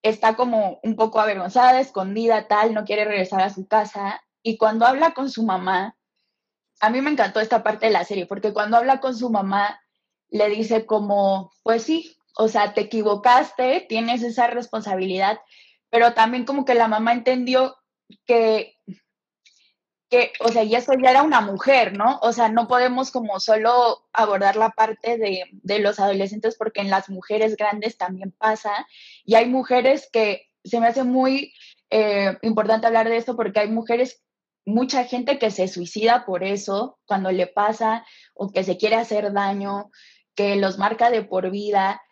está 0.02 0.34
como 0.34 0.80
un 0.82 0.96
poco 0.96 1.20
avergonzada, 1.20 1.80
escondida, 1.80 2.48
tal, 2.48 2.74
no 2.74 2.84
quiere 2.84 3.04
regresar 3.04 3.42
a 3.42 3.50
su 3.50 3.66
casa. 3.66 4.22
Y 4.42 4.56
cuando 4.56 4.86
habla 4.86 5.12
con 5.12 5.30
su 5.30 5.44
mamá, 5.44 5.96
a 6.80 6.90
mí 6.90 7.00
me 7.02 7.10
encantó 7.10 7.40
esta 7.40 7.62
parte 7.62 7.86
de 7.86 7.92
la 7.92 8.04
serie, 8.04 8.26
porque 8.26 8.52
cuando 8.52 8.76
habla 8.76 9.00
con 9.00 9.14
su 9.14 9.30
mamá, 9.30 9.80
le 10.30 10.48
dice 10.48 10.86
como, 10.86 11.52
pues 11.62 11.82
sí, 11.82 12.16
o 12.36 12.48
sea, 12.48 12.72
te 12.72 12.82
equivocaste, 12.82 13.84
tienes 13.88 14.22
esa 14.22 14.46
responsabilidad, 14.46 15.40
pero 15.90 16.14
también 16.14 16.44
como 16.44 16.64
que 16.64 16.74
la 16.74 16.88
mamá 16.88 17.12
entendió 17.12 17.76
que, 18.26 18.76
que, 20.10 20.32
o 20.40 20.48
sea, 20.48 20.64
y 20.64 20.74
eso 20.74 20.92
ya 21.00 21.10
era 21.10 21.22
una 21.22 21.40
mujer, 21.40 21.96
¿no? 21.96 22.18
O 22.22 22.32
sea, 22.32 22.48
no 22.48 22.68
podemos 22.68 23.10
como 23.10 23.40
solo 23.40 24.08
abordar 24.12 24.56
la 24.56 24.70
parte 24.70 25.16
de, 25.16 25.44
de 25.52 25.78
los 25.78 26.00
adolescentes 26.00 26.56
porque 26.56 26.80
en 26.80 26.90
las 26.90 27.08
mujeres 27.08 27.56
grandes 27.56 27.96
también 27.96 28.32
pasa, 28.32 28.86
y 29.24 29.36
hay 29.36 29.46
mujeres 29.46 30.08
que 30.12 30.48
se 30.64 30.80
me 30.80 30.88
hace 30.88 31.04
muy 31.04 31.54
eh, 31.90 32.36
importante 32.42 32.86
hablar 32.86 33.08
de 33.08 33.16
esto 33.16 33.36
porque 33.36 33.60
hay 33.60 33.68
mujeres 33.68 34.22
mucha 34.66 35.04
gente 35.04 35.38
que 35.38 35.50
se 35.50 35.68
suicida 35.68 36.24
por 36.26 36.44
eso 36.44 36.98
cuando 37.06 37.30
le 37.32 37.46
pasa 37.46 38.04
o 38.34 38.50
que 38.50 38.64
se 38.64 38.76
quiere 38.76 38.96
hacer 38.96 39.32
daño, 39.32 39.90
que 40.34 40.56
los 40.56 40.78
marca 40.78 41.10
de 41.10 41.22
por 41.22 41.50
vida. 41.50 42.02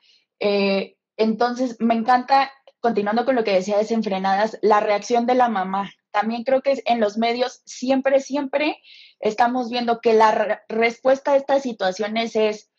Eh, 0.41 0.97
entonces, 1.17 1.77
me 1.79 1.95
encanta, 1.95 2.51
continuando 2.81 3.25
con 3.25 3.35
lo 3.35 3.45
que 3.45 3.55
decía 3.55 3.79
desenfrenadas, 3.79 4.59
la 4.63 4.81
reacción 4.81 5.27
de 5.27 5.35
la 5.35 5.49
mamá. 5.49 5.91
También 6.11 6.44
creo 6.44 6.62
que 6.62 6.83
en 6.87 7.01
los 7.01 7.18
medios 7.18 7.62
siempre, 7.64 8.21
siempre 8.21 8.79
estamos 9.21 9.71
viendo 9.71 10.01
que 10.01 10.14
la 10.14 10.62
respuesta 10.68 11.33
a 11.33 11.37
estas 11.37 11.62
situaciones 11.62 12.37
es 12.37 12.71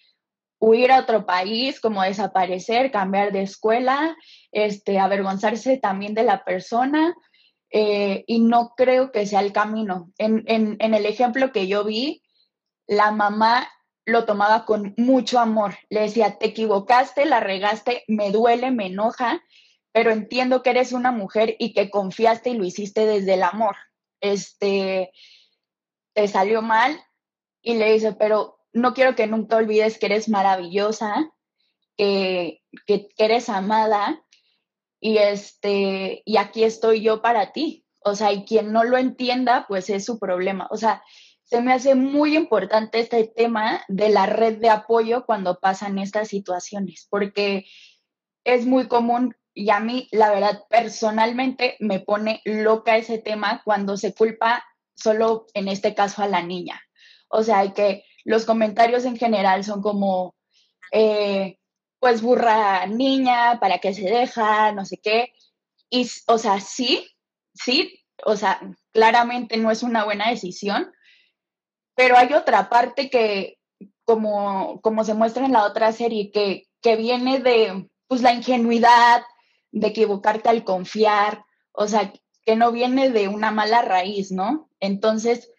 huir 0.60 0.92
a 0.92 1.00
otro 1.00 1.26
país, 1.26 1.80
como 1.80 2.04
desaparecer, 2.04 2.92
cambiar 2.92 3.32
de 3.32 3.44
escuela, 3.44 4.16
este, 4.52 5.00
avergonzarse 5.00 5.78
también 5.78 6.14
de 6.14 6.24
la 6.24 6.44
persona 6.44 7.16
eh, 7.72 8.24
y 8.28 8.40
no 8.40 8.74
creo 8.76 9.12
que 9.12 9.26
sea 9.26 9.42
el 9.42 9.54
camino. 9.54 10.12
En, 10.18 10.44
el 10.48 11.06
ejemplo 11.06 11.52
que 11.52 11.68
yo 11.68 11.84
vi, 11.86 12.22
la 12.88 13.12
mamá 13.12 13.70
lo 14.06 14.26
tomaba 14.26 14.66
con 14.66 14.94
mucho 14.98 15.40
amor. 15.40 15.76
Le 15.90 16.02
decía, 16.02 16.38
te 16.38 16.48
equivocaste, 16.48 17.26
la 17.26 17.40
regaste, 17.40 18.04
me 18.08 18.32
duele, 18.32 18.72
me 18.72 18.88
enoja, 18.88 19.42
pero 19.92 20.12
entiendo 20.12 20.62
que 20.64 20.70
eres 20.72 20.94
una 20.94 21.12
mujer 21.12 21.56
y 21.60 21.74
que 21.74 21.90
confiaste 21.90 22.52
y 22.52 22.58
lo 22.58 22.66
hiciste 22.66 23.06
desde 23.06 23.34
el 23.34 23.44
amor. 23.44 23.76
Este, 24.22 25.12
te 26.14 26.28
salió 26.28 26.62
mal 26.62 27.00
y 27.62 27.76
le 27.76 27.94
dice, 27.94 28.14
pero 28.14 28.60
no 28.74 28.94
quiero 28.94 29.16
que 29.16 29.28
nunca 29.28 29.58
olvides 29.58 29.98
que 29.98 30.08
eres 30.08 30.30
maravillosa, 30.30 31.32
que, 31.98 32.62
que 32.86 33.10
eres 33.18 33.50
amada 33.50 34.24
y 35.00 35.18
este, 35.18 36.22
y 36.26 36.38
aquí 36.38 36.64
estoy 36.64 37.02
yo 37.02 37.22
para 37.22 37.52
ti. 37.52 37.86
O 38.02 38.16
sea, 38.16 38.32
y 38.32 38.46
quien 38.46 38.72
no 38.72 38.84
lo 38.84 38.98
entienda, 38.98 39.66
pues 39.68 39.90
es 39.90 40.06
su 40.06 40.20
problema. 40.20 40.68
O 40.72 40.78
sea, 40.78 41.04
se 41.44 41.62
me 41.62 41.74
hace 41.74 41.96
muy 41.96 42.38
importante 42.38 43.00
este 43.00 43.26
tema 43.28 43.84
de 43.88 44.10
la 44.10 44.26
red 44.26 44.60
de 44.60 44.70
apoyo 44.70 45.26
cuando 45.26 45.60
pasan 45.60 45.98
estas 45.98 46.28
situaciones, 46.28 47.08
porque 47.10 47.66
es 48.44 48.66
muy 48.66 48.88
común 48.88 49.36
y 49.60 49.72
a 49.72 49.82
mí, 49.82 50.08
la 50.14 50.32
verdad, 50.32 50.64
personalmente 50.70 51.76
me 51.82 52.00
pone 52.00 52.42
loca 52.46 52.96
ese 52.96 53.18
tema 53.18 53.62
cuando 53.66 53.98
se 53.98 54.14
culpa 54.14 54.64
solo 54.96 55.48
en 55.54 55.68
este 55.68 55.94
caso 55.94 56.22
a 56.22 56.30
la 56.30 56.42
niña. 56.42 56.82
O 57.28 57.44
sea, 57.44 57.74
que 57.74 58.06
los 58.24 58.46
comentarios 58.46 59.04
en 59.04 59.18
general 59.18 59.66
son 59.66 59.82
como, 59.82 60.34
eh, 60.94 61.58
pues 62.00 62.22
burra 62.22 62.86
niña, 62.86 63.60
para 63.60 63.80
qué 63.80 63.94
se 63.94 64.04
deja, 64.04 64.72
no 64.72 64.86
sé 64.86 64.96
qué. 65.04 65.34
Y, 65.90 66.10
o 66.28 66.38
sea, 66.38 66.62
sí, 66.62 67.06
sí, 67.54 68.00
o 68.24 68.38
sea, 68.38 68.62
claramente 68.94 69.58
no 69.58 69.72
es 69.72 69.84
una 69.84 70.06
buena 70.06 70.30
decisión, 70.30 70.90
pero 71.96 72.16
hay 72.16 72.32
otra 72.32 72.70
parte 72.70 73.10
que, 73.10 73.58
como, 74.06 74.80
como 74.80 75.04
se 75.04 75.16
muestra 75.16 75.46
en 75.46 75.52
la 75.52 75.66
otra 75.66 75.92
serie, 75.92 76.32
que, 76.32 76.70
que 76.82 76.96
viene 76.96 77.40
de 77.42 77.90
pues, 78.08 78.22
la 78.22 78.32
ingenuidad, 78.32 79.22
de 79.72 79.88
equivocarte 79.88 80.50
al 80.50 80.64
confiar, 80.64 81.46
o 81.72 81.88
sea, 81.88 82.14
que 82.46 82.56
no 82.56 82.72
viene 82.72 83.10
de 83.10 83.28
una 83.28 83.52
mala 83.52 83.82
raíz, 83.82 84.32
¿no? 84.32 84.70
Entonces, 84.80 85.52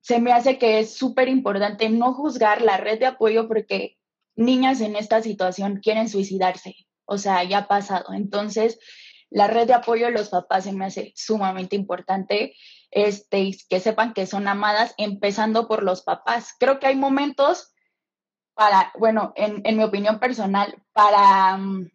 se 0.00 0.20
me 0.20 0.32
hace 0.32 0.58
que 0.58 0.78
es 0.80 0.94
súper 0.94 1.28
importante 1.28 1.88
no 1.88 2.14
juzgar 2.14 2.62
la 2.62 2.76
red 2.76 2.98
de 2.98 3.06
apoyo 3.06 3.48
porque 3.48 3.98
niñas 4.36 4.80
en 4.80 4.96
esta 4.96 5.22
situación 5.22 5.80
quieren 5.82 6.08
suicidarse, 6.08 6.76
o 7.04 7.18
sea, 7.18 7.44
ya 7.44 7.58
ha 7.58 7.68
pasado. 7.68 8.12
Entonces, 8.14 8.78
la 9.30 9.46
red 9.46 9.66
de 9.66 9.74
apoyo 9.74 10.06
de 10.06 10.12
los 10.12 10.30
papás 10.30 10.64
se 10.64 10.72
me 10.72 10.86
hace 10.86 11.12
sumamente 11.16 11.76
importante, 11.76 12.54
este, 12.90 13.54
que 13.68 13.80
sepan 13.80 14.14
que 14.14 14.26
son 14.26 14.48
amadas, 14.48 14.94
empezando 14.96 15.68
por 15.68 15.82
los 15.82 16.02
papás. 16.02 16.54
Creo 16.58 16.78
que 16.78 16.86
hay 16.86 16.96
momentos 16.96 17.74
para, 18.54 18.92
bueno, 18.98 19.32
en, 19.36 19.76
mi 19.76 19.82
opinión 19.82 20.18
personal, 20.18 20.82
para... 20.92 21.56
Mm, 21.56 21.90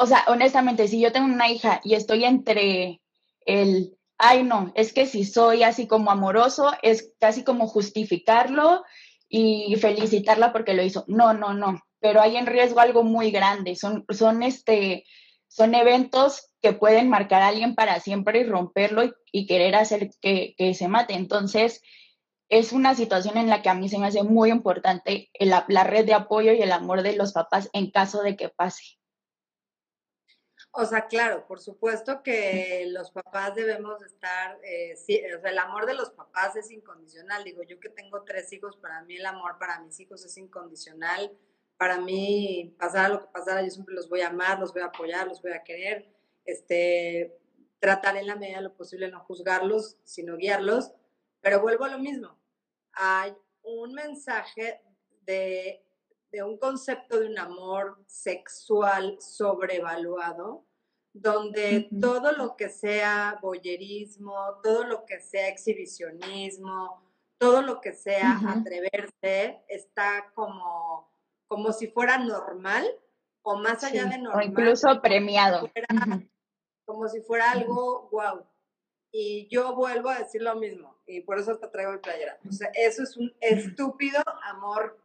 o 0.00 0.06
sea, 0.06 0.24
honestamente, 0.28 0.88
si 0.88 0.98
yo 0.98 1.12
tengo 1.12 1.26
una 1.26 1.50
hija 1.50 1.82
y 1.84 1.94
estoy 1.94 2.24
entre 2.24 3.02
el, 3.44 3.98
ay 4.16 4.44
no, 4.44 4.72
es 4.74 4.94
que 4.94 5.04
si 5.04 5.26
soy 5.26 5.62
así 5.62 5.86
como 5.86 6.10
amoroso, 6.10 6.72
es 6.80 7.12
casi 7.20 7.44
como 7.44 7.66
justificarlo 7.66 8.82
y 9.28 9.76
felicitarla 9.76 10.54
porque 10.54 10.72
lo 10.72 10.82
hizo. 10.82 11.04
No, 11.06 11.34
no, 11.34 11.52
no, 11.52 11.82
pero 12.00 12.22
hay 12.22 12.38
en 12.38 12.46
riesgo 12.46 12.80
algo 12.80 13.04
muy 13.04 13.30
grande. 13.30 13.76
Son, 13.76 14.06
son, 14.08 14.42
este, 14.42 15.04
son 15.48 15.74
eventos 15.74 16.50
que 16.62 16.72
pueden 16.72 17.10
marcar 17.10 17.42
a 17.42 17.48
alguien 17.48 17.74
para 17.74 18.00
siempre 18.00 18.40
y 18.40 18.44
romperlo 18.44 19.02
y, 19.30 19.46
querer 19.46 19.74
hacer 19.74 20.08
que, 20.22 20.54
que, 20.56 20.72
se 20.72 20.88
mate. 20.88 21.12
Entonces, 21.12 21.82
es 22.48 22.72
una 22.72 22.94
situación 22.94 23.36
en 23.36 23.50
la 23.50 23.60
que 23.60 23.68
a 23.68 23.74
mí 23.74 23.90
se 23.90 23.98
me 23.98 24.06
hace 24.06 24.22
muy 24.22 24.50
importante 24.50 25.30
la 25.38 25.84
red 25.84 26.06
de 26.06 26.14
apoyo 26.14 26.52
y 26.54 26.62
el 26.62 26.72
amor 26.72 27.02
de 27.02 27.16
los 27.16 27.34
papás 27.34 27.68
en 27.74 27.90
caso 27.90 28.22
de 28.22 28.34
que 28.34 28.48
pase. 28.48 28.99
O 30.72 30.84
sea, 30.84 31.08
claro, 31.08 31.46
por 31.48 31.58
supuesto 31.58 32.22
que 32.22 32.86
los 32.90 33.10
papás 33.10 33.56
debemos 33.56 34.00
estar, 34.02 34.56
eh, 34.62 34.94
o 34.94 35.40
sea, 35.40 35.50
el 35.50 35.58
amor 35.58 35.84
de 35.84 35.94
los 35.94 36.10
papás 36.10 36.54
es 36.54 36.70
incondicional. 36.70 37.42
Digo, 37.42 37.64
yo 37.64 37.80
que 37.80 37.88
tengo 37.88 38.22
tres 38.22 38.52
hijos, 38.52 38.76
para 38.76 39.02
mí 39.02 39.16
el 39.16 39.26
amor 39.26 39.58
para 39.58 39.80
mis 39.80 39.98
hijos 39.98 40.24
es 40.24 40.36
incondicional. 40.36 41.36
Para 41.76 41.98
mí, 41.98 42.76
pasara 42.78 43.08
lo 43.08 43.20
que 43.22 43.32
pasara, 43.32 43.62
yo 43.62 43.70
siempre 43.70 43.94
los 43.94 44.08
voy 44.08 44.20
a 44.20 44.28
amar, 44.28 44.60
los 44.60 44.72
voy 44.72 44.82
a 44.82 44.86
apoyar, 44.86 45.26
los 45.26 45.42
voy 45.42 45.52
a 45.52 45.64
querer. 45.64 46.08
Este, 46.44 47.36
tratar 47.80 48.16
en 48.16 48.28
la 48.28 48.36
medida 48.36 48.58
de 48.58 48.64
lo 48.64 48.74
posible 48.74 49.10
no 49.10 49.20
juzgarlos, 49.24 49.96
sino 50.04 50.36
guiarlos. 50.36 50.92
Pero 51.40 51.60
vuelvo 51.60 51.84
a 51.84 51.90
lo 51.90 51.98
mismo. 51.98 52.38
Hay 52.92 53.34
un 53.62 53.92
mensaje 53.94 54.80
de 55.22 55.82
de 56.32 56.42
un 56.42 56.58
concepto 56.58 57.18
de 57.18 57.26
un 57.26 57.38
amor 57.38 58.02
sexual 58.06 59.16
sobrevaluado, 59.20 60.64
donde 61.12 61.88
todo 62.00 62.32
lo 62.32 62.56
que 62.56 62.68
sea 62.68 63.38
boyerismo, 63.42 64.34
todo 64.62 64.84
lo 64.84 65.04
que 65.06 65.20
sea 65.20 65.48
exhibicionismo, 65.48 67.02
todo 67.38 67.62
lo 67.62 67.80
que 67.80 67.92
sea 67.92 68.38
atreverse, 68.46 69.62
está 69.68 70.30
como, 70.34 71.10
como 71.48 71.72
si 71.72 71.88
fuera 71.88 72.18
normal 72.18 72.86
o 73.42 73.56
más 73.56 73.82
allá 73.82 74.04
de 74.04 74.18
normal. 74.18 74.44
O 74.44 74.48
incluso 74.48 75.00
premiado. 75.00 75.70
Como 76.84 77.08
si 77.08 77.20
fuera 77.22 77.52
algo 77.52 78.08
wow. 78.12 78.46
Y 79.12 79.48
yo 79.48 79.74
vuelvo 79.74 80.08
a 80.10 80.20
decir 80.20 80.40
lo 80.42 80.54
mismo, 80.54 80.96
y 81.04 81.22
por 81.22 81.40
eso 81.40 81.58
te 81.58 81.66
traigo 81.66 81.92
el 81.92 82.00
playera. 82.00 82.38
O 82.48 82.52
sea, 82.52 82.70
eso 82.74 83.02
es 83.02 83.16
un 83.16 83.34
estúpido 83.40 84.22
amor 84.44 84.96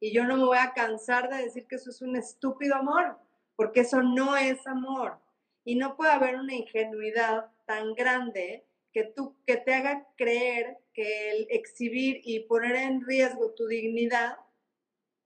y 0.00 0.12
yo 0.12 0.24
no 0.24 0.36
me 0.36 0.44
voy 0.44 0.58
a 0.58 0.72
cansar 0.72 1.28
de 1.28 1.42
decir 1.44 1.66
que 1.66 1.76
eso 1.76 1.90
es 1.90 2.02
un 2.02 2.16
estúpido 2.16 2.76
amor, 2.76 3.18
porque 3.56 3.80
eso 3.80 4.02
no 4.02 4.36
es 4.36 4.66
amor. 4.66 5.18
Y 5.64 5.74
no 5.74 5.96
puede 5.96 6.12
haber 6.12 6.36
una 6.36 6.54
ingenuidad 6.54 7.50
tan 7.66 7.94
grande 7.94 8.64
que 8.92 9.04
tú 9.04 9.36
que 9.46 9.56
te 9.56 9.74
haga 9.74 10.06
creer 10.16 10.78
que 10.94 11.30
el 11.30 11.46
exhibir 11.50 12.20
y 12.24 12.40
poner 12.40 12.76
en 12.76 13.04
riesgo 13.04 13.52
tu 13.52 13.66
dignidad 13.66 14.38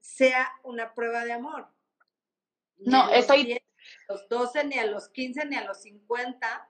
sea 0.01 0.51
una 0.65 0.95
prueba 0.95 1.25
de 1.25 1.33
amor. 1.33 1.69
no, 2.79 3.11
estoy 3.13 3.53
a 3.53 4.13
los 4.13 4.29
12 4.29 4.65
ni 4.65 4.79
a 4.79 4.87
los 4.87 5.09
15 5.11 5.47
ni 5.47 5.57
a 5.57 5.65
los 5.65 5.83
50, 5.83 6.69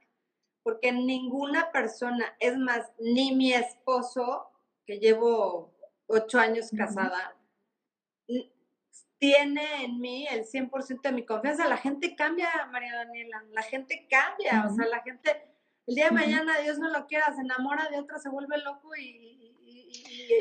porque 0.62 0.92
ninguna 0.92 1.72
persona, 1.72 2.36
es 2.38 2.56
más, 2.56 2.92
ni 2.98 3.34
mi 3.34 3.52
esposo 3.52 4.50
que 4.86 4.98
llevo 4.98 5.74
ocho 6.06 6.38
años 6.38 6.70
casada, 6.76 7.31
tiene 9.22 9.84
en 9.84 10.00
mí 10.00 10.26
el 10.26 10.44
100% 10.44 11.00
de 11.00 11.12
mi 11.12 11.24
confianza. 11.24 11.68
La 11.68 11.76
gente 11.76 12.16
cambia, 12.16 12.50
María 12.72 12.96
Daniela, 12.96 13.44
la 13.52 13.62
gente 13.62 14.08
cambia, 14.10 14.66
o 14.68 14.74
sea, 14.74 14.84
la 14.86 15.00
gente, 15.00 15.30
el 15.86 15.94
día 15.94 16.06
de 16.06 16.10
mañana, 16.10 16.58
Dios 16.58 16.80
no 16.80 16.88
lo 16.90 17.06
quiera, 17.06 17.32
se 17.32 17.42
enamora 17.42 17.88
de 17.88 18.00
otra, 18.00 18.18
se 18.18 18.28
vuelve 18.28 18.58
loco 18.58 18.96
y, 18.96 19.38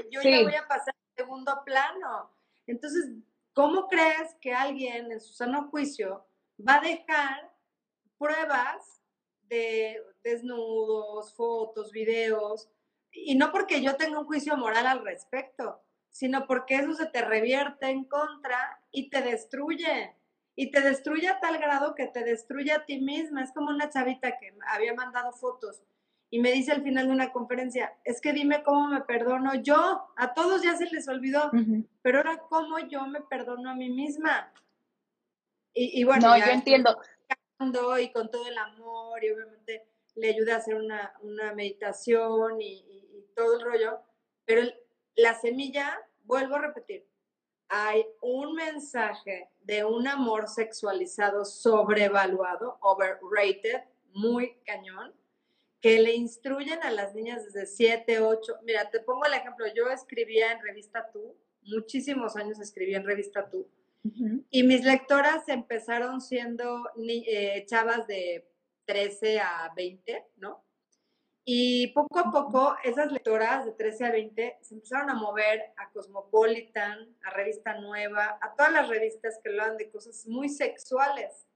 yo 0.10 0.22
ya 0.24 0.42
voy 0.42 0.56
a 0.56 0.68
pasar 0.68 0.96
al 0.96 1.16
segundo 1.16 1.62
plano. 1.64 2.32
Entonces, 2.66 3.12
¿cómo 3.54 3.88
crees 3.88 4.34
que 4.42 4.52
alguien 4.52 5.12
en 5.12 5.22
su 5.22 5.32
sano 5.34 5.70
juicio 5.70 6.26
va 6.68 6.78
a 6.78 6.82
dejar 6.82 7.54
pruebas 8.18 9.04
de 9.44 10.02
desnudos, 10.24 11.36
fotos, 11.36 11.92
videos? 11.92 12.68
Y 13.12 13.36
no 13.36 13.52
porque 13.52 13.84
yo 13.84 13.96
tenga 13.96 14.18
un 14.18 14.26
juicio 14.26 14.58
moral 14.58 14.88
al 14.88 15.06
respecto, 15.06 15.84
sino 16.12 16.46
porque 16.46 16.76
eso 16.76 16.94
se 16.94 17.08
te 17.08 17.22
revierte 17.22 17.90
en 17.90 18.06
contra 18.06 18.82
y 18.92 19.10
te 19.10 19.22
destruye. 19.22 20.16
Y 20.54 20.70
te 20.70 20.82
destruye 20.82 21.30
a 21.30 21.40
tal 21.40 21.58
grado 21.58 21.96
que 21.96 22.08
te 22.08 22.24
destruye 22.24 22.74
a 22.74 22.86
ti 22.86 23.00
misma. 23.00 23.44
Es 23.44 23.54
como 23.54 23.70
una 23.70 23.90
chavita 23.90 24.38
que 24.38 24.54
había 24.68 24.94
mandado 24.94 25.32
fotos 25.32 25.82
y 26.34 26.40
me 26.40 26.54
dice 26.54 26.72
al 26.72 26.82
final 26.82 27.08
de 27.08 27.12
una 27.12 27.34
conferencia, 27.34 27.94
es 28.06 28.22
que 28.22 28.32
dime 28.32 28.64
cómo 28.64 28.88
me 28.88 29.02
perdono 29.02 29.54
yo. 29.56 30.08
A 30.16 30.34
todos 30.34 30.64
ya 30.64 30.78
se 30.78 30.86
les 30.86 31.10
olvidó, 31.10 31.52
pero 32.02 32.20
ahora 32.20 32.38
cómo 32.50 32.80
yo 32.80 33.06
me 33.06 33.20
perdono 33.20 33.70
a 33.70 33.76
mí 33.76 33.90
misma. 33.90 34.54
Y, 35.74 36.04
bueno, 36.06 36.30
no, 36.30 36.38
yo 36.38 36.52
entiendo. 36.52 36.98
Y 38.00 38.12
con 38.12 38.32
todo 38.32 38.48
el 38.48 38.58
amor 38.58 39.24
y 39.24 39.30
obviamente 39.30 39.86
le 40.16 40.30
ayuda 40.30 40.56
a 40.56 40.58
hacer 40.60 40.76
una, 40.76 41.14
meditación 41.54 42.62
y, 42.62 42.86
y, 42.88 43.26
todo 43.36 43.60
el 43.60 43.66
rollo, 43.66 44.00
pero 44.46 44.62
el, 44.62 44.76
la 45.16 45.40
semilla, 45.40 46.00
vuelvo 46.24 46.56
a 46.56 46.62
repetir, 46.62 47.06
hay 47.68 48.06
un 48.22 48.54
mensaje 48.54 49.50
de 49.62 49.86
un 49.86 50.08
amor 50.08 50.50
sexualizado 50.50 51.46
sobrevaluado, 51.46 52.78
overrated, 52.82 53.84
muy 54.14 54.58
cañón, 54.66 55.14
que 55.80 56.00
le 56.00 56.14
instruyen 56.14 56.84
a 56.84 56.92
las 56.92 57.16
niñas 57.16 57.46
desde 57.46 57.66
7, 57.66 58.20
8. 58.20 58.60
Mira, 58.64 58.90
te 58.90 59.00
pongo 59.00 59.26
el 59.26 59.34
ejemplo, 59.34 59.66
yo 59.74 59.90
escribía 59.90 60.52
en 60.52 60.62
revista 60.62 61.10
Tú, 61.12 61.36
muchísimos 61.64 62.36
años 62.36 62.60
escribí 62.60 62.94
en 62.94 63.06
revista 63.06 63.50
Tú, 63.50 63.68
y 64.50 64.64
mis 64.64 64.84
lectoras 64.84 65.48
empezaron 65.48 66.22
siendo 66.22 66.90
eh, 67.08 67.64
chavas 67.68 68.08
de 68.08 68.48
13 68.86 69.40
a 69.40 69.72
20, 69.76 70.26
¿no? 70.38 70.64
Y 71.44 71.88
poco 71.88 72.20
a 72.20 72.32
poco 72.32 72.76
esas 72.84 73.12
lectoras 73.12 73.66
de 73.66 73.72
13 73.72 74.06
a 74.06 74.12
20 74.12 74.60
se 74.62 74.76
empezaron 74.76 75.10
a 75.10 75.16
mover 75.16 75.74
a 75.78 75.90
Cosmopolitan, 75.92 77.16
a 77.24 77.32
Revista 77.32 77.80
Nueva, 77.80 78.38
a 78.42 78.54
todas 78.56 78.72
las 78.72 78.88
revistas 78.90 79.40
que 79.44 79.50
hablan 79.50 79.78
de 79.78 79.90
cosas 79.90 80.28
muy 80.28 80.50
sexuales. 80.50 81.48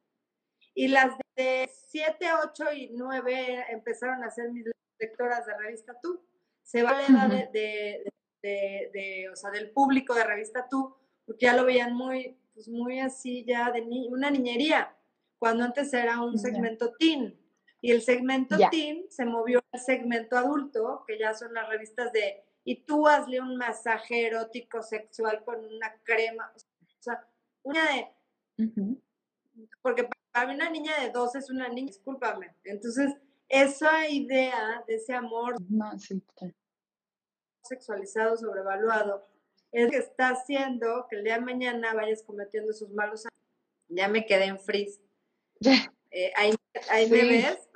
Y 0.74 0.88
las 0.88 1.16
de 1.36 1.70
7, 1.90 2.26
8 2.50 2.74
y 2.74 2.90
9 2.94 3.66
empezaron 3.70 4.24
a 4.24 4.32
ser 4.32 4.52
mis 4.52 4.66
lectoras 5.00 5.46
de 5.46 5.56
Revista 5.58 5.96
Tú. 6.02 6.20
Se 6.64 6.82
va 6.82 6.94
la 6.94 7.06
edad 7.06 7.50
de, 7.52 8.12
de, 8.42 9.30
o 9.32 9.36
sea, 9.36 9.52
del 9.52 9.70
público 9.70 10.16
de 10.16 10.24
Revista 10.24 10.68
Tú, 10.68 10.96
porque 11.26 11.46
ya 11.46 11.56
lo 11.56 11.64
veían 11.64 11.94
muy, 11.94 12.36
pues 12.56 12.68
muy 12.68 13.00
así 13.00 13.46
ya 13.46 13.72
de 13.72 13.84
una 14.10 14.32
niñería, 14.32 14.96
cuando 15.38 15.64
antes 15.64 15.94
era 15.94 16.22
un 16.22 16.40
segmento 16.40 16.94
teen 16.98 17.45
y 17.86 17.92
el 17.92 18.02
segmento 18.02 18.58
teen 18.72 19.06
se 19.12 19.26
movió 19.26 19.64
al 19.72 19.80
segmento 19.80 20.36
adulto, 20.36 21.04
que 21.06 21.20
ya 21.20 21.36
son 21.36 21.54
las 21.54 21.70
revistas 21.70 22.12
de, 22.12 22.44
y 22.64 22.78
tú 22.78 23.08
hazle 23.08 23.40
un 23.40 23.58
masaje 23.58 24.26
erótico 24.26 24.82
sexual 24.82 25.44
con 25.44 25.64
una 25.64 25.94
crema, 26.02 26.52
o 26.56 27.04
sea, 27.04 27.30
una 27.62 27.84
de, 27.94 28.08
porque 29.84 30.10
para 30.32 30.48
mí 30.48 30.56
una 30.56 30.72
niña 30.72 31.00
de 31.00 31.12
12 31.12 31.38
es 31.38 31.50
una 31.52 31.70
niña, 31.70 31.90
discúlpame. 31.90 32.56
Entonces, 32.64 33.14
esa 33.48 34.10
idea 34.10 34.84
de 34.88 34.96
ese 34.96 35.14
amor 35.14 35.56
no, 35.70 36.00
sí, 36.00 36.24
sexualizado, 37.62 38.36
sobrevaluado, 38.36 39.28
es 39.72 39.92
que 39.92 39.98
está 39.98 40.30
haciendo 40.30 41.06
que 41.08 41.18
el 41.18 41.24
día 41.24 41.36
de 41.36 41.42
mañana 41.42 41.94
vayas 41.94 42.24
cometiendo 42.24 42.72
esos 42.72 42.90
malos. 42.90 43.26
Ya 43.90 44.08
me 44.08 44.26
quedé 44.26 44.46
en 44.46 44.60
freeze. 44.60 45.00
Eh, 46.18 46.32
ahí, 46.38 47.10
me 47.10 47.26
ves. 47.26 47.70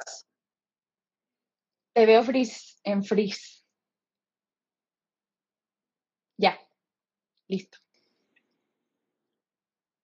Te 1.93 2.05
veo 2.05 2.23
freeze, 2.23 2.79
en 2.85 3.03
freeze. 3.03 3.65
Ya, 6.37 6.57
listo. 7.49 7.77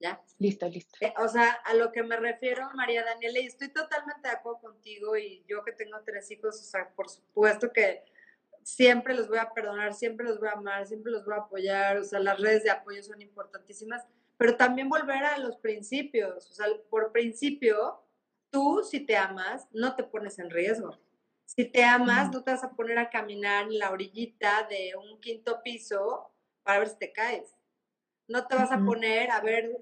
¿Ya? 0.02 0.22
Listo, 0.38 0.68
listo. 0.68 0.98
Eh, 1.00 1.14
o 1.18 1.30
sea, 1.30 1.50
a 1.50 1.76
lo 1.76 1.94
que 1.94 2.04
me 2.04 2.18
refiero, 2.18 2.70
María 2.74 3.06
Daniela, 3.06 3.40
y 3.40 3.46
estoy 3.46 3.70
totalmente 3.70 4.28
de 4.28 4.36
acuerdo 4.36 4.60
contigo, 4.60 5.16
y 5.16 5.46
yo 5.48 5.64
que 5.64 5.72
tengo 5.72 5.98
tres 6.06 6.30
hijos, 6.30 6.60
o 6.60 6.64
sea, 6.66 6.90
por 6.90 7.08
supuesto 7.08 7.72
que 7.72 8.04
siempre 8.64 9.14
los 9.14 9.30
voy 9.30 9.38
a 9.38 9.54
perdonar, 9.54 9.94
siempre 9.94 10.26
los 10.26 10.42
voy 10.42 10.50
a 10.50 10.58
amar, 10.58 10.86
siempre 10.86 11.14
los 11.14 11.24
voy 11.24 11.36
a 11.36 11.38
apoyar, 11.38 12.00
o 12.00 12.04
sea, 12.04 12.20
las 12.20 12.38
redes 12.38 12.64
de 12.64 12.72
apoyo 12.72 13.02
son 13.02 13.22
importantísimas, 13.22 14.04
pero 14.36 14.58
también 14.58 14.90
volver 14.90 15.24
a 15.24 15.38
los 15.38 15.56
principios, 15.56 16.52
o 16.52 16.54
sea, 16.54 16.68
por 16.90 17.14
principio, 17.14 18.05
tú 18.56 18.82
si 18.90 19.02
te 19.02 19.18
amas, 19.18 19.68
no 19.74 19.98
te 19.98 20.04
pones 20.06 20.40
en 20.40 20.50
riesgo. 20.50 20.98
Si 21.44 21.66
te 21.66 21.84
amas, 21.84 22.32
no 22.32 22.42
te 22.42 22.52
vas 22.52 22.64
a 22.64 22.72
poner 22.72 22.98
a 22.98 23.10
caminar 23.10 23.66
en 23.66 23.78
la 23.80 23.92
orillita 23.92 24.66
de 24.70 24.94
un 24.96 25.20
quinto 25.20 25.62
piso 25.62 26.34
para 26.64 26.80
ver 26.80 26.88
si 26.88 26.98
te 26.98 27.12
caes. 27.12 27.54
No 28.30 28.48
te 28.48 28.56
vas 28.56 28.72
a 28.72 28.80
poner 28.80 29.30
a 29.30 29.42
ver, 29.42 29.78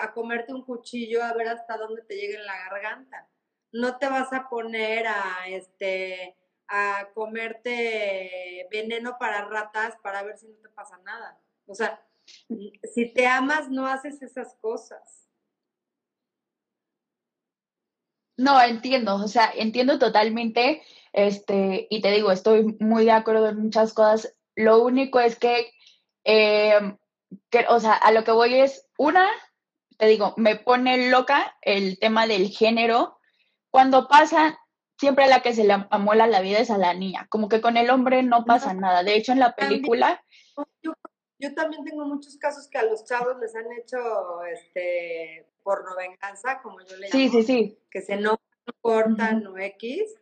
a 0.00 0.12
comerte 0.12 0.52
un 0.52 0.64
cuchillo, 0.64 1.22
a 1.22 1.34
ver 1.34 1.46
hasta 1.46 1.76
dónde 1.76 2.02
te 2.02 2.16
llega 2.16 2.40
en 2.40 2.46
la 2.46 2.56
garganta. 2.68 3.30
No 3.70 3.96
te 3.96 4.08
vas 4.08 4.32
a 4.32 4.48
poner 4.48 5.06
a, 5.06 5.46
este, 5.46 6.36
a 6.66 7.08
comerte 7.14 8.66
veneno 8.72 9.18
para 9.20 9.44
ratas 9.44 9.96
para 10.02 10.24
ver 10.24 10.36
si 10.36 10.48
no 10.48 10.56
te 10.56 10.68
pasa 10.70 10.98
nada. 10.98 11.40
O 11.66 11.76
sea, 11.76 12.04
si 12.92 13.14
te 13.14 13.28
amas, 13.28 13.70
no 13.70 13.86
haces 13.86 14.20
esas 14.20 14.56
cosas. 14.56 15.25
No, 18.36 18.60
entiendo, 18.60 19.14
o 19.16 19.28
sea, 19.28 19.50
entiendo 19.54 19.98
totalmente, 19.98 20.82
este, 21.12 21.86
y 21.88 22.02
te 22.02 22.10
digo, 22.10 22.30
estoy 22.30 22.76
muy 22.80 23.06
de 23.06 23.12
acuerdo 23.12 23.48
en 23.48 23.62
muchas 23.62 23.94
cosas. 23.94 24.34
Lo 24.54 24.82
único 24.82 25.20
es 25.20 25.36
que, 25.36 25.72
em, 26.24 26.98
que, 27.50 27.64
o 27.68 27.80
sea, 27.80 27.94
a 27.94 28.12
lo 28.12 28.24
que 28.24 28.32
voy 28.32 28.54
es, 28.54 28.86
una, 28.98 29.26
te 29.96 30.06
digo, 30.06 30.34
me 30.36 30.56
pone 30.56 31.08
loca 31.10 31.56
el 31.62 31.98
tema 31.98 32.26
del 32.26 32.48
género. 32.48 33.18
Cuando 33.70 34.08
pasa, 34.08 34.58
siempre 34.98 35.26
la 35.26 35.40
que 35.40 35.54
se 35.54 35.64
le 35.64 35.86
amuela 35.90 36.26
la 36.26 36.42
vida 36.42 36.58
es 36.58 36.70
a 36.70 36.78
la 36.78 36.92
niña, 36.92 37.26
como 37.30 37.48
que 37.48 37.62
con 37.62 37.78
el 37.78 37.88
hombre 37.88 38.22
no 38.22 38.44
pasa 38.44 38.74
nada. 38.74 39.02
De 39.02 39.16
hecho, 39.16 39.32
en 39.32 39.40
la 39.40 39.54
película... 39.54 40.22
Yo, 41.38 41.54
también 41.54 41.84
tengo 41.84 42.06
muchos 42.06 42.36
casos 42.38 42.66
que 42.68 42.78
a 42.78 42.84
los 42.84 43.04
chavos 43.04 43.36
les 43.38 43.54
han 43.54 43.70
hecho 43.72 44.42
este 44.44 45.46
porno 45.66 45.96
venganza, 45.96 46.62
como 46.62 46.80
yo 46.82 46.96
le 46.96 47.08
llamo. 47.08 47.20
Sí, 47.20 47.28
sí, 47.28 47.42
sí. 47.42 47.78
Que 47.90 48.00
se 48.00 48.16
no 48.16 48.40
cortan 48.80 49.44
o 49.48 49.58
X, 49.58 50.14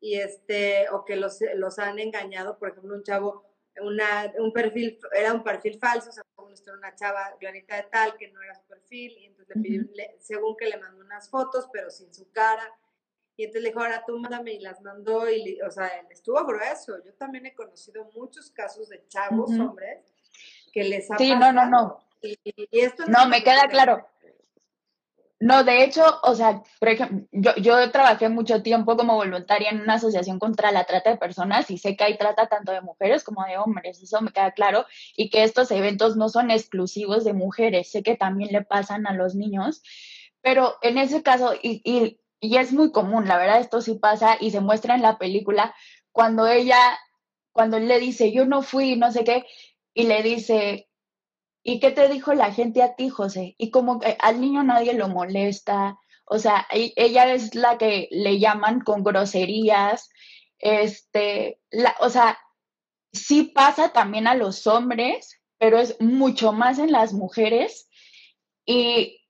y 0.00 0.14
este, 0.14 0.88
o 0.90 1.04
que 1.04 1.16
los, 1.16 1.40
los 1.56 1.80
han 1.80 1.98
engañado, 1.98 2.56
por 2.56 2.70
ejemplo, 2.70 2.94
un 2.94 3.02
chavo, 3.02 3.44
una, 3.80 4.32
un 4.38 4.52
perfil, 4.52 5.00
era 5.12 5.32
un 5.32 5.42
perfil 5.42 5.76
falso, 5.80 6.10
o 6.10 6.12
sea, 6.12 6.22
como 6.36 6.50
una 6.78 6.94
chava 6.94 7.36
granita 7.40 7.76
de 7.76 7.84
tal, 7.84 8.16
que 8.16 8.30
no 8.30 8.40
era 8.42 8.54
su 8.54 8.64
perfil, 8.68 9.18
y 9.18 9.26
entonces 9.26 9.56
le 9.56 9.62
pidió, 9.62 9.82
según 10.20 10.56
que 10.56 10.66
le 10.66 10.76
mandó 10.76 11.00
unas 11.00 11.28
fotos, 11.28 11.68
pero 11.72 11.90
sin 11.90 12.14
su 12.14 12.30
cara, 12.30 12.62
y 13.36 13.44
entonces 13.44 13.62
le 13.62 13.68
dijo, 13.70 13.80
ahora 13.80 14.04
tú 14.06 14.18
mándame 14.20 14.52
y 14.52 14.60
las 14.60 14.80
mandó, 14.82 15.28
y, 15.28 15.60
o 15.62 15.70
sea, 15.70 15.88
estuvo 16.10 16.44
grueso. 16.44 17.02
Yo 17.04 17.14
también 17.14 17.46
he 17.46 17.54
conocido 17.54 18.08
muchos 18.14 18.50
casos 18.50 18.88
de 18.88 19.04
chavos, 19.08 19.50
hombres, 19.58 20.14
que 20.72 20.84
les 20.84 21.10
ha 21.10 21.16
Sí, 21.16 21.34
no, 21.34 21.52
no, 21.52 21.66
no. 21.66 21.98
Y, 22.20 22.38
esto 22.70 23.04
no, 23.06 23.26
me 23.28 23.42
queda 23.42 23.68
claro. 23.68 24.06
No, 25.44 25.64
de 25.64 25.82
hecho, 25.82 26.04
o 26.22 26.34
sea, 26.36 26.62
por 26.78 26.88
ejemplo, 26.88 27.26
yo, 27.32 27.56
yo 27.56 27.90
trabajé 27.90 28.28
mucho 28.28 28.62
tiempo 28.62 28.96
como 28.96 29.16
voluntaria 29.16 29.70
en 29.70 29.80
una 29.80 29.94
asociación 29.94 30.38
contra 30.38 30.70
la 30.70 30.84
trata 30.84 31.10
de 31.10 31.16
personas 31.16 31.68
y 31.70 31.78
sé 31.78 31.96
que 31.96 32.04
hay 32.04 32.16
trata 32.16 32.46
tanto 32.46 32.70
de 32.70 32.80
mujeres 32.80 33.24
como 33.24 33.44
de 33.44 33.58
hombres, 33.58 34.00
eso 34.00 34.20
me 34.20 34.30
queda 34.32 34.52
claro, 34.52 34.86
y 35.16 35.30
que 35.30 35.42
estos 35.42 35.72
eventos 35.72 36.16
no 36.16 36.28
son 36.28 36.52
exclusivos 36.52 37.24
de 37.24 37.32
mujeres, 37.32 37.90
sé 37.90 38.04
que 38.04 38.16
también 38.16 38.52
le 38.52 38.62
pasan 38.62 39.04
a 39.08 39.14
los 39.14 39.34
niños, 39.34 39.82
pero 40.42 40.76
en 40.80 40.96
ese 40.98 41.22
caso, 41.22 41.54
y, 41.60 41.80
y 41.84 42.18
y 42.44 42.56
es 42.56 42.72
muy 42.72 42.90
común, 42.90 43.28
la 43.28 43.36
verdad, 43.38 43.60
esto 43.60 43.80
sí 43.80 43.94
pasa 43.94 44.36
y 44.40 44.50
se 44.50 44.60
muestra 44.60 44.96
en 44.96 45.02
la 45.02 45.16
película 45.16 45.74
cuando 46.10 46.46
ella, 46.48 46.76
cuando 47.52 47.76
él 47.76 47.86
le 47.88 48.00
dice, 48.00 48.32
yo 48.32 48.46
no 48.46 48.62
fui, 48.62 48.96
no 48.96 49.12
sé 49.12 49.24
qué, 49.24 49.44
y 49.94 50.04
le 50.08 50.22
dice, 50.24 50.88
¿y 51.62 51.80
qué 51.80 51.90
te 51.90 52.08
dijo 52.08 52.34
la 52.34 52.52
gente 52.52 52.82
a 52.82 52.94
ti, 52.94 53.08
José? 53.08 53.54
Y 53.58 53.70
como 53.70 54.00
que 54.00 54.16
al 54.20 54.40
niño 54.40 54.62
nadie 54.62 54.94
lo 54.94 55.08
molesta, 55.08 55.98
o 56.24 56.38
sea, 56.38 56.66
e, 56.70 56.92
ella 56.96 57.32
es 57.32 57.54
la 57.54 57.78
que 57.78 58.08
le 58.10 58.38
llaman 58.38 58.80
con 58.80 59.02
groserías, 59.04 60.10
este, 60.58 61.60
la, 61.70 61.94
o 62.00 62.10
sea, 62.10 62.38
sí 63.12 63.44
pasa 63.44 63.90
también 63.90 64.26
a 64.26 64.34
los 64.34 64.66
hombres, 64.66 65.40
pero 65.58 65.78
es 65.78 66.00
mucho 66.00 66.52
más 66.52 66.78
en 66.78 66.92
las 66.92 67.12
mujeres. 67.12 67.88
Y 68.64 69.22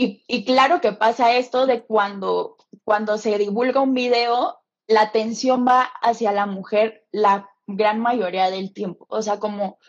y, 0.00 0.44
claro 0.44 0.80
que 0.80 0.92
pasa 0.92 1.34
esto 1.34 1.66
de 1.66 1.82
cuando, 1.82 2.56
cuando 2.84 3.18
se 3.18 3.36
divulga 3.36 3.80
un 3.80 3.94
video, 3.94 4.60
la 4.86 5.00
atención 5.00 5.66
va 5.66 5.90
hacia 6.02 6.30
la 6.30 6.46
mujer 6.46 7.04
la 7.10 7.50
gran 7.66 7.98
mayoría 7.98 8.48
del 8.48 8.72
tiempo. 8.72 9.06
O 9.08 9.22
sea, 9.22 9.40
como, 9.40 9.80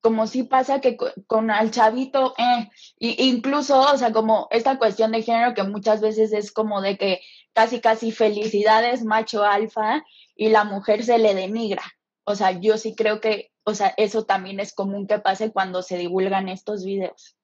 como 0.00 0.26
si 0.26 0.44
pasa 0.44 0.80
que 0.80 0.96
con, 0.96 1.50
el 1.50 1.70
chavito, 1.70 2.34
eh, 2.38 2.70
incluso, 2.98 3.80
o 3.80 3.98
sea, 3.98 4.12
como 4.12 4.48
esta 4.50 4.78
cuestión 4.78 5.12
de 5.12 5.22
género 5.22 5.54
que 5.54 5.64
muchas 5.64 6.00
veces 6.00 6.32
es 6.32 6.52
como 6.52 6.80
de 6.80 6.96
que 6.96 7.20
casi, 7.52 7.80
casi 7.80 8.12
felicidades 8.12 9.04
macho 9.04 9.44
alfa 9.44 10.04
y 10.34 10.48
la 10.50 10.64
mujer 10.64 11.04
se 11.04 11.18
le 11.18 11.34
denigra. 11.34 11.82
O 12.24 12.34
sea, 12.34 12.52
yo 12.52 12.76
sí 12.78 12.94
creo 12.94 13.20
que, 13.20 13.52
o 13.64 13.74
sea, 13.74 13.94
eso 13.96 14.24
también 14.24 14.60
es 14.60 14.74
común 14.74 15.06
que 15.06 15.18
pase 15.18 15.52
cuando 15.52 15.82
se 15.82 15.96
divulgan 15.96 16.48
estos 16.48 16.84
videos. 16.84 17.36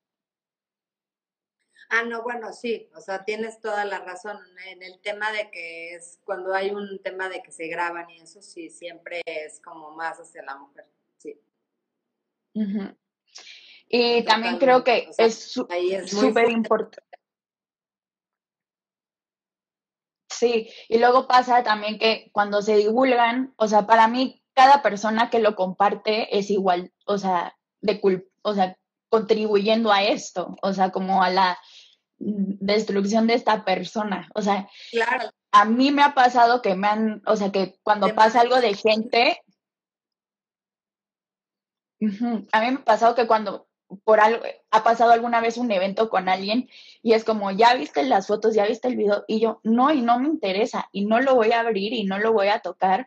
Ah, 1.95 2.05
no, 2.05 2.23
bueno, 2.23 2.55
sí, 2.55 2.89
o 2.97 3.03
sea, 3.03 3.23
tienes 3.27 3.61
toda 3.61 3.85
la 3.85 3.99
razón 3.99 4.39
en 4.67 4.83
el 4.83 4.99
tema 5.01 5.31
de 5.31 5.51
que 5.51 5.95
es 5.95 6.19
cuando 6.25 6.55
hay 6.55 6.71
un 6.71 7.03
tema 7.03 7.29
de 7.29 7.43
que 7.43 7.53
se 7.53 7.67
graban 7.67 8.09
y 8.09 8.19
eso 8.19 8.41
sí, 8.41 8.71
siempre 8.71 9.21
es 9.27 9.61
como 9.61 9.91
más 9.91 10.19
hacia 10.19 10.43
la 10.43 10.57
mujer, 10.57 10.87
sí. 12.55 12.61
Y 13.89 14.25
también 14.25 14.59
creo 14.59 14.83
que 14.85 15.11
es 15.19 15.53
súper 15.53 16.51
importante. 16.51 17.19
Sí, 20.31 20.69
y 20.89 20.99
luego 20.99 21.29
pasa 21.29 21.63
también 21.63 21.99
que 21.99 22.31
cuando 22.33 22.63
se 22.63 22.77
divulgan, 22.77 23.55
o 23.57 23.69
sea, 23.69 23.87
para 23.87 24.09
mí 24.09 24.43
cada 24.55 24.83
persona 24.83 25.31
que 25.31 25.39
lo 25.39 25.55
comparte 25.55 26.37
es 26.37 26.51
igual, 26.51 26.93
o 27.07 27.19
sea, 27.19 27.57
de 27.81 28.01
cul 28.01 28.29
o 28.43 28.55
sea, 28.55 28.77
contribuyendo 29.09 29.93
a 29.93 30.03
esto, 30.03 30.57
o 30.63 30.73
sea, 30.73 30.91
como 30.91 31.23
a 31.23 31.31
la 31.31 31.59
destrucción 32.19 33.27
de 33.27 33.35
esta 33.35 33.65
persona. 33.65 34.29
O 34.35 34.43
sea, 34.43 34.69
a 35.53 35.65
mí 35.65 35.91
me 35.91 36.03
ha 36.03 36.15
pasado 36.15 36.63
que 36.63 36.75
me 36.75 36.89
han, 36.89 37.23
o 37.27 37.37
sea, 37.37 37.53
que 37.53 37.77
cuando 37.83 38.15
pasa 38.15 38.41
algo 38.41 38.61
de 38.61 38.75
gente, 38.75 39.41
a 42.53 42.61
mí 42.61 42.71
me 42.71 42.79
ha 42.81 42.85
pasado 42.85 43.15
que 43.15 43.27
cuando 43.27 43.69
por 44.05 44.21
algo, 44.21 44.43
ha 44.71 44.83
pasado 44.83 45.13
alguna 45.13 45.41
vez 45.41 45.57
un 45.57 45.71
evento 45.71 46.09
con 46.09 46.29
alguien 46.29 46.69
y 47.03 47.13
es 47.13 47.25
como, 47.25 47.51
ya 47.51 47.75
viste 47.75 48.03
las 48.05 48.27
fotos, 48.27 48.55
ya 48.55 48.67
viste 48.67 48.89
el 48.89 48.97
video, 48.97 49.25
y 49.27 49.41
yo, 49.41 49.61
no, 49.63 49.93
y 49.93 50.01
no 50.03 50.19
me 50.19 50.29
interesa, 50.29 50.89
y 50.93 51.05
no 51.05 51.21
lo 51.21 51.35
voy 51.35 51.53
a 51.53 51.61
abrir 51.61 51.93
y 51.93 52.05
no 52.05 52.19
lo 52.19 52.33
voy 52.33 52.49
a 52.49 52.61
tocar, 52.61 53.07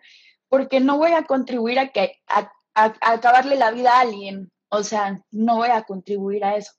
porque 0.49 0.79
no 0.79 0.97
voy 0.97 1.11
a 1.11 1.23
contribuir 1.23 1.79
a 1.79 1.89
que, 1.89 2.21
a 2.27 2.51
acabarle 3.01 3.55
la 3.55 3.71
vida 3.71 3.97
a 3.97 4.01
alguien, 4.01 4.51
o 4.69 4.83
sea, 4.83 5.21
no 5.31 5.57
voy 5.57 5.69
a 5.69 5.83
contribuir 5.83 6.43
a 6.43 6.55
eso. 6.55 6.73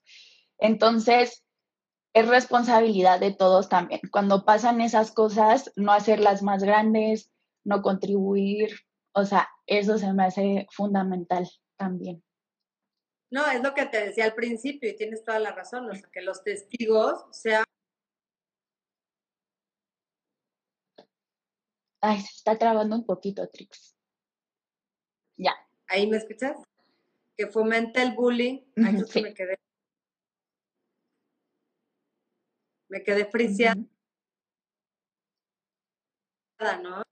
Entonces, 0.57 1.43
es 2.13 2.27
responsabilidad 2.27 3.19
de 3.19 3.33
todos 3.33 3.69
también. 3.69 4.01
Cuando 4.11 4.45
pasan 4.45 4.81
esas 4.81 5.11
cosas, 5.11 5.71
no 5.75 5.91
hacerlas 5.91 6.41
más 6.43 6.63
grandes, 6.63 7.31
no 7.63 7.81
contribuir, 7.81 8.79
o 9.13 9.25
sea, 9.25 9.49
eso 9.65 9.97
se 9.97 10.13
me 10.13 10.25
hace 10.25 10.67
fundamental 10.71 11.49
también. 11.77 12.23
No, 13.29 13.45
es 13.51 13.61
lo 13.61 13.73
que 13.73 13.85
te 13.85 14.05
decía 14.05 14.25
al 14.25 14.33
principio 14.33 14.89
y 14.89 14.95
tienes 14.95 15.23
toda 15.23 15.39
la 15.39 15.51
razón, 15.51 15.89
o 15.89 15.93
sea, 15.93 16.09
que 16.11 16.21
los 16.21 16.43
testigos 16.43 17.25
sean... 17.31 17.63
Ay, 22.01 22.21
se 22.21 22.35
está 22.37 22.57
trabando 22.57 22.95
un 22.95 23.05
poquito, 23.05 23.47
Trix. 23.49 23.95
Ya. 25.35 25.53
¿Ahí 25.87 26.07
me 26.07 26.17
escuchas? 26.17 26.57
Que 27.35 27.47
fomente 27.47 28.01
el 28.01 28.13
bullying. 28.13 28.61
Ay, 28.77 28.93
me 29.21 29.33
quedé. 29.33 29.55
Me 32.89 33.03
quedé 33.03 33.25
¿no? 36.81 37.03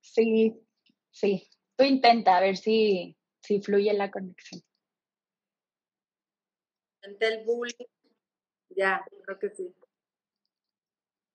Sí, 0.00 0.60
sí. 1.10 1.48
Tú 1.76 1.84
intenta 1.84 2.36
a 2.36 2.40
ver 2.40 2.56
si, 2.56 3.17
si 3.42 3.60
fluye 3.60 3.92
la 3.92 4.10
conexión. 4.10 4.62
El 7.02 7.44
bullying, 7.44 7.86
ya, 8.70 9.04
creo 9.24 9.38
que 9.38 9.50
sí. 9.50 9.74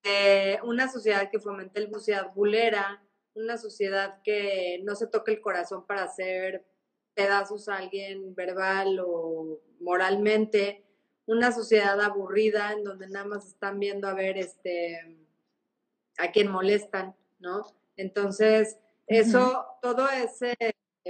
Eh, 0.04 0.60
una 0.64 0.92
sociedad 0.92 1.30
que 1.32 1.40
fomente 1.40 1.80
el 1.80 1.90
sociedad 1.92 2.34
bulera, 2.34 3.04
una 3.36 3.58
sociedad 3.58 4.22
que 4.24 4.82
no 4.84 4.96
se 4.96 5.08
toque 5.08 5.32
el 5.32 5.42
corazón 5.42 5.86
para 5.88 6.04
hacer 6.04 6.66
pedazos 7.14 7.70
a 7.70 7.78
alguien 7.78 8.36
verbal 8.36 9.00
o 9.06 9.62
moralmente, 9.80 10.84
una 11.26 11.52
sociedad 11.52 12.00
aburrida 12.02 12.74
en 12.74 12.84
donde 12.84 13.08
nada 13.08 13.26
más 13.26 13.48
están 13.48 13.80
viendo 13.80 14.08
a 14.08 14.14
ver 14.14 14.38
este 14.38 15.18
a 16.18 16.32
quién 16.32 16.52
molestan, 16.52 17.16
¿no? 17.40 17.66
Entonces, 17.96 18.78
eso, 19.08 19.66
todo 19.82 20.10
ese 20.10 20.56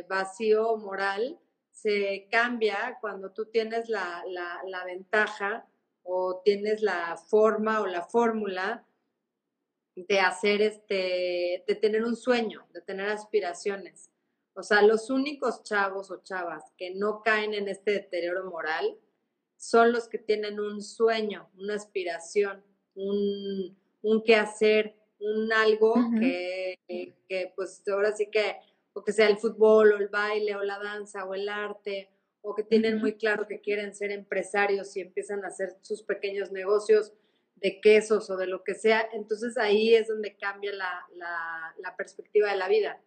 vacío 0.02 0.76
moral 0.78 1.40
se 1.72 2.28
cambia 2.32 2.98
cuando 3.02 3.32
tú 3.32 3.46
tienes 3.46 3.90
la, 3.90 4.24
la 4.26 4.86
ventaja 4.86 5.68
o 6.04 6.42
tienes 6.44 6.82
la 6.82 7.18
forma 7.18 7.82
o 7.82 7.88
la 7.88 8.04
fórmula 8.04 8.86
de 9.96 10.20
hacer 10.20 10.62
este, 10.62 11.64
de 11.68 11.76
tener 11.76 12.04
un 12.04 12.16
sueño, 12.16 12.66
de 12.74 12.82
tener 12.82 13.10
aspiraciones. 13.10 14.10
O 14.56 14.64
sea, 14.64 14.82
los 14.82 15.10
únicos 15.10 15.64
chavos 15.64 16.12
o 16.12 16.24
chavas 16.24 16.64
que 16.78 16.94
no 16.94 17.22
caen 17.24 17.54
en 17.54 17.68
este 17.68 17.92
deterioro 17.92 18.50
moral 18.50 18.98
son 19.58 19.92
los 19.92 20.08
que 20.08 20.20
tienen 20.20 20.60
un 20.60 20.82
sueño, 20.82 21.50
una 21.58 21.76
aspiración, 21.76 22.64
un, 22.96 23.76
un 24.02 24.24
qué 24.24 24.36
hacer, 24.36 24.96
un 25.20 25.52
algo 25.54 25.96
que, 26.20 26.78
que, 26.88 27.54
pues 27.56 27.82
ahora 27.88 28.16
sí 28.16 28.30
que, 28.30 28.58
o 28.94 29.04
que 29.04 29.12
sea 29.12 29.28
el 29.28 29.38
fútbol 29.38 29.94
o 29.94 29.98
el 29.98 30.08
baile 30.08 30.56
o 30.56 30.64
la 30.64 30.80
danza 30.80 31.26
o 31.26 31.34
el 31.34 31.50
arte, 31.50 32.10
o 32.42 32.54
que 32.54 32.64
tienen 32.64 33.00
muy 33.00 33.14
claro 33.14 33.48
que 33.48 33.62
quieren 33.62 33.96
ser 33.96 34.12
empresarios 34.12 34.96
y 34.98 35.02
empiezan 35.02 35.44
a 35.44 35.48
hacer 35.48 35.78
sus 35.82 36.04
pequeños 36.04 36.52
negocios 36.52 37.14
de 37.56 37.80
quesos 37.80 38.30
o 38.30 38.36
de 38.36 38.48
lo 38.48 38.64
que 38.64 38.76
sea, 38.76 39.08
entonces 39.14 39.58
ahí 39.58 39.96
es 39.96 40.10
donde 40.10 40.36
cambia 40.36 40.74
la, 40.74 41.08
la, 41.78 41.96
perspectiva 41.96 42.50
de 42.52 42.58
la 42.58 42.68
vida. 42.68 43.00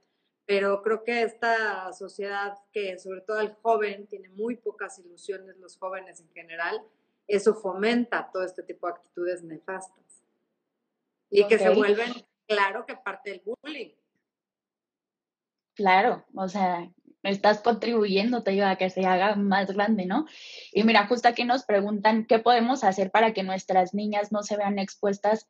Pero 0.47 0.81
creo 0.83 1.05
que 1.05 1.23
esta 1.23 1.93
sociedad 1.93 2.55
que 2.73 2.99
sobre 2.99 3.21
todo 3.21 3.41
el 3.41 3.53
joven 3.61 4.07
tiene 4.07 4.31
muy 4.31 4.57
pocas 4.57 4.99
ilusiones, 4.99 5.59
los 5.59 5.77
jóvenes 5.77 6.21
en 6.21 6.31
general, 6.31 6.81
eso 7.27 7.55
fomenta 7.55 8.31
todo 8.33 8.45
este 8.45 8.63
tipo 8.63 8.87
de 8.87 8.95
actitudes 8.95 9.43
nefastas. 9.43 10.23
Y 11.29 11.47
que 11.47 11.59
se 11.59 11.69
vuelven, 11.69 12.15
claro 12.47 12.87
que 12.87 12.97
parte 12.97 13.31
del 13.31 13.43
bullying. 13.45 13.91
Claro, 15.77 16.25
o 16.35 16.49
sea, 16.49 16.91
estás 17.23 17.61
contribuyendo, 17.61 18.43
a 18.65 18.77
que 18.77 18.91
se 18.91 19.05
haga 19.05 19.37
más 19.37 19.71
grande, 19.73 20.07
¿no? 20.07 20.27
Y 20.73 20.85
mira, 20.85 21.07
justo 21.07 21.29
aquí 21.29 21.45
nos 21.45 21.65
preguntan 21.65 22.25
qué 22.27 22.39
podemos 22.39 22.83
hacer 22.83 23.11
para 23.11 23.35
que 23.35 23.43
nuestras 23.43 23.93
niñas 23.93 24.33
no 24.33 24.43
se 24.43 24.57
vean 24.57 24.79
expuestas 24.79 25.47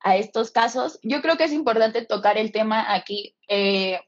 a 0.00 0.16
estos 0.16 0.50
casos. 0.50 0.98
Yo 1.02 1.22
creo 1.22 1.36
que 1.36 1.44
es 1.44 1.52
importante 1.52 2.04
tocar 2.04 2.38
el 2.38 2.50
tema 2.50 2.92
aquí 2.92 3.36
eh, 3.48 4.00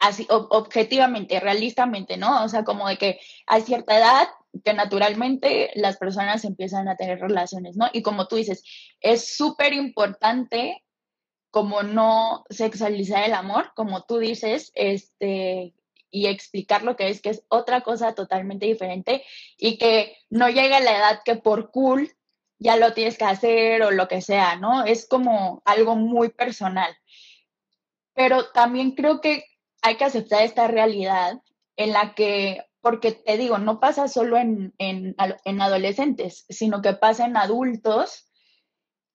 así, 0.00 0.26
objetivamente, 0.28 1.38
realistamente, 1.38 2.16
¿no? 2.16 2.44
O 2.44 2.48
sea, 2.48 2.64
como 2.64 2.88
de 2.88 2.98
que 2.98 3.20
a 3.46 3.60
cierta 3.60 3.96
edad 3.96 4.28
que 4.64 4.74
naturalmente 4.74 5.70
las 5.76 5.96
personas 5.96 6.44
empiezan 6.44 6.88
a 6.88 6.96
tener 6.96 7.20
relaciones, 7.20 7.76
¿no? 7.76 7.88
Y 7.92 8.02
como 8.02 8.26
tú 8.26 8.36
dices, 8.36 8.64
es 9.00 9.36
súper 9.36 9.72
importante 9.72 10.82
como 11.52 11.82
no 11.82 12.44
sexualizar 12.48 13.24
el 13.24 13.34
amor, 13.34 13.72
como 13.76 14.04
tú 14.04 14.16
dices, 14.16 14.72
este, 14.74 15.74
y 16.10 16.26
explicar 16.26 16.82
lo 16.82 16.96
que 16.96 17.10
es, 17.10 17.20
que 17.20 17.28
es 17.28 17.44
otra 17.48 17.82
cosa 17.82 18.14
totalmente 18.14 18.64
diferente 18.64 19.22
y 19.58 19.76
que 19.76 20.16
no 20.30 20.48
llega 20.48 20.78
a 20.78 20.80
la 20.80 20.96
edad 20.96 21.20
que 21.22 21.36
por 21.36 21.70
cool 21.70 22.10
ya 22.58 22.76
lo 22.76 22.94
tienes 22.94 23.18
que 23.18 23.26
hacer 23.26 23.82
o 23.82 23.90
lo 23.90 24.08
que 24.08 24.22
sea, 24.22 24.56
¿no? 24.56 24.86
Es 24.86 25.06
como 25.06 25.60
algo 25.66 25.94
muy 25.94 26.30
personal. 26.30 26.96
Pero 28.14 28.46
también 28.52 28.92
creo 28.92 29.20
que 29.20 29.44
hay 29.82 29.96
que 29.96 30.04
aceptar 30.04 30.42
esta 30.42 30.68
realidad 30.68 31.42
en 31.76 31.92
la 31.92 32.14
que, 32.14 32.64
porque 32.80 33.12
te 33.12 33.36
digo, 33.36 33.58
no 33.58 33.78
pasa 33.78 34.08
solo 34.08 34.38
en, 34.38 34.72
en, 34.78 35.14
en 35.44 35.60
adolescentes, 35.60 36.46
sino 36.48 36.80
que 36.80 36.94
pasa 36.94 37.26
en 37.26 37.36
adultos 37.36 38.31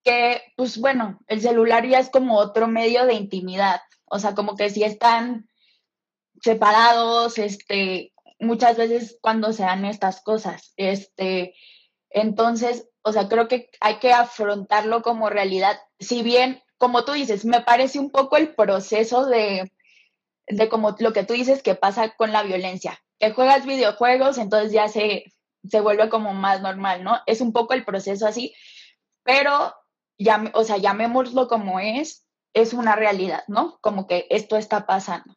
que, 0.03 0.41
pues 0.55 0.77
bueno, 0.77 1.19
el 1.27 1.41
celular 1.41 1.87
ya 1.87 1.99
es 1.99 2.09
como 2.09 2.37
otro 2.37 2.67
medio 2.67 3.05
de 3.05 3.13
intimidad. 3.13 3.81
O 4.05 4.19
sea, 4.19 4.35
como 4.35 4.55
que 4.55 4.69
si 4.69 4.83
están 4.83 5.49
separados, 6.41 7.37
este, 7.37 8.13
muchas 8.39 8.77
veces 8.77 9.17
cuando 9.21 9.53
se 9.53 9.63
dan 9.63 9.85
estas 9.85 10.21
cosas. 10.21 10.73
Este, 10.77 11.55
entonces, 12.09 12.87
o 13.01 13.11
sea, 13.11 13.27
creo 13.27 13.47
que 13.47 13.69
hay 13.79 13.99
que 13.99 14.11
afrontarlo 14.11 15.01
como 15.01 15.29
realidad. 15.29 15.79
Si 15.99 16.23
bien, 16.23 16.61
como 16.77 17.05
tú 17.05 17.13
dices, 17.13 17.45
me 17.45 17.61
parece 17.61 17.99
un 17.99 18.11
poco 18.11 18.37
el 18.37 18.55
proceso 18.55 19.25
de, 19.25 19.71
de 20.47 20.69
como 20.69 20.95
lo 20.99 21.13
que 21.13 21.23
tú 21.23 21.33
dices 21.33 21.63
que 21.63 21.75
pasa 21.75 22.15
con 22.15 22.31
la 22.31 22.43
violencia, 22.43 22.99
que 23.19 23.31
juegas 23.31 23.65
videojuegos, 23.65 24.37
entonces 24.37 24.71
ya 24.71 24.87
se, 24.87 25.25
se 25.67 25.81
vuelve 25.81 26.09
como 26.09 26.33
más 26.33 26.61
normal, 26.61 27.03
¿no? 27.03 27.19
Es 27.25 27.41
un 27.41 27.51
poco 27.51 27.73
el 27.73 27.83
proceso 27.83 28.27
así, 28.27 28.53
pero 29.23 29.73
ya, 30.17 30.51
o 30.53 30.63
sea, 30.63 30.77
llamémoslo 30.77 31.47
como 31.47 31.79
es, 31.79 32.25
es 32.53 32.73
una 32.73 32.95
realidad, 32.95 33.43
¿no? 33.47 33.77
Como 33.81 34.07
que 34.07 34.27
esto 34.29 34.57
está 34.57 34.85
pasando. 34.85 35.35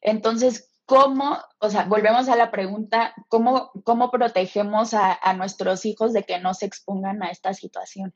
Entonces, 0.00 0.70
¿cómo, 0.86 1.38
o 1.58 1.70
sea, 1.70 1.84
volvemos 1.84 2.28
a 2.28 2.36
la 2.36 2.50
pregunta, 2.50 3.14
¿cómo, 3.28 3.72
cómo 3.84 4.10
protegemos 4.10 4.94
a, 4.94 5.32
nuestros 5.34 5.84
hijos 5.84 6.12
de 6.12 6.24
que 6.24 6.38
no 6.38 6.54
se 6.54 6.66
expongan 6.66 7.22
a 7.22 7.30
esta 7.30 7.54
situación? 7.54 8.14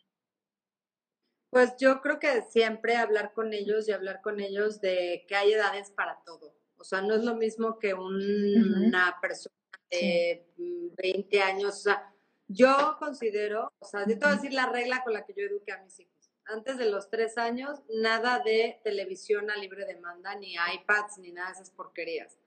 Pues 1.51 1.75
yo 1.79 2.01
creo 2.01 2.19
que 2.19 2.43
siempre 2.43 2.97
hablar 2.97 3.33
con 3.33 3.53
ellos 3.53 3.89
y 3.89 3.93
hablar 3.93 4.21
con 4.23 4.41
ellos 4.41 4.81
de 4.81 5.25
que 5.29 5.37
hay 5.37 5.53
edades 5.53 5.91
para 5.93 6.21
todo. 6.25 6.55
O 6.77 6.85
sea, 6.85 7.01
no 7.01 7.15
es 7.15 7.23
lo 7.23 7.37
mismo 7.37 7.79
que 7.79 7.95
una 7.95 9.19
persona 9.23 9.55
de 9.91 10.47
20 10.57 11.43
años. 11.43 11.77
O 11.77 11.83
sea, 11.83 12.14
yo 12.49 12.97
considero, 12.99 13.73
o 13.79 13.85
sea, 13.85 14.01
yo 14.07 14.19
te 14.19 14.25
voy 14.25 14.33
a 14.33 14.37
decir 14.37 14.53
la 14.53 14.67
regla 14.67 15.03
con 15.03 15.13
la 15.13 15.25
que 15.25 15.35
yo 15.35 15.45
eduqué 15.45 15.73
a 15.73 15.83
mis 15.83 16.01
hijos 16.01 16.15
antes 16.47 16.79
de 16.79 16.91
los 16.91 17.09
tres 17.11 17.39
años, 17.39 17.81
nada 17.89 18.41
de 18.41 18.81
televisión 18.85 19.51
a 19.51 19.57
libre 19.57 19.87
demanda, 19.87 20.35
ni 20.35 20.55
iPads, 20.55 21.19
ni 21.19 21.33
nada 21.33 21.49
de 21.49 21.55
esas 21.55 21.71
porquerías. 21.71 22.39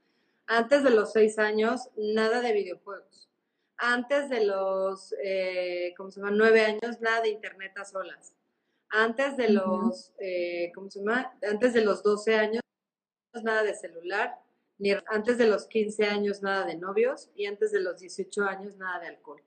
Antes 0.45 0.83
de 0.83 0.91
los 0.91 1.11
seis 1.11 1.39
años, 1.39 1.89
nada 1.97 2.41
de 2.41 2.53
videojuegos. 2.53 3.29
Antes 3.77 4.29
de 4.29 4.45
los, 4.45 5.13
eh, 5.23 5.93
¿cómo 5.97 6.11
se 6.11 6.19
llama? 6.19 6.31
Nueve 6.31 6.61
años, 6.61 7.01
nada 7.01 7.21
de 7.21 7.29
internet 7.29 7.73
a 7.77 7.85
solas. 7.85 8.33
Antes 8.89 9.35
de 9.35 9.49
los, 9.49 10.13
eh, 10.19 10.71
¿cómo 10.73 10.89
se 10.89 10.99
llama? 10.99 11.37
Antes 11.49 11.73
de 11.73 11.81
los 11.81 12.01
12 12.03 12.35
años, 12.35 12.61
nada 13.43 13.63
de 13.63 13.75
celular. 13.75 14.39
Ni 14.79 14.91
antes 15.07 15.37
de 15.37 15.47
los 15.47 15.67
15 15.67 16.05
años, 16.05 16.41
nada 16.43 16.65
de 16.65 16.75
novios. 16.75 17.29
Y 17.35 17.47
antes 17.47 17.71
de 17.71 17.81
los 17.81 17.99
18 17.99 18.43
años, 18.43 18.77
nada 18.77 18.99
de 18.99 19.07
alcohol. 19.07 19.41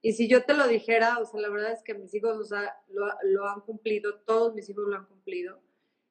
Y 0.00 0.12
si 0.12 0.28
yo 0.28 0.44
te 0.44 0.54
lo 0.54 0.66
dijera, 0.68 1.18
o 1.18 1.24
sea, 1.24 1.40
la 1.40 1.48
verdad 1.48 1.72
es 1.72 1.82
que 1.82 1.94
mis 1.94 2.14
hijos, 2.14 2.36
o 2.38 2.44
sea, 2.44 2.76
lo, 2.88 3.48
han 3.48 3.60
cumplido, 3.62 4.20
todos 4.20 4.54
mis 4.54 4.68
hijos 4.68 4.84
lo 4.86 4.96
han 4.96 5.06
cumplido. 5.06 5.60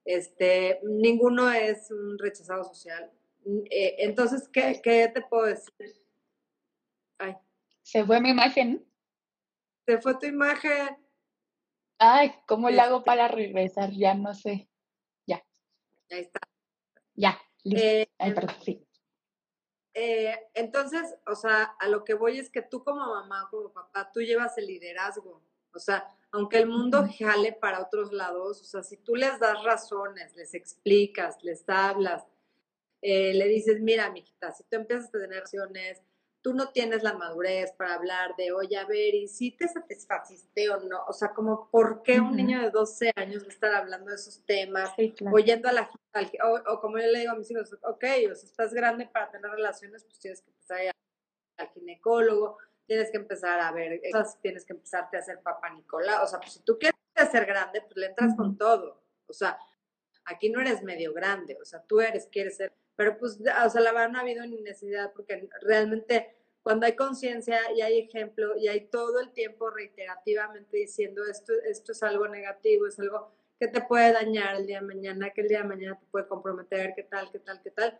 Este, 0.03 0.79
ninguno 0.83 1.51
es 1.51 1.89
un 1.91 2.17
rechazado 2.19 2.63
social. 2.63 3.11
Eh, 3.69 3.95
entonces, 3.99 4.49
¿qué, 4.49 4.81
¿qué, 4.83 5.07
te 5.07 5.21
puedo 5.21 5.45
decir? 5.45 5.73
Ay. 7.17 7.35
Se 7.81 8.03
fue 8.03 8.19
mi 8.19 8.29
imagen. 8.29 8.85
Se 9.85 9.99
fue 9.99 10.15
tu 10.19 10.25
imagen. 10.25 10.97
Ay, 11.97 12.33
¿cómo 12.45 12.69
le 12.69 12.81
hago 12.81 12.97
este 12.97 13.05
para 13.05 13.27
regresar? 13.27 13.91
Ya 13.91 14.13
no 14.13 14.33
sé. 14.33 14.69
Ya. 15.25 15.43
Ahí 16.11 16.19
está. 16.19 16.39
Ya, 17.15 17.39
listo. 17.63 17.85
Eh, 17.85 18.09
Ay, 18.17 18.33
perdón, 18.33 18.55
sí. 18.63 18.86
Eh, 19.99 20.31
entonces, 20.53 21.15
o 21.25 21.33
sea, 21.33 21.63
a 21.79 21.87
lo 21.87 22.03
que 22.03 22.13
voy 22.13 22.37
es 22.37 22.51
que 22.51 22.61
tú 22.61 22.83
como 22.83 23.03
mamá, 23.03 23.47
como 23.49 23.73
papá, 23.73 24.11
tú 24.13 24.19
llevas 24.21 24.55
el 24.59 24.67
liderazgo. 24.67 25.41
O 25.73 25.79
sea, 25.79 26.05
aunque 26.29 26.59
el 26.59 26.67
mundo 26.67 27.03
jale 27.17 27.53
para 27.53 27.81
otros 27.81 28.13
lados, 28.13 28.61
o 28.61 28.63
sea, 28.63 28.83
si 28.83 28.97
tú 28.97 29.15
les 29.15 29.39
das 29.39 29.63
razones, 29.63 30.35
les 30.35 30.53
explicas, 30.53 31.43
les 31.43 31.67
hablas, 31.67 32.27
eh, 33.01 33.33
le 33.33 33.47
dices, 33.47 33.81
mira, 33.81 34.11
mijita, 34.11 34.51
si 34.51 34.63
tú 34.65 34.75
empiezas 34.75 35.07
a 35.07 35.13
tener 35.13 35.29
relaciones, 35.29 36.03
tú 36.47 36.53
no 36.53 36.69
tienes 36.69 37.03
la 37.03 37.11
madurez 37.11 37.73
para 37.73 37.95
hablar 37.95 38.33
de, 38.37 38.53
oye, 38.53 38.77
a 38.77 38.85
ver, 38.85 39.13
¿y 39.13 39.27
si 39.27 39.51
te 39.51 39.67
satisfaciste 39.67 40.69
o 40.69 40.79
no? 40.79 41.03
O 41.05 41.11
sea, 41.11 41.33
como, 41.33 41.69
¿por 41.69 42.03
qué 42.03 42.21
un 42.21 42.37
niño 42.37 42.61
de 42.61 42.71
12 42.71 43.11
años 43.17 43.43
va 43.43 43.47
a 43.47 43.49
estar 43.49 43.75
hablando 43.75 44.11
de 44.11 44.15
esos 44.15 44.45
temas, 44.45 44.91
oyendo 45.29 45.67
a 45.67 45.73
la 45.73 45.91
gente, 46.13 46.37
o, 46.41 46.79
como 46.79 46.99
yo 46.99 47.07
le 47.07 47.19
digo 47.19 47.33
a 47.33 47.35
mis 47.35 47.51
hijos, 47.51 47.73
ok, 47.83 48.05
o 48.31 48.35
sea, 48.35 48.47
estás 48.47 48.73
grande 48.73 49.09
para 49.11 49.29
tener 49.29 49.51
relaciones, 49.51 50.05
pues 50.05 50.19
tienes 50.19 50.41
que 50.41 50.51
empezar 50.51 50.87
a 50.87 50.91
al 51.57 51.69
ginecólogo, 51.71 52.59
tienes 52.85 53.11
que 53.11 53.17
empezar 53.17 53.59
a 53.59 53.73
ver, 53.73 53.99
tienes 54.41 54.63
que 54.63 54.71
empezarte 54.71 55.17
a 55.17 55.19
hacer 55.19 55.41
papá 55.41 55.69
Nicolás. 55.71 56.21
O 56.23 56.27
sea, 56.27 56.39
pues 56.39 56.53
si 56.53 56.61
tú 56.61 56.79
quieres 56.79 56.95
ser 57.29 57.45
grande, 57.45 57.81
pues 57.81 57.97
le 57.97 58.05
entras 58.05 58.37
con 58.37 58.57
todo. 58.57 59.03
O 59.25 59.33
sea, 59.33 59.59
aquí 60.23 60.49
no 60.49 60.61
eres 60.61 60.81
medio 60.81 61.13
grande, 61.13 61.57
o 61.61 61.65
sea, 61.65 61.81
tú 61.81 61.99
eres, 61.99 62.29
quieres 62.31 62.55
ser, 62.55 62.73
pero 62.95 63.17
pues, 63.17 63.39
o 63.39 63.69
sea, 63.69 63.81
la 63.81 63.91
verdad 63.91 64.09
no 64.09 64.17
ha 64.17 64.21
habido 64.21 64.45
ni 64.45 64.61
necesidad 64.61 65.11
porque 65.13 65.49
realmente 65.61 66.36
cuando 66.67 66.85
hay 66.85 66.97
conciencia 66.97 67.61
y 67.73 67.79
hay 67.79 67.97
ejemplo 67.97 68.57
y 68.57 68.67
hay 68.67 68.89
todo 68.89 69.21
el 69.21 69.31
tiempo 69.31 69.69
reiterativamente 69.69 70.75
diciendo 70.75 71.23
esto, 71.23 71.53
esto 71.65 71.93
es 71.93 72.03
algo 72.03 72.27
negativo, 72.27 72.87
es 72.87 72.99
algo 72.99 73.31
que 73.57 73.69
te 73.69 73.79
puede 73.79 74.11
dañar 74.11 74.57
el 74.57 74.67
día 74.67 74.81
de 74.81 74.85
mañana, 74.85 75.29
que 75.29 75.39
el 75.39 75.47
día 75.47 75.59
de 75.59 75.69
mañana 75.69 75.97
te 75.97 76.05
puede 76.07 76.27
comprometer, 76.27 76.91
qué 76.93 77.03
tal, 77.03 77.31
qué 77.31 77.39
tal, 77.39 77.61
qué 77.63 77.71
tal. 77.71 77.97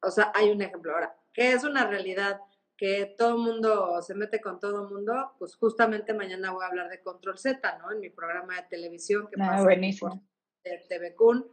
O 0.00 0.10
sea, 0.10 0.32
hay 0.34 0.48
un 0.48 0.62
ejemplo. 0.62 0.94
Ahora, 0.94 1.14
¿qué 1.34 1.52
es 1.52 1.64
una 1.64 1.86
realidad? 1.86 2.40
Que 2.78 3.14
todo 3.18 3.32
el 3.32 3.42
mundo 3.42 4.00
se 4.00 4.14
mete 4.14 4.40
con 4.40 4.58
todo 4.58 4.86
el 4.86 4.88
mundo, 4.90 5.34
pues 5.38 5.54
justamente 5.56 6.14
mañana 6.14 6.50
voy 6.52 6.64
a 6.64 6.68
hablar 6.68 6.88
de 6.88 7.02
Control 7.02 7.36
Z, 7.36 7.76
¿no? 7.76 7.92
En 7.92 8.00
mi 8.00 8.08
programa 8.08 8.56
de 8.56 8.62
televisión 8.70 9.28
que 9.28 9.36
ah, 9.38 9.48
pasa 9.50 9.64
buenísimo. 9.64 10.26
por 10.64 10.78
TV 10.88 11.14
Kun. 11.14 11.46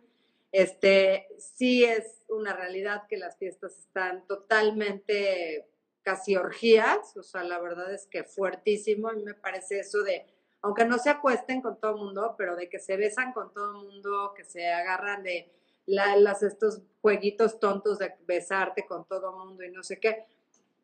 Este, 0.54 1.28
sí 1.38 1.84
es 1.84 2.24
una 2.30 2.54
realidad 2.54 3.08
que 3.10 3.18
las 3.18 3.38
fiestas 3.38 3.78
están 3.78 4.26
totalmente 4.26 5.68
casi 6.06 6.38
orgías, 6.38 7.18
o 7.18 7.24
sea, 7.24 7.44
la 7.44 7.60
verdad 7.60 7.92
es 7.92 8.06
que 8.06 8.24
fuertísimo, 8.24 9.10
a 9.10 9.14
mí 9.14 9.24
me 9.24 9.34
parece 9.34 9.80
eso 9.80 10.04
de 10.04 10.26
aunque 10.62 10.86
no 10.86 10.98
se 10.98 11.10
acuesten 11.12 11.62
con 11.62 11.80
todo 11.80 11.96
el 11.96 11.98
mundo, 11.98 12.36
pero 12.38 12.56
de 12.56 12.70
que 12.70 12.80
se 12.80 12.96
besan 12.96 13.34
con 13.34 13.54
todo 13.54 13.72
el 13.72 13.88
mundo, 13.88 14.34
que 14.36 14.44
se 14.44 14.72
agarran 14.72 15.22
de 15.22 15.52
las, 15.86 16.42
estos 16.42 16.82
jueguitos 17.02 17.60
tontos 17.60 18.00
de 18.00 18.16
besarte 18.26 18.86
con 18.88 19.06
todo 19.06 19.30
el 19.30 19.48
mundo 19.48 19.64
y 19.64 19.72
no 19.72 19.84
sé 19.84 20.00
qué. 20.00 20.26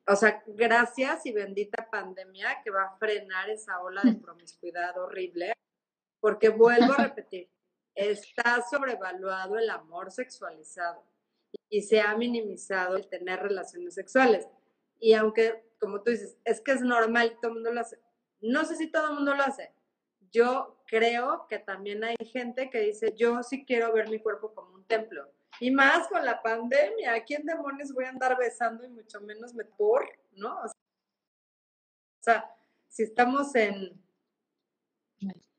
O 0.07 0.15
sea, 0.15 0.43
gracias 0.45 1.25
y 1.25 1.31
bendita 1.31 1.87
pandemia 1.89 2.61
que 2.63 2.69
va 2.69 2.83
a 2.83 2.97
frenar 2.97 3.49
esa 3.49 3.81
ola 3.81 4.01
de 4.03 4.13
promiscuidad 4.13 4.95
horrible, 4.99 5.53
porque 6.19 6.49
vuelvo 6.49 6.93
a 6.93 6.97
repetir, 7.07 7.49
está 7.95 8.61
sobrevaluado 8.69 9.57
el 9.57 9.69
amor 9.69 10.11
sexualizado 10.11 11.03
y 11.69 11.81
se 11.81 12.01
ha 12.01 12.15
minimizado 12.15 12.97
el 12.97 13.07
tener 13.07 13.39
relaciones 13.39 13.95
sexuales. 13.95 14.47
Y 15.01 15.13
aunque, 15.13 15.65
como 15.79 16.01
tú 16.01 16.11
dices, 16.11 16.37
es 16.45 16.61
que 16.61 16.71
es 16.71 16.81
normal, 16.81 17.37
todo 17.41 17.49
el 17.49 17.55
mundo 17.55 17.73
lo 17.73 17.81
hace, 17.81 17.99
no 18.39 18.63
sé 18.63 18.77
si 18.77 18.89
todo 18.89 19.09
el 19.09 19.15
mundo 19.15 19.35
lo 19.35 19.43
hace. 19.43 19.73
Yo 20.31 20.81
creo 20.85 21.47
que 21.49 21.59
también 21.59 22.03
hay 22.03 22.15
gente 22.31 22.69
que 22.69 22.79
dice, 22.79 23.13
yo 23.17 23.43
sí 23.43 23.65
quiero 23.65 23.91
ver 23.91 24.09
mi 24.09 24.19
cuerpo 24.19 24.53
como 24.53 24.75
un 24.75 24.85
templo. 24.85 25.29
Y 25.59 25.71
más 25.71 26.07
con 26.07 26.23
la 26.23 26.41
pandemia, 26.41 27.13
¿a 27.13 27.23
quién 27.23 27.45
demonios 27.45 27.91
voy 27.93 28.05
a 28.05 28.09
andar 28.09 28.37
besando 28.37 28.85
y 28.85 28.89
mucho 28.89 29.19
menos 29.21 29.53
me 29.53 29.65
por, 29.65 30.07
¿no? 30.31 30.61
O 30.61 30.71
sea, 32.23 32.49
si 32.87 33.03
estamos 33.03 33.53
en, 33.55 33.99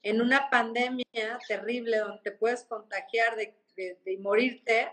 en 0.03 0.21
una 0.21 0.49
pandemia 0.51 1.05
terrible 1.47 1.99
donde 1.99 2.23
te 2.23 2.33
puedes 2.33 2.65
contagiar 2.65 3.37
de, 3.37 3.55
de, 3.77 4.19
morirte, 4.19 4.91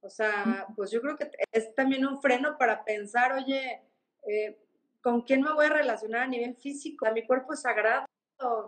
o 0.00 0.10
sea, 0.10 0.66
pues 0.76 0.90
yo 0.90 1.00
creo 1.00 1.16
que 1.16 1.30
es 1.52 1.74
también 1.74 2.06
un 2.06 2.20
freno 2.20 2.56
para 2.56 2.84
pensar, 2.84 3.32
oye, 3.32 3.82
eh, 4.26 4.58
¿con 5.02 5.22
quién 5.22 5.42
me 5.42 5.52
voy 5.52 5.66
a 5.66 5.70
relacionar 5.70 6.22
a 6.22 6.26
nivel 6.26 6.54
físico? 6.56 7.06
Mi 7.12 7.26
cuerpo 7.26 7.52
es 7.52 7.62
sagrado, 7.62 8.06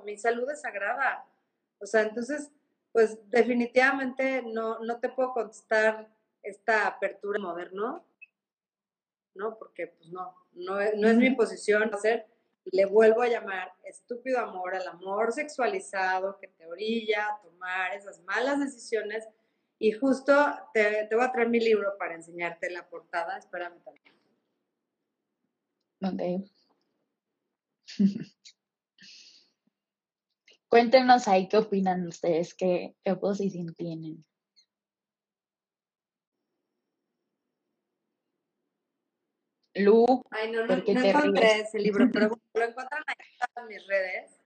mi 0.05 0.17
salud 0.17 0.51
es 0.51 0.61
sagrada. 0.61 1.25
O 1.79 1.87
sea, 1.87 2.03
entonces, 2.03 2.51
pues 2.93 3.19
definitivamente 3.31 4.43
no, 4.43 4.81
no 4.81 4.99
te 4.99 5.09
puedo 5.09 5.33
contestar 5.33 6.09
esta 6.43 6.87
apertura 6.87 7.39
moderno, 7.39 8.05
¿no? 9.35 9.57
Porque 9.59 9.89
pues 9.89 10.09
no, 10.11 10.35
no 10.53 10.81
es, 10.81 10.97
no 10.97 11.09
es 11.09 11.17
mi 11.17 11.31
posición 11.31 11.95
hacer, 11.95 12.27
le 12.65 12.87
vuelvo 12.87 13.23
a 13.23 13.29
llamar 13.29 13.73
estúpido 13.85 14.39
amor 14.39 14.75
al 14.75 14.87
amor 14.89 15.33
sexualizado 15.33 16.39
que 16.39 16.49
te 16.49 16.67
orilla 16.67 17.27
a 17.27 17.41
tomar 17.41 17.95
esas 17.95 18.21
malas 18.21 18.61
decisiones. 18.61 19.27
Y 19.83 19.93
justo 19.93 20.33
te, 20.75 21.07
te 21.09 21.17
voy 21.17 21.25
a 21.25 21.33
traer 21.33 21.49
mi 21.49 21.59
libro 21.59 21.97
para 21.99 22.15
enseñarte 22.15 22.71
la 22.71 22.87
portada, 22.87 23.39
espérame 23.39 23.83
también. 23.83 24.15
Ok. 26.03 26.51
Cuéntenos 30.69 31.27
ahí 31.29 31.49
qué 31.49 31.57
opinan 31.57 32.07
ustedes, 32.07 32.53
qué, 32.55 32.95
qué 33.03 33.13
oposición 33.13 33.75
tienen. 33.75 34.23
Lu, 39.77 40.23
Ay, 40.31 40.53
no, 40.53 40.67
no, 40.67 40.77
no 40.77 40.83
encontré 41.01 41.61
ese 41.63 41.79
libro, 41.79 42.07
pero 42.13 42.29
lo 42.53 42.65
encuentran 42.65 43.03
en 43.09 43.55
todas 43.55 43.67
mis 43.67 43.87
redes. 43.87 44.40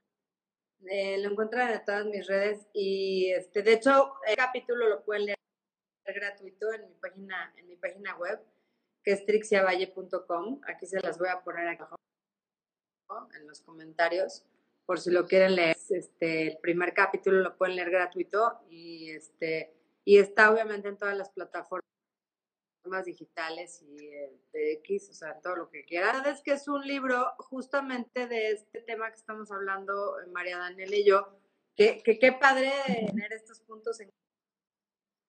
Eh, 0.89 1.17
lo 1.19 1.31
encuentran 1.31 1.71
en 1.71 1.83
todas 1.83 2.05
mis 2.05 2.27
redes 2.27 2.67
y 2.73 3.31
este, 3.31 3.63
de 3.63 3.73
hecho 3.73 4.13
el 4.27 4.35
capítulo 4.35 4.87
lo 4.87 5.03
pueden 5.03 5.25
leer 5.25 5.37
gratuito 6.05 6.71
en 6.73 6.87
mi 6.87 6.93
página, 6.95 7.53
en 7.57 7.67
mi 7.67 7.75
página 7.75 8.15
web 8.17 8.39
que 9.03 9.13
es 9.13 9.25
trixiavalle.com. 9.25 10.61
Aquí 10.67 10.85
se 10.85 10.99
las 10.99 11.17
voy 11.17 11.29
a 11.29 11.41
poner 11.41 11.67
abajo 11.67 11.95
en 13.35 13.47
los 13.47 13.61
comentarios 13.61 14.45
por 14.85 14.99
si 14.99 15.11
lo 15.11 15.27
quieren 15.27 15.55
leer. 15.55 15.75
Este, 15.89 16.47
el 16.47 16.57
primer 16.57 16.93
capítulo 16.93 17.41
lo 17.41 17.57
pueden 17.57 17.75
leer 17.75 17.91
gratuito 17.91 18.59
y 18.69 19.11
este 19.11 19.73
y 20.03 20.19
está 20.19 20.51
obviamente 20.51 20.87
en 20.87 20.97
todas 20.97 21.17
las 21.17 21.29
plataformas 21.29 21.94
digitales 23.05 23.81
y 23.81 23.95
de 24.53 24.73
X, 24.73 25.09
o 25.09 25.13
sea, 25.13 25.39
todo 25.41 25.55
lo 25.55 25.69
que 25.69 25.83
quieran. 25.83 26.25
Es 26.25 26.41
que 26.41 26.51
es 26.51 26.67
un 26.67 26.85
libro 26.85 27.33
justamente 27.39 28.27
de 28.27 28.51
este 28.51 28.81
tema 28.81 29.09
que 29.09 29.17
estamos 29.17 29.51
hablando 29.51 30.15
María 30.31 30.57
Daniela 30.57 30.95
y 30.95 31.05
yo, 31.05 31.27
que 31.75 32.01
qué 32.03 32.31
padre 32.31 32.71
tener 33.07 33.33
estos 33.33 33.59
puntos 33.61 33.99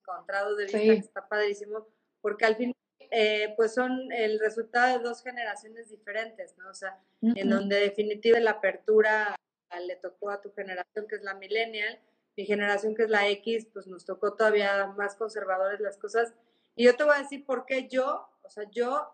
encontrados 0.07 0.57
de 0.57 0.65
vista, 0.65 0.79
que 0.79 0.93
está 0.93 1.29
padrísimo, 1.29 1.89
porque 2.21 2.45
al 2.45 2.57
fin 2.57 2.73
eh, 3.11 3.55
pues 3.57 3.75
son 3.75 4.13
el 4.13 4.39
resultado 4.39 4.99
de 4.99 5.05
dos 5.05 5.23
generaciones 5.23 5.91
diferentes, 5.91 6.57
¿no? 6.59 6.71
O 6.71 6.75
sea, 6.75 7.01
en 7.23 7.49
donde 7.49 7.77
definitivamente 7.77 8.41
la 8.41 8.53
apertura 8.53 9.37
le 9.81 9.97
tocó 9.97 10.31
a 10.31 10.41
tu 10.41 10.53
generación, 10.53 11.07
que 11.09 11.17
es 11.17 11.23
la 11.23 11.35
millennial, 11.35 12.01
mi 12.37 12.45
generación, 12.45 12.95
que 12.95 13.05
es 13.05 13.11
la 13.11 13.29
X, 13.29 13.67
pues 13.73 13.87
nos 13.87 14.05
tocó 14.05 14.35
todavía 14.35 14.87
más 14.89 15.17
conservadores 15.17 15.81
las 15.81 15.97
cosas. 15.97 16.35
Y 16.77 16.85
yo 16.85 16.95
te 16.95 17.05
voy 17.05 17.15
a 17.17 17.23
decir 17.23 17.45
por 17.45 17.65
qué 17.65 17.89
yo, 17.89 18.29
o 18.43 18.51
sea, 18.51 18.65
yo 18.71 19.11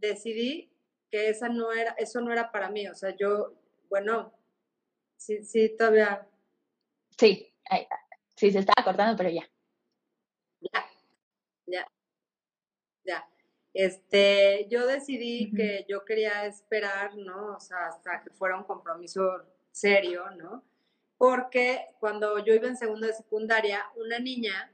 decidí 0.00 0.70
que 1.08 1.28
esa 1.28 1.48
no 1.48 1.72
era, 1.72 1.92
eso 1.92 2.20
no 2.20 2.32
era 2.32 2.50
para 2.50 2.68
mí, 2.70 2.88
o 2.88 2.94
sea, 2.94 3.14
yo, 3.16 3.54
bueno, 3.88 4.34
sí, 5.16 5.44
sí, 5.44 5.76
todavía. 5.76 6.28
Sí, 7.16 7.54
sí, 8.34 8.50
se 8.50 8.58
estaba 8.58 8.84
cortando, 8.84 9.16
pero 9.16 9.30
ya. 9.30 9.48
Ya, 10.60 10.86
ya, 11.66 11.86
ya. 13.04 13.28
Este, 13.72 14.66
yo 14.68 14.84
decidí 14.86 15.52
que 15.52 15.86
yo 15.88 16.04
quería 16.04 16.46
esperar, 16.46 17.16
¿no? 17.16 17.54
O 17.56 17.60
sea, 17.60 17.86
hasta 17.86 18.22
que 18.24 18.30
fuera 18.30 18.56
un 18.56 18.64
compromiso 18.64 19.46
serio, 19.70 20.28
¿no? 20.32 20.64
Porque 21.16 21.94
cuando 22.00 22.44
yo 22.44 22.54
iba 22.54 22.66
en 22.66 22.76
segundo 22.76 23.06
de 23.06 23.12
secundaria, 23.12 23.88
una 23.94 24.18
niña 24.18 24.73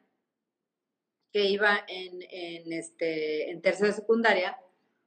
que 1.33 1.45
iba 1.45 1.85
en, 1.89 2.22
en, 2.31 2.72
este, 2.72 3.51
en 3.51 3.62
tercera 3.62 3.93
secundaria, 3.93 4.59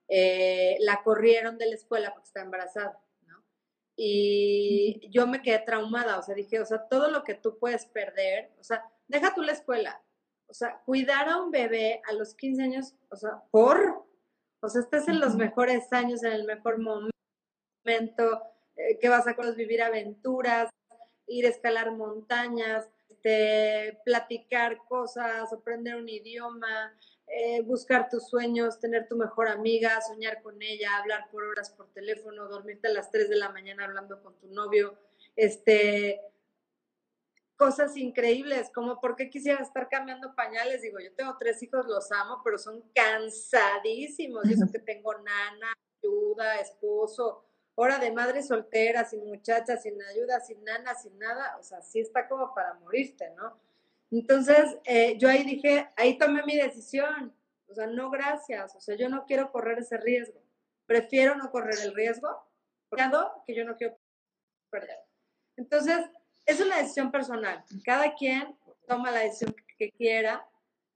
eh, 0.07 0.78
la 0.80 1.01
corrieron 1.03 1.57
de 1.57 1.67
la 1.67 1.76
escuela 1.76 2.13
porque 2.13 2.28
estaba 2.28 2.45
embarazada, 2.45 2.99
¿no? 3.28 3.43
Y 3.95 5.09
yo 5.11 5.28
me 5.28 5.41
quedé 5.41 5.59
traumada, 5.59 6.19
o 6.19 6.24
sea, 6.24 6.36
dije, 6.36 6.59
o 6.59 6.65
sea, 6.65 6.88
todo 6.88 7.09
lo 7.09 7.24
que 7.24 7.36
tú 7.36 7.57
puedes 7.59 7.86
perder, 7.86 8.51
o 8.59 8.63
sea, 8.63 8.84
deja 9.07 9.34
tú 9.34 9.41
la 9.41 9.53
escuela, 9.53 10.01
o 10.47 10.53
sea, 10.53 10.82
cuidar 10.86 11.30
a 11.30 11.41
un 11.41 11.51
bebé 11.51 12.01
a 12.07 12.13
los 12.13 12.36
15 12.36 12.63
años, 12.63 12.95
o 13.09 13.15
sea, 13.15 13.43
por, 13.51 14.05
o 14.61 14.69
sea, 14.69 14.82
estás 14.82 15.07
en 15.07 15.19
los 15.19 15.36
mejores 15.36 15.91
años, 15.91 16.24
en 16.24 16.34
el 16.34 16.45
mejor 16.45 16.80
momento, 16.80 18.41
eh, 18.76 18.97
que 18.99 19.09
vas 19.09 19.26
a 19.28 19.36
vivir 19.55 19.82
aventuras, 19.82 20.69
ir 21.28 21.45
a 21.45 21.49
escalar 21.49 21.91
montañas, 21.91 22.88
este, 23.24 23.99
platicar 24.03 24.78
cosas, 24.88 25.51
aprender 25.53 25.95
un 25.95 26.09
idioma, 26.09 26.93
eh, 27.28 27.61
buscar 27.61 28.09
tus 28.09 28.28
sueños, 28.28 28.80
tener 28.80 29.07
tu 29.07 29.15
mejor 29.15 29.47
amiga, 29.47 30.01
soñar 30.01 30.41
con 30.41 30.61
ella, 30.61 30.97
hablar 30.97 31.30
por 31.32 31.43
horas 31.43 31.69
por 31.71 31.88
teléfono, 31.93 32.49
dormirte 32.49 32.89
a 32.89 32.93
las 32.93 33.11
3 33.11 33.30
de 33.30 33.38
la 33.38 33.49
mañana 33.49 33.86
hablando 33.86 34.21
con 34.21 34.38
tu 34.39 34.47
novio, 34.47 34.97
este, 35.38 36.21
cosas 37.55 37.95
increíbles, 37.95 38.69
como 38.74 38.99
por 38.99 39.15
qué 39.15 39.30
quisiera 39.30 39.61
estar 39.61 39.88
cambiando 39.88 40.36
pañales. 40.36 40.82
Digo, 40.82 40.99
yo 40.99 41.13
tengo 41.13 41.38
tres 41.39 41.63
hijos, 41.63 41.86
los 41.88 42.11
amo, 42.11 42.41
pero 42.43 42.57
son 42.57 42.84
cansadísimos. 42.93 44.45
Y 44.49 44.53
eso 44.53 44.69
que 44.69 44.80
tengo 44.80 45.13
nana, 45.13 45.74
ayuda, 46.03 46.59
esposo, 46.59 47.45
hora 47.76 47.99
de 47.99 48.11
madre 48.11 48.43
soltera, 48.43 49.05
sin 49.05 49.26
muchacha, 49.26 49.78
sin 49.78 50.01
ayuda, 50.03 50.39
sin 50.39 50.63
nana, 50.63 50.95
sin 50.95 51.17
nada. 51.17 51.57
O 51.59 51.63
sea, 51.63 51.82
sí 51.82 51.99
está 51.99 52.28
como 52.28 52.53
para 52.53 52.74
morirte, 52.76 53.32
¿no? 53.32 53.57
Entonces, 54.11 54.78
eh, 54.86 55.17
yo 55.17 55.30
ahí 55.30 55.43
dije, 55.43 55.89
ahí 55.97 56.17
tomé 56.17 56.43
mi 56.43 56.55
decisión. 56.55 57.34
O 57.67 57.74
sea, 57.74 57.88
no 57.88 58.09
gracias. 58.11 58.76
O 58.76 58.80
sea, 58.80 58.95
yo 58.95 59.09
no 59.09 59.26
quiero 59.26 59.51
correr 59.51 59.80
ese 59.80 59.97
riesgo. 59.97 60.39
Prefiero 60.86 61.36
no 61.36 61.49
correr 61.49 61.76
el 61.84 61.95
riesgo 61.95 62.43
que 63.45 63.55
yo 63.55 63.65
no 63.65 63.76
quiero 63.76 63.97
perder. 64.69 64.99
Entonces, 65.57 66.05
es 66.45 66.59
una 66.59 66.78
decisión 66.78 67.11
personal. 67.11 67.63
Cada 67.84 68.13
quien 68.15 68.55
toma 68.88 69.11
la 69.11 69.21
decisión 69.21 69.55
que 69.78 69.91
quiera, 69.91 70.45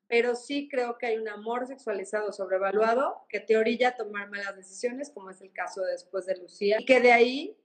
pero 0.08 0.36
sí 0.36 0.70
creo 0.70 0.98
que 0.98 1.08
hay 1.08 1.18
un 1.18 1.28
amor 1.28 1.68
sexualizado 1.68 2.32
sobrevaluado 2.32 3.26
que 3.30 3.40
te 3.40 3.58
orilla 3.58 3.90
a 3.90 3.96
tomar 3.96 4.30
malas 4.30 4.56
decisiones, 4.56 5.12
como 5.12 5.30
es 5.30 5.42
el 5.42 5.52
caso 5.52 5.82
después 5.82 6.26
de 6.26 6.38
Lucía, 6.38 6.78
y 6.80 6.86
que 6.86 7.02
de 7.02 7.12
ahí 7.12 7.58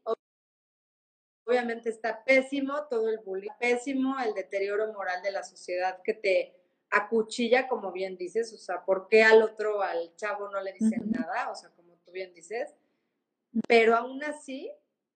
obviamente 1.47 1.91
está 1.91 2.25
pésimo 2.25 2.87
todo 2.89 3.09
el 3.09 3.19
bullying, 3.19 3.51
pésimo 3.59 4.19
el 4.21 4.35
deterioro 4.35 4.93
moral 4.93 5.23
de 5.23 5.31
la 5.31 5.43
sociedad 5.45 6.01
que 6.03 6.15
te 6.15 6.55
acuchilla, 6.91 7.69
como 7.69 7.93
bien 7.93 8.17
dices, 8.17 8.53
o 8.53 8.59
sea, 8.59 8.85
¿por 8.85 9.09
qué 9.09 9.23
al 9.23 9.43
otro, 9.43 9.83
al 9.83 10.15
chavo 10.17 10.49
no 10.51 10.61
le 10.61 10.73
dicen 10.73 11.11
nada? 11.11 11.51
O 11.51 11.55
sea, 11.55 11.71
como 11.71 11.97
tú 12.05 12.11
bien 12.11 12.35
dices, 12.35 12.75
pero 13.67 13.97
aún 13.97 14.23
así 14.25 14.71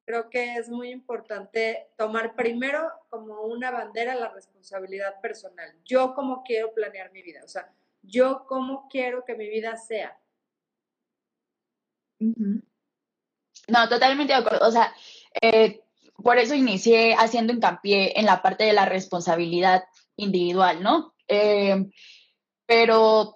creo 0.07 0.31
que 0.31 0.55
es 0.55 0.69
muy 0.69 0.91
importante 0.91 1.89
tomar 1.99 2.37
primero 2.37 2.89
como 3.11 3.43
una 3.43 3.73
bandera 3.73 4.15
la 4.15 4.29
responsabilidad 4.29 5.21
personal. 5.21 5.75
Yo 5.85 6.15
cómo 6.15 6.45
quiero 6.45 6.73
planear 6.73 7.11
mi 7.13 7.23
vida, 7.23 7.43
o 7.45 7.49
sea, 7.49 7.73
yo 8.03 8.47
cómo 8.47 8.87
quiero 8.89 9.25
que 9.25 9.35
mi 9.35 9.49
vida 9.49 9.77
sea. 9.77 10.17
No, 13.69 13.89
totalmente 13.89 14.33
de 14.33 14.39
acuerdo. 14.39 14.67
O 14.67 14.71
sea, 14.71 14.95
eh, 15.43 15.83
por 16.23 16.39
eso 16.39 16.55
inicié 16.55 17.15
haciendo 17.15 17.53
hincapié 17.53 18.19
en 18.19 18.27
la 18.27 18.41
parte 18.43 18.63
de 18.63 18.73
la 18.73 18.87
responsabilidad 18.87 19.85
individual, 20.15 20.83
¿no? 20.83 21.15
Eh, 21.27 21.85
pero 22.65 23.36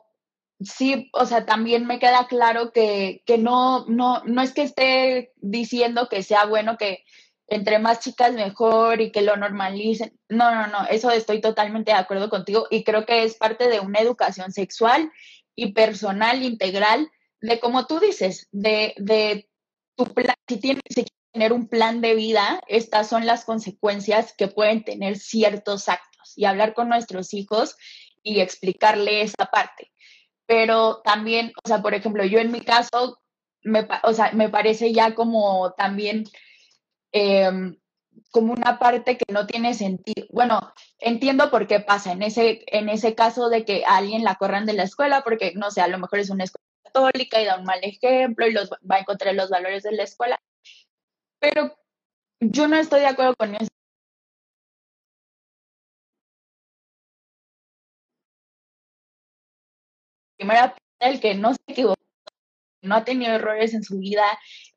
sí, 0.61 1.11
o 1.13 1.27
sea, 1.27 1.47
también 1.47 1.87
me 1.87 1.99
queda 1.99 2.27
claro 2.29 2.73
que, 2.73 3.23
que 3.27 3.39
no, 3.39 3.87
no, 3.87 4.23
no 4.25 4.43
es 4.43 4.53
que 4.53 4.63
esté 4.63 5.33
diciendo 5.37 6.09
que 6.09 6.23
sea 6.23 6.45
bueno 6.47 6.77
que 6.77 7.05
entre 7.49 7.79
más 7.79 8.01
chicas 8.01 8.33
mejor 8.33 9.01
y 9.01 9.11
que 9.11 9.23
lo 9.23 9.37
normalicen. 9.37 10.19
No, 10.29 10.55
no, 10.55 10.67
no, 10.69 10.87
eso 10.89 11.11
estoy 11.11 11.41
totalmente 11.41 11.91
de 11.93 11.99
acuerdo 11.99 12.31
contigo 12.31 12.67
y 12.71 12.85
creo 12.85 13.07
que 13.07 13.25
es 13.25 13.37
parte 13.37 13.69
de 13.69 13.81
una 13.81 14.01
educación 14.01 14.53
sexual 14.53 15.11
y 15.57 15.73
personal 15.73 16.43
integral 16.43 17.11
de 17.41 17.59
como 17.59 17.87
tú 17.87 17.99
dices, 17.99 18.49
de, 18.53 18.95
de 18.99 19.49
tu 19.97 20.05
plan, 20.07 20.37
si 20.47 20.59
tienes 20.59 20.83
que 20.95 21.07
tener 21.33 21.53
un 21.53 21.69
plan 21.69 22.01
de 22.01 22.15
vida, 22.15 22.61
estas 22.69 23.09
son 23.09 23.27
las 23.27 23.45
consecuencias 23.45 24.35
que 24.37 24.49
pueden 24.49 24.85
tener 24.85 25.19
ciertos 25.19 25.89
actos 25.89 26.35
y 26.37 26.45
hablar 26.45 26.75
con 26.75 26.89
nuestros 26.89 27.35
hijos 27.35 27.77
y 28.23 28.41
explicarle 28.41 29.23
esa 29.23 29.47
parte 29.47 29.91
pero 30.51 31.01
también, 31.05 31.53
o 31.63 31.69
sea, 31.69 31.81
por 31.81 31.95
ejemplo, 31.95 32.25
yo 32.25 32.41
en 32.41 32.51
mi 32.51 32.61
caso, 32.61 33.21
me, 33.63 33.87
o 34.03 34.13
sea, 34.13 34.33
me 34.33 34.49
parece 34.49 34.93
ya 34.93 35.15
como 35.15 35.75
también 35.75 36.25
em, 37.13 37.77
como 38.33 38.55
una 38.55 38.81
parte 38.81 39.17
que 39.17 39.33
no 39.33 39.47
tiene 39.47 39.75
sentido. 39.75 40.27
Bueno, 40.31 40.73
entiendo 40.99 41.53
por 41.53 41.69
qué 41.69 41.79
pasa 41.79 42.11
en 42.11 42.25
ese, 42.25 42.65
en 42.67 42.89
ese 42.89 43.15
caso 43.15 43.49
de 43.49 43.65
que 43.65 43.85
alguien 43.87 44.25
la 44.25 44.35
corran 44.35 44.67
de 44.67 44.73
la 44.73 44.83
escuela, 44.83 45.23
porque 45.23 45.53
no 45.55 45.71
sé, 45.71 45.83
a 45.83 45.89
lo 45.89 45.99
mejor 46.01 46.19
es 46.19 46.31
una 46.31 46.43
escuela 46.43 46.67
católica 46.83 47.41
y 47.41 47.45
da 47.45 47.57
un 47.57 47.65
mal 47.65 47.79
ejemplo 47.85 48.49
y 48.49 48.53
los, 48.53 48.71
va 48.71 48.97
a 48.97 49.01
encontrar 49.01 49.37
los 49.37 49.51
valores 49.51 49.85
de 49.85 49.93
la 49.93 50.03
escuela. 50.03 50.41
Pero 51.39 51.79
yo 52.41 52.67
no 52.67 52.77
estoy 52.77 53.01
de 53.01 53.07
acuerdo 53.07 53.37
con 53.37 53.55
eso 53.55 53.69
primera 60.41 60.75
el 61.01 61.21
que 61.21 61.35
no 61.35 61.53
se 61.53 61.61
equivocó, 61.67 62.01
no 62.83 62.95
ha 62.95 63.05
tenido 63.05 63.35
errores 63.35 63.75
en 63.75 63.83
su 63.83 63.99
vida, 63.99 64.25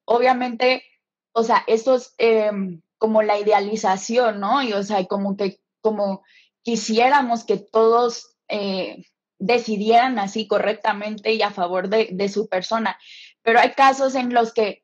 obviamente, 0.03 0.83
o 1.31 1.43
sea, 1.43 1.63
eso 1.67 1.95
es 1.95 2.13
em, 2.17 2.81
como 2.97 3.23
la 3.23 3.39
idealización, 3.39 4.41
¿no? 4.41 4.61
Y 4.61 4.73
o 4.73 4.83
sea, 4.83 5.05
como 5.05 5.37
que, 5.37 5.59
como 5.81 6.23
quisiéramos 6.63 7.45
que 7.45 7.57
todos 7.57 8.35
eh, 8.49 9.05
decidieran 9.39 10.19
así 10.19 10.47
correctamente 10.47 11.33
y 11.33 11.41
a 11.41 11.51
favor 11.51 11.87
de, 11.87 12.29
su 12.29 12.47
persona. 12.47 12.97
Pero 13.41 13.59
hay 13.59 13.71
casos 13.71 14.15
en 14.15 14.33
los 14.33 14.53
que 14.53 14.83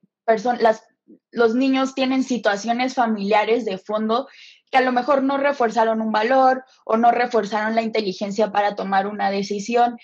las, 0.59 0.83
los 1.31 1.55
niños 1.55 1.93
tienen 1.93 2.23
situaciones 2.23 2.93
familiares 2.93 3.65
de 3.65 3.77
fondo 3.77 4.27
que 4.71 4.77
a 4.77 4.81
lo 4.81 4.91
mejor 4.91 5.23
no 5.23 5.37
reforzaron 5.37 6.01
un 6.01 6.11
valor 6.11 6.63
o 6.85 6.97
no 6.97 7.11
reforzaron 7.11 7.75
la 7.75 7.81
inteligencia 7.81 8.51
para 8.51 8.75
tomar 8.75 9.07
una 9.07 9.31
decisión 9.31 9.97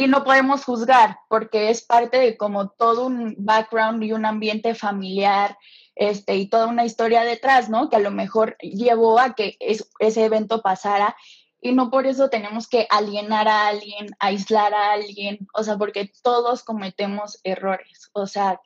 y 0.00 0.06
no 0.08 0.24
podemos 0.24 0.64
juzgar 0.64 1.18
porque 1.28 1.68
es 1.68 1.82
parte 1.82 2.16
de 2.16 2.36
como 2.38 2.70
todo 2.70 3.04
un 3.04 3.34
background 3.38 4.02
y 4.02 4.12
un 4.12 4.24
ambiente 4.24 4.74
familiar 4.74 5.58
este, 5.94 6.36
y 6.36 6.48
toda 6.48 6.68
una 6.68 6.86
historia 6.86 7.20
detrás, 7.22 7.68
¿no? 7.68 7.90
Que 7.90 7.96
a 7.96 8.00
lo 8.00 8.10
mejor 8.10 8.56
llevó 8.60 9.20
a 9.20 9.34
que 9.34 9.58
ese 9.60 10.24
evento 10.24 10.62
pasara 10.62 11.14
y 11.60 11.72
no 11.72 11.90
por 11.90 12.06
eso 12.06 12.30
tenemos 12.30 12.66
que 12.66 12.86
alienar 12.88 13.46
a 13.46 13.66
alguien, 13.66 14.06
aislar 14.18 14.72
a 14.72 14.92
alguien, 14.92 15.46
o 15.52 15.62
sea, 15.62 15.76
porque 15.76 16.10
todos 16.22 16.64
cometemos 16.64 17.38
errores, 17.44 18.08
o 18.14 18.26
sea, 18.26 18.58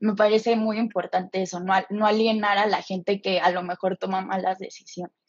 me 0.00 0.14
parece 0.14 0.54
muy 0.54 0.76
importante 0.76 1.40
eso, 1.40 1.60
no, 1.60 1.72
no 1.88 2.06
alienar 2.06 2.58
a 2.58 2.66
la 2.66 2.82
gente 2.82 3.22
que 3.22 3.40
a 3.40 3.50
lo 3.50 3.62
mejor 3.62 3.96
toma 3.96 4.20
malas 4.20 4.58
decisiones. 4.58 5.23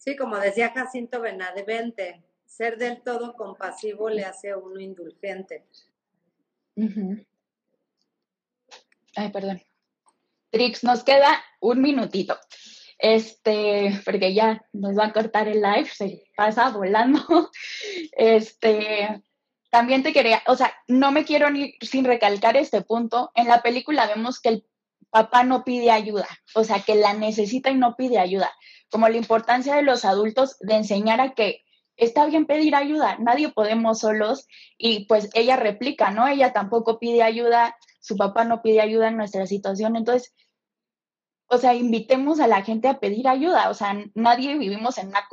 Sí, 0.00 0.16
como 0.16 0.38
decía 0.38 0.72
Jacinto 0.74 1.20
Benavente, 1.20 2.22
ser 2.46 2.78
del 2.78 3.02
todo 3.02 3.34
compasivo 3.34 4.08
le 4.08 4.24
hace 4.24 4.50
a 4.50 4.56
uno 4.56 4.80
indulgente. 4.80 5.66
Ay, 9.14 9.30
perdón. 9.30 9.60
Trix, 10.48 10.84
nos 10.84 11.04
queda 11.04 11.44
un 11.60 11.82
minutito. 11.82 12.38
Este, 12.98 14.00
porque 14.06 14.32
ya 14.32 14.64
nos 14.72 14.98
va 14.98 15.06
a 15.06 15.12
cortar 15.12 15.48
el 15.48 15.60
live, 15.60 15.90
se 15.92 16.24
pasa 16.34 16.70
volando. 16.70 17.20
Este, 18.12 19.22
también 19.70 20.02
te 20.02 20.14
quería, 20.14 20.42
o 20.46 20.56
sea, 20.56 20.72
no 20.88 21.12
me 21.12 21.26
quiero 21.26 21.50
ni 21.50 21.74
sin 21.82 22.06
recalcar 22.06 22.56
este 22.56 22.80
punto. 22.80 23.32
En 23.34 23.48
la 23.48 23.60
película 23.60 24.06
vemos 24.06 24.40
que 24.40 24.48
el 24.48 24.64
papá 25.10 25.44
no 25.44 25.64
pide 25.64 25.90
ayuda, 25.90 26.28
o 26.54 26.64
sea, 26.64 26.80
que 26.80 26.94
la 26.94 27.14
necesita 27.14 27.70
y 27.70 27.74
no 27.74 27.96
pide 27.96 28.18
ayuda 28.18 28.50
como 28.90 29.08
la 29.08 29.16
importancia 29.16 29.76
de 29.76 29.82
los 29.82 30.04
adultos 30.04 30.56
de 30.60 30.74
enseñar 30.74 31.20
a 31.20 31.34
que 31.34 31.62
está 31.96 32.26
bien 32.26 32.46
pedir 32.46 32.74
ayuda, 32.74 33.16
nadie 33.18 33.50
podemos 33.50 34.00
solos 34.00 34.46
y 34.76 35.06
pues 35.06 35.30
ella 35.34 35.56
replica, 35.56 36.10
¿no? 36.10 36.26
Ella 36.26 36.52
tampoco 36.52 36.98
pide 36.98 37.22
ayuda, 37.22 37.76
su 38.00 38.16
papá 38.16 38.44
no 38.44 38.62
pide 38.62 38.80
ayuda 38.80 39.08
en 39.08 39.16
nuestra 39.16 39.46
situación, 39.46 39.96
entonces, 39.96 40.34
o 41.46 41.58
sea, 41.58 41.74
invitemos 41.74 42.40
a 42.40 42.46
la 42.46 42.62
gente 42.62 42.88
a 42.88 43.00
pedir 43.00 43.28
ayuda, 43.28 43.70
o 43.70 43.74
sea, 43.74 43.96
nadie 44.14 44.56
vivimos 44.58 44.98
en 44.98 45.08
una 45.08 45.26